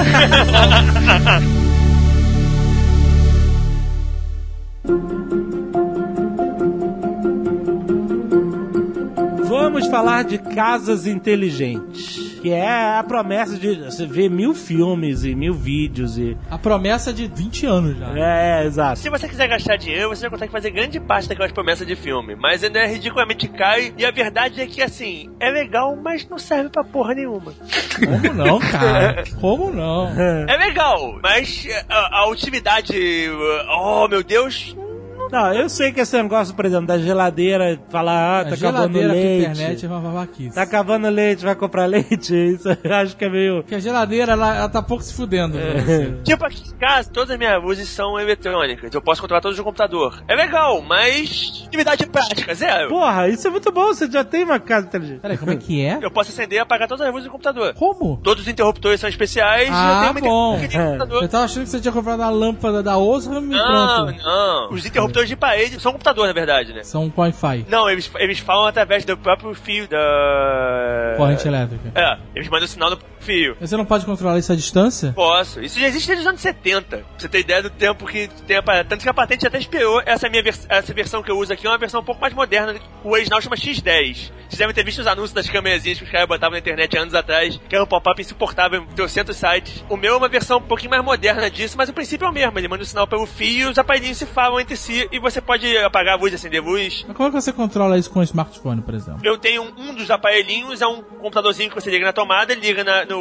[9.49, 12.34] Vamos falar de casas inteligentes.
[12.45, 16.37] Que é a promessa de você ver mil filmes e mil vídeos e.
[16.51, 18.19] A promessa de 20 anos já.
[18.19, 18.99] É, exato.
[18.99, 22.37] Se você quiser gastar dinheiro, você já consegue fazer grande parte daquelas promessas de filme.
[22.37, 23.81] Mas ainda é ridiculamente caro.
[23.97, 27.55] E a verdade é que, assim, é legal, mas não serve pra porra nenhuma.
[27.99, 29.25] Como não, cara?
[29.41, 30.11] Como não?
[30.47, 32.95] É legal, mas a, a utilidade.
[33.71, 34.77] Oh, meu Deus.
[35.31, 39.39] Não, eu sei que esse negócio, por exemplo, da geladeira, falar, ah, tá acabando leite.
[39.51, 40.55] internet é uma babaquice.
[40.55, 42.35] Tá acabando leite, vai comprar leite?
[42.55, 43.63] Isso eu acho que é meio.
[43.63, 45.59] Porque a geladeira, ela, ela tá pouco se fudendo.
[45.59, 46.15] pra você.
[46.25, 48.93] Tipo, aqui em casa, todas as minhas luzes são eletrônicas.
[48.95, 50.23] Eu posso controlar todos no computador.
[50.29, 51.65] É legal, mas.
[51.67, 52.89] Utilidade prática, zero.
[52.89, 55.21] Porra, isso é muito bom, você já tem uma casa inteligente.
[55.21, 55.99] Peraí, como é que é?
[56.01, 57.75] Eu posso acender e apagar todas as luzes do computador.
[57.75, 58.19] Como?
[58.23, 59.69] Todos os interruptores são especiais.
[59.69, 60.59] eu Ah, tenho uma bom.
[61.23, 64.23] Eu tava achando que você tinha comprado a lâmpada da Osram e Não, pronto.
[64.23, 64.71] não.
[64.71, 66.83] Os interruptores de parede são computador, na verdade, né?
[66.83, 67.67] São com Wi-Fi.
[67.69, 71.15] Não, eles, eles falam através do próprio fio da.
[71.17, 71.93] Corrente elétrica.
[71.95, 73.57] É, eles mandam sinal no fio.
[73.61, 75.13] Mas você não pode controlar isso à distância?
[75.15, 75.61] Posso.
[75.63, 76.85] Isso já existe desde os anos 70.
[76.99, 78.89] Pra você ter ideia do tempo que tem a parada.
[78.89, 80.03] Tanto que a patente até esperou.
[80.05, 82.33] Essa minha vers essa versão que eu uso aqui é uma versão um pouco mais
[82.35, 82.75] moderna.
[83.03, 84.31] O original chama X10.
[84.49, 87.15] Vocês devem ter visto os anúncios das câmerazinhas que os caras botavam na internet anos
[87.15, 87.59] atrás.
[87.69, 89.85] Que era um pop-up insuportável em trocentos sites.
[89.89, 92.33] O meu é uma versão um pouquinho mais moderna disso, mas o princípio é o
[92.33, 92.59] mesmo.
[92.59, 95.77] Ele manda o sinal pelo fio, os aparelhinhos se falam entre si e você pode
[95.79, 97.05] apagar a luz, acender a luz.
[97.09, 99.21] Mas como é que você controla isso com o smartphone, por exemplo?
[99.25, 102.85] Eu tenho um, um dos aparelhinhos, é um computadorzinho que você liga na tomada, liga
[102.85, 103.14] na- no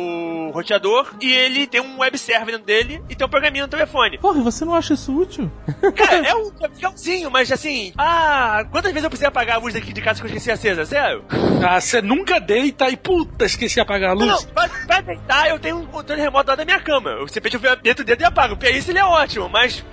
[0.53, 4.17] roteador e ele tem um web server dentro dele e tem um programinha no telefone.
[4.19, 5.51] Porra, você não acha isso útil?
[5.95, 9.91] Cara, é um legalzinho, mas assim, ah, quantas vezes eu precisei apagar a luz daqui
[9.93, 10.85] de casa que eu esqueci acesa?
[10.85, 11.23] Sério?
[11.67, 14.45] Ah, você nunca deita e puta, esqueci de apagar a Não, luz.
[14.45, 17.11] não, pra, pra deitar eu tenho um controle remoto lá da minha cama.
[17.11, 17.25] Eu
[17.83, 18.57] meto o dedo e apago.
[18.57, 19.83] Pra isso ele é ótimo, mas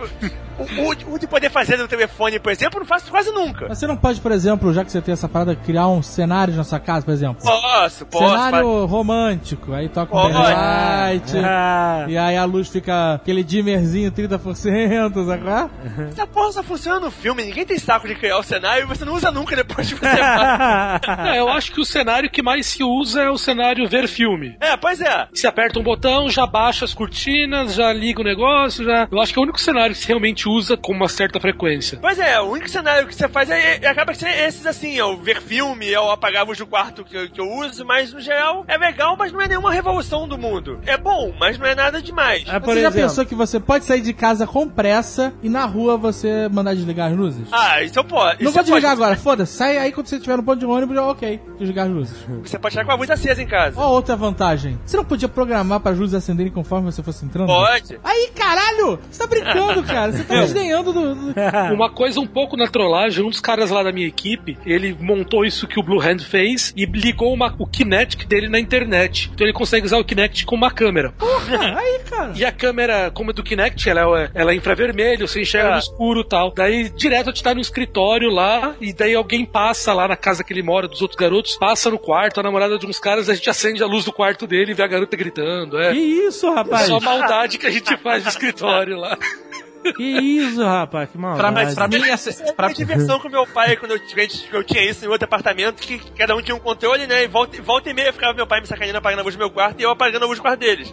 [0.58, 0.62] o,
[1.10, 3.66] o- o de poder fazer no telefone, por exemplo, eu não faço quase nunca.
[3.68, 6.54] Mas você não pode, por exemplo, já que você tem essa parada, criar um cenário
[6.54, 7.42] na sua casa, por exemplo?
[7.42, 8.28] Posso, posso.
[8.30, 15.26] cenário romântico, aí toca um light, Ah, e aí a luz fica aquele dimmerzinho 30%,
[15.26, 15.70] sabe qual é?
[16.10, 19.04] Essa porra só funciona no filme, ninguém tem saco de criar o cenário e você
[19.04, 21.00] não usa nunca depois que você faz.
[21.30, 24.56] É, eu acho que o cenário que mais se usa é o cenário ver filme.
[24.60, 25.26] É, pois é.
[25.32, 29.06] Você aperta um botão, já baixa as cortinas, já liga o negócio, já.
[29.10, 30.06] Eu acho que é o único cenário que se
[30.40, 31.98] realmente usa com uma certa frequência.
[32.00, 35.04] Pois é, o único cenário que você faz é, é- acaba sendo esses assim, é
[35.04, 37.84] o ver filme, é o apagar a luz do quarto que, eu- que eu uso,
[37.84, 40.80] mas no geral é legal, mas não é nenhuma revolução do mundo.
[40.86, 42.44] É bom, mas não é nada demais.
[42.44, 45.64] Por Você já exemplo, pensou que você pode sair de casa com pressa e na
[45.66, 47.48] rua você mandar desligar as luzes?
[47.52, 48.36] Ah, isso eu posso.
[48.40, 49.52] Não isso vou desligar pode- agora, foda-se.
[49.56, 52.16] Sai aí quando você estiver no ponto de ônibus, já, ok, desligar as luzes.
[52.44, 53.80] Você pode estar com a luz acesa em casa.
[53.80, 54.78] Ó, outra vantagem.
[54.84, 57.46] Você não podia programar para as luzes acenderem conforme você fosse entrando?
[57.48, 57.98] Pode.
[58.04, 58.98] Aí, caralho!
[59.10, 60.12] Você tá brincando, cara.
[60.12, 61.14] Você tá desdenhando do.
[61.14, 61.34] do-
[61.74, 65.44] Uma coisa um pouco na trollagem, um dos caras lá da minha equipe, ele montou
[65.44, 69.30] isso que o Blue Hand fez e ligou uma- o Kinect dele na internet.
[69.34, 71.12] Então ele consegue usar o Kinect com uma câmera.
[71.20, 72.32] Ah, aí, cara.
[72.36, 75.72] E a câmera, como é do Kinect, ela é, ela é infravermelho, você enxerga É.
[75.72, 76.52] no escuro e tal.
[76.54, 80.42] Daí, direto, a gente tá no escritório lá, e daí alguém passa lá na casa
[80.44, 83.34] que ele mora, dos outros garotos, passa no quarto, a namorada de uns caras, a
[83.34, 85.78] gente acende a luz do quarto dele e vê a garota gritando.
[85.78, 86.86] É Que isso, rapaz?
[86.86, 89.16] só maldade que a gente faz no escritório lá.
[89.96, 91.08] Que isso, rapaz?
[91.10, 91.74] Que Pra, maldade.
[91.74, 95.04] pra mim, essa, é pra, diversão com meu pai quando eu, tinha- eu tinha isso
[95.04, 97.24] em outro apartamento, que cada um tinha um controle, né?
[97.24, 99.50] E volta, volta e meia ficava meu pai me sacaneando apagando a luz do meu
[99.50, 100.92] quarto e eu apagando a luz do quarto deles.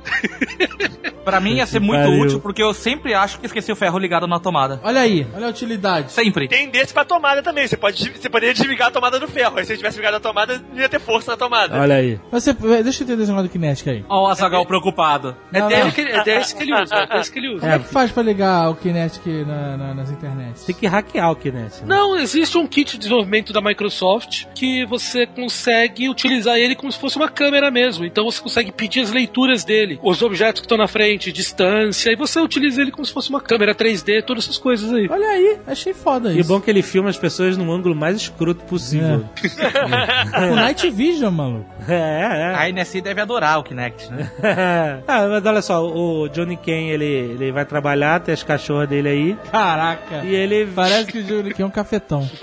[1.24, 2.22] pra mim ia ser muito pariu.
[2.22, 4.80] útil, porque eu sempre acho que esqueci o ferro ligado na tomada.
[4.84, 6.12] Olha aí, olha a utilidade.
[6.12, 6.48] Sempre.
[6.48, 7.68] Tem desse pra tomada também.
[7.68, 9.58] Você, pode, você poderia desligar a tomada do ferro.
[9.58, 11.78] Aí se ele tivesse ligado a tomada, não ia ter força na tomada.
[11.80, 12.20] Olha aí.
[12.32, 14.06] Você, deixa eu entender esse negócio do Kinect aí.
[14.08, 15.36] Ó, o Azagal preocupado.
[15.52, 15.92] É Não, dele não.
[15.92, 17.60] que, ele- é desse que ele usa, é desse que ele usa.
[17.62, 20.64] Como é que faz pra ligar o Kinect na, na- nas internets?
[20.64, 21.82] Tem que hackear o Kinect.
[21.82, 21.88] né?
[21.88, 27.00] Não, existe um kit de desenvolvimento da Microsoft que você consegue utilizar ele como se
[27.00, 28.06] fosse uma câmera mesmo.
[28.06, 32.16] Então você consegue pedir as leituras dele, os objetos que estão na frente, distância, e
[32.16, 35.08] você utiliza ele como se fosse uma câmera 3D, todas essas coisas aí.
[35.10, 36.50] Olha aí, achei foda Que isso.
[36.50, 39.26] bom que ele filma as pessoas num ângulo mais escroto possível.
[40.52, 41.66] O Night Vision, maluco.
[41.88, 42.56] É, é.
[42.56, 44.30] A NSI deve adorar o Kinect, né?
[45.08, 49.08] ah, mas olha só, o Johnny Ken, ele, ele vai trabalhar, tem as cachorras dele
[49.10, 50.24] aí, Caraca.
[50.26, 50.66] e ele...
[50.76, 52.30] Parece que o Júlio aqui é um cafetão.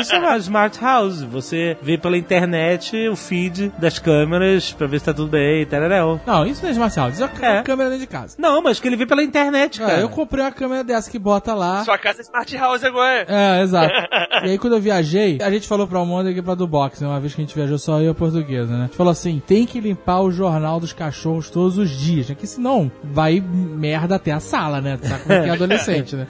[0.00, 1.22] Isso é uma smart house.
[1.22, 6.20] Você vê pela internet o feed das câmeras pra ver se tá tudo bem, tararel.
[6.24, 7.62] Não, isso não é smart house, isso é É.
[7.62, 8.36] câmera dentro de casa.
[8.38, 9.94] Não, mas que ele vê pela internet, cara.
[9.98, 11.84] É, eu comprei uma câmera dessa que bota lá.
[11.84, 13.26] Sua casa é Smart House agora.
[13.28, 13.92] É, exato.
[14.42, 17.08] E aí quando eu viajei, a gente falou pra Almôndega e pra do box, né?
[17.08, 18.84] Uma vez que a gente viajou só eu e a portuguesa, né?
[18.84, 22.34] A gente falou assim, tem que limpar o jornal dos cachorros todos os dias, né?
[22.38, 24.98] Que senão vai merda até a sala, né?
[25.02, 26.26] Sabe como é que é adolescente, né?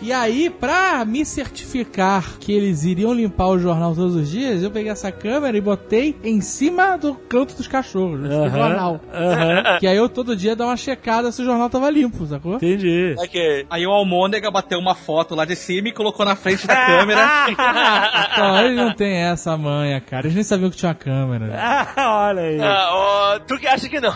[0.00, 4.70] E aí, pra me certificar que eles iriam limpar o jornal todos os dias, eu
[4.70, 8.28] peguei essa câmera e botei em cima do canto dos cachorros, né?
[8.28, 9.00] do Aham, jornal.
[9.80, 12.56] Que aí eu todo dia dava uma checada se o jornal tava limpo, sacou?
[12.56, 13.14] Entendi.
[13.18, 13.66] Ok.
[13.70, 17.22] Aí o Almôndega bateu uma foto lá de cima e colocou na frente da câmera.
[18.32, 20.26] Então, eles não têm essa manha, cara.
[20.26, 21.52] Eles nem sabiam que tinha uma câmera.
[21.54, 22.60] Ah, olha aí.
[22.60, 24.12] Ah, ó, tu que acha que não.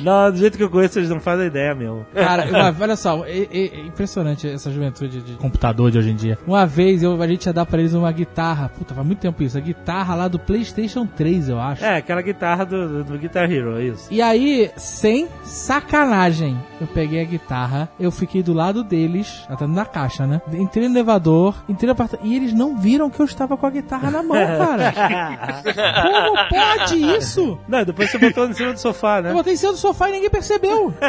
[0.00, 2.06] Não, do jeito que eu conheço, eles não fazem ideia mesmo.
[2.14, 6.16] Cara, uma- olha só, é, é- é impressionante essa juventude de computador de hoje em
[6.16, 6.38] dia.
[6.46, 9.42] Uma vez eu, a gente ia dar pra eles uma guitarra, puta, faz muito tempo
[9.42, 11.84] isso, a guitarra lá do PlayStation 3, eu acho.
[11.84, 14.08] É, aquela guitarra do, do, do Guitar Hero, é isso.
[14.10, 19.66] E aí, sem sacanagem, eu peguei a guitarra, eu fiquei do lado deles, ela tá
[19.66, 20.40] da caixa, né?
[20.52, 23.70] Entrei no elevador, entrei no apartamento, e eles não viram que eu estava com a
[23.70, 24.92] guitarra na mão, cara.
[26.02, 27.58] Como pode isso?
[27.68, 29.32] Não, depois você botou em cima do sofá, Eu né?
[29.32, 30.92] botei em cima do sofá e ninguém percebeu.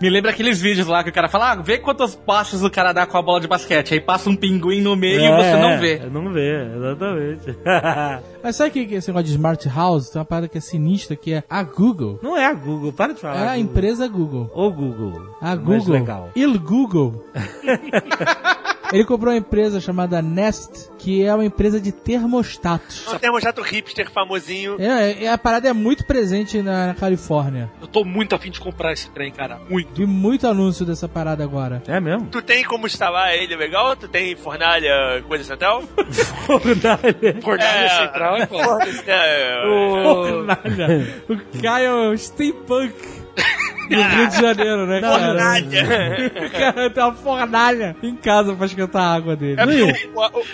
[0.00, 2.92] Me lembra aqueles vídeos lá que o cara fala, ah, vê quantos passos o cara
[2.92, 3.94] dá com a bola de basquete.
[3.94, 5.94] Aí passa um pinguim no meio e você não vê.
[5.96, 7.56] É, Não vê, exatamente.
[8.42, 11.14] Mas sabe que que esse negócio de Smart House tem uma parada que é sinistra,
[11.14, 12.18] que é a Google.
[12.22, 13.36] não é a Google, para de falar.
[13.36, 13.60] É a Google.
[13.60, 14.50] empresa Google.
[14.54, 15.36] O Google.
[15.40, 15.92] A Mais Google.
[15.92, 16.30] legal.
[16.34, 17.24] Il Google.
[18.92, 23.06] Ele comprou uma empresa chamada Nest, que é uma empresa de termostatos.
[23.06, 24.76] Um termostato hipster famosinho.
[24.80, 27.70] É, é- a parada é muito presente na, na Califórnia.
[27.80, 29.60] Eu tô muito afim de comprar esse trem, cara.
[29.68, 29.94] Muito.
[29.94, 31.82] Vi muito anúncio dessa parada agora.
[31.86, 32.26] É mesmo?
[32.26, 33.94] Tu tem como instalar ele legal?
[33.96, 35.82] Tu tem fornalha, coisa central?
[36.46, 37.40] Fornalha.
[37.42, 38.64] Fornalha central é foda.
[38.64, 39.62] Foda-se, né?
[39.64, 41.24] Fornalha.
[41.28, 42.94] O Caio é um steampunk.
[43.90, 45.18] No Rio de Janeiro, né, cara?
[45.26, 46.32] Fornalha.
[46.46, 49.60] O cara tem uma fornalha em casa pra esquentar a água dele.
[49.60, 50.10] É porque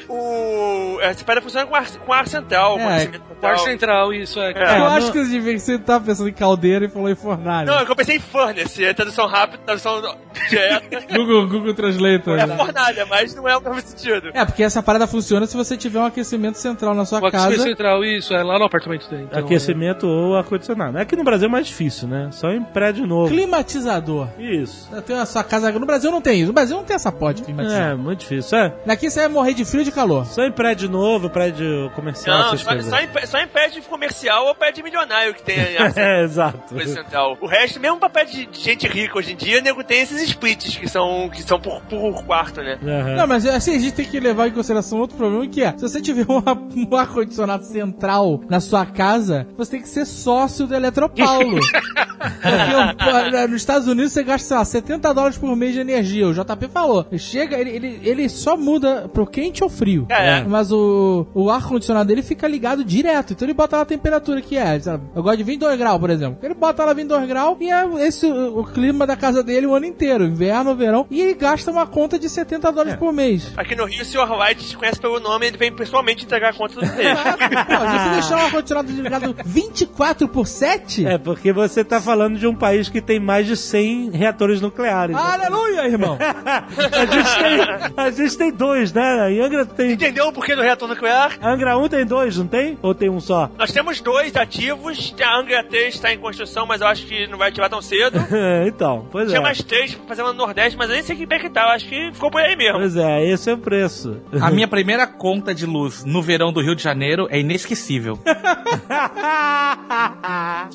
[0.08, 3.58] o, o, o, essa parada funciona com ar, com ar central, É, com Par central.
[3.58, 4.52] central, isso é.
[4.52, 7.66] Eu É, acho não- que você você tava pensando em caldeira e falou em fornalha.
[7.66, 10.00] Não, é que eu pensei em furnace, é tradução rápida, tradução
[10.48, 11.00] direta.
[11.14, 12.38] Google, Google Translator.
[12.38, 12.56] É né?
[12.56, 14.30] fornalha, mas não é o mesmo sentido.
[14.32, 17.56] É, porque essa parada funciona se você tiver um aquecimento central na sua O aquecimento
[17.56, 17.68] casa.
[17.68, 19.24] central, isso, é lá no apartamento dele.
[19.24, 20.96] Então, Aquecimento ou ar-condicionado.
[20.98, 22.28] É que no Brasil é mais difícil, né?
[22.32, 23.25] Só em prédio novo.
[23.28, 23.34] Novo.
[23.34, 24.28] climatizador.
[24.38, 24.88] Isso.
[25.06, 25.70] Tenho a sua casa.
[25.72, 26.46] No Brasil não tem isso.
[26.48, 27.86] No Brasil não tem essa porta de climatizador.
[27.90, 28.56] É, muito difícil.
[28.58, 28.72] É.
[28.86, 30.26] Daqui você vai morrer de frio e de calor.
[30.26, 34.46] Só em prédio novo, prédio comercial, Não, essas só, só, em, só em prédio comercial
[34.46, 36.78] ou prédio milionário que tem acesso É, exato.
[36.86, 37.36] central.
[37.40, 40.22] O resto, mesmo pra prédio de, de gente rica hoje em dia, nego tem esses
[40.22, 42.78] splits que são, que são por, por quarto, né?
[42.82, 43.16] Aham.
[43.16, 45.82] Não, mas assim, a gente tem que levar em consideração outro problema que é, se
[45.82, 50.66] você tiver um, ar- um ar-condicionado central na sua casa, você tem que ser sócio
[50.66, 51.58] do Eletropaulo.
[52.16, 53.15] Porque o-
[53.48, 56.26] nos Estados Unidos você gasta, sei lá, 70 dólares por mês de energia.
[56.28, 57.06] O JP falou.
[57.18, 60.06] Chega, ele, ele, ele só muda pro quente ou frio.
[60.08, 60.44] É, é.
[60.44, 63.32] Mas o, o ar-condicionado dele fica ligado direto.
[63.32, 64.78] Então ele bota lá a temperatura que é.
[64.80, 65.04] sabe?
[65.14, 66.38] Eu gosto de 22 graus, por exemplo.
[66.42, 69.74] Ele bota lá 22 graus e é esse o, o clima da casa dele o
[69.74, 70.24] ano inteiro.
[70.24, 71.06] Inverno, verão.
[71.10, 72.96] E ele gasta uma conta de 70 dólares É.
[72.96, 73.52] por mês.
[73.56, 74.30] Aqui no Rio, o Sr.
[74.30, 76.80] White te conhece pelo nome, ele vem pessoalmente entregar a conta do.
[76.80, 81.06] Pô, se você deixar o ar-condicionado ligado 24 por 7?
[81.06, 85.16] É, porque você tá falando de um país que tem mais de 100 reatores nucleares.
[85.16, 86.18] Aleluia, irmão!
[86.20, 87.60] a, gente tem,
[87.96, 89.32] a gente tem dois, né?
[89.32, 89.92] Em Angra tem.
[89.92, 91.38] Entendeu o porquê do reator nuclear?
[91.40, 92.76] Angra 1 tem dois, não tem?
[92.82, 93.48] Ou tem um só?
[93.56, 97.38] Nós temos dois ativos, a Angra 3 está em construção, mas eu acho que não
[97.38, 98.18] vai ativar tão cedo.
[98.66, 99.42] então, pois Tinha é.
[99.42, 101.62] mais três pra fazer lá no Nordeste, mas eu nem sei que pé que tá,
[101.62, 102.78] eu acho que ficou por aí mesmo.
[102.78, 104.20] Pois é, esse é o preço.
[104.40, 108.18] A minha primeira conta de luz no verão do Rio de Janeiro é inesquecível.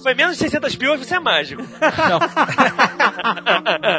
[0.01, 1.61] Foi menos de 600 mil, você é mágico.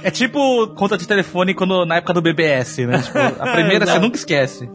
[0.03, 2.99] É tipo conta de telefone quando, na época do BBS, né?
[2.99, 4.69] Tipo, a primeira você nunca esquece.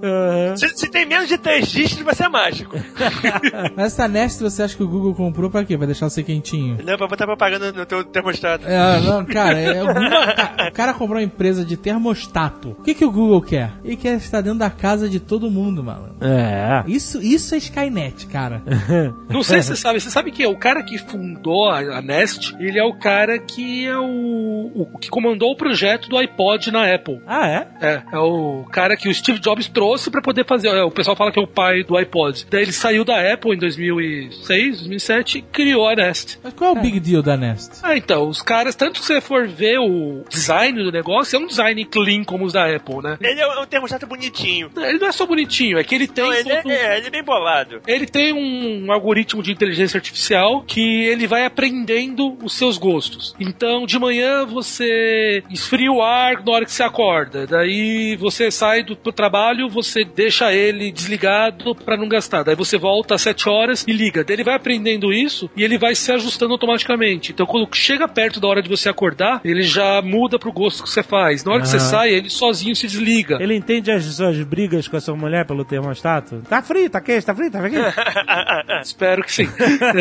[0.56, 2.76] Se, se tem menos de três dígitos, você é mágico.
[3.76, 5.78] Mas essa Nest você acha que o Google comprou pra quê?
[5.78, 6.78] Pra deixar você quentinho?
[6.84, 8.66] Não, pra botar propaganda no teu termostato.
[8.68, 12.70] É, não, cara, é alguma, ca- o cara comprou uma empresa de termostato.
[12.80, 13.72] O que, que o Google quer?
[13.84, 16.16] Ele quer estar dentro da casa de todo mundo, mano.
[16.22, 16.84] É.
[16.88, 18.62] Isso, isso é Skynet, cara.
[19.30, 22.56] Não sei se você sabe, você sabe que é o cara que fundou a Nest,
[22.60, 26.94] ele é o cara que é o, o que comandou o projeto do iPod na
[26.94, 27.20] Apple.
[27.26, 27.68] Ah, é?
[27.82, 30.68] É, é o cara que o Steve Jobs trouxe pra poder fazer.
[30.68, 32.46] é, o pessoal fala que é o pai do iPod.
[32.50, 36.40] Daí ele saiu da Apple em 2006, 2007 e criou a Nest.
[36.44, 37.80] Mas qual é o big deal da Nest?
[37.82, 41.48] Ah, então, os caras, tanto que você for ver o design do negócio, é um
[41.48, 43.18] design clean como os da Apple, né?
[43.22, 44.70] Ele é um termostato bonitinho.
[44.78, 46.26] Ele não é só bonitinho, é que ele tem.
[46.26, 47.82] Não, ele, é, é, ele é bem bolado.
[47.88, 53.17] Ele tem um algoritmo de inteligência artificial que ele vai aprendendo os seus gostos.
[53.40, 57.46] Então, de manhã você esfria o ar na hora que você acorda.
[57.48, 62.44] Daí você sai do, trabalho, você deixa ele desligado para não gastar.
[62.44, 64.24] Daí você volta às 7 horas e liga.
[64.24, 67.32] Daí ele vai aprendendo isso e ele vai se ajustando automaticamente.
[67.32, 70.90] Então, quando chega perto da hora de você acordar, ele já muda pro gosto que
[70.90, 71.44] você faz.
[71.44, 73.38] Na hora que você sai, ele sozinho se desliga.
[73.42, 76.42] Ele entende as suas brigas com a sua mulher pelo termostato?
[76.50, 77.96] Tá frio, tá quente, tá frio, tá quente?
[78.84, 79.48] Espero que sim.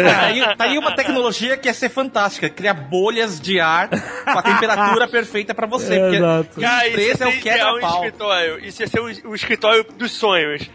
[0.07, 2.75] Tá aí, tá aí uma tecnologia que ia ser fantástica, criar
[3.07, 5.97] bolhas de ar com a temperatura perfeita pra você.
[6.01, 6.61] porque Exato.
[6.61, 7.95] Cara, empresa é o ser um quebra-pau.
[7.95, 8.65] escritório.
[8.65, 10.69] Isso ia ser o, o escritório dos sonhos.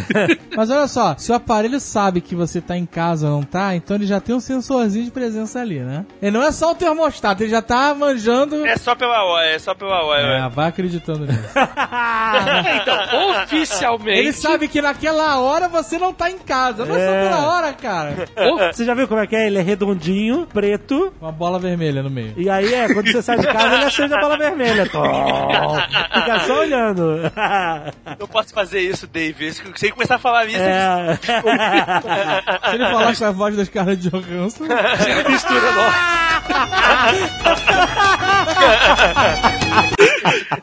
[0.56, 3.74] Mas olha só, se o aparelho sabe que você tá em casa ou não tá,
[3.74, 6.06] então ele já tem um sensorzinho de presença ali, né?
[6.22, 8.64] Ele não é só o termostato, ele já tá manjando.
[8.66, 10.46] É só pela hora, é só pela hora.
[10.46, 11.42] É, vai acreditando nisso.
[12.82, 14.18] então, oficialmente.
[14.18, 16.86] Ele sabe que naquela hora você não tá em casa.
[16.86, 17.22] Não é, só É.
[17.28, 18.14] pela hora, cara.
[18.72, 19.46] Você já viu como é que é?
[19.46, 22.34] Ele é redondinho, preto, Uma bola vermelha no meio.
[22.36, 24.88] e aí é, quando você sai de casa, ele acende a bola vermelha.
[24.88, 25.02] Tom.
[26.14, 27.20] Fica só olhando.
[28.18, 29.52] Eu posso fazer isso, Dave.
[29.52, 31.16] Se você começar a falar isso, É.
[31.24, 34.64] Se ele falar com a voz das caras de Johansson,
[35.28, 35.94] mistura logo.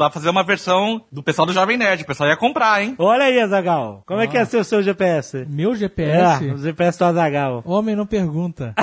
[0.00, 2.04] Dá pra fazer uma versão do pessoal do Jovem Nerd.
[2.04, 2.94] O pessoal ia comprar, hein?
[2.98, 4.02] Olha aí, Azagal.
[4.06, 5.44] Como é que é ser o seu GPS?
[5.46, 7.62] meu É, GPS, o GPS do Azagal.
[7.66, 8.74] homem não pergunta.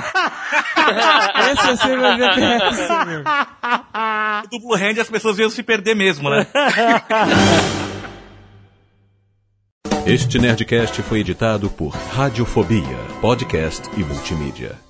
[1.52, 3.22] Esse é o seu meu GPS, meu.
[3.22, 6.46] O duplo hand as pessoas iam se perder mesmo, né?
[10.06, 14.87] Este Nerdcast foi editado por Radiofobia, podcast e multimídia.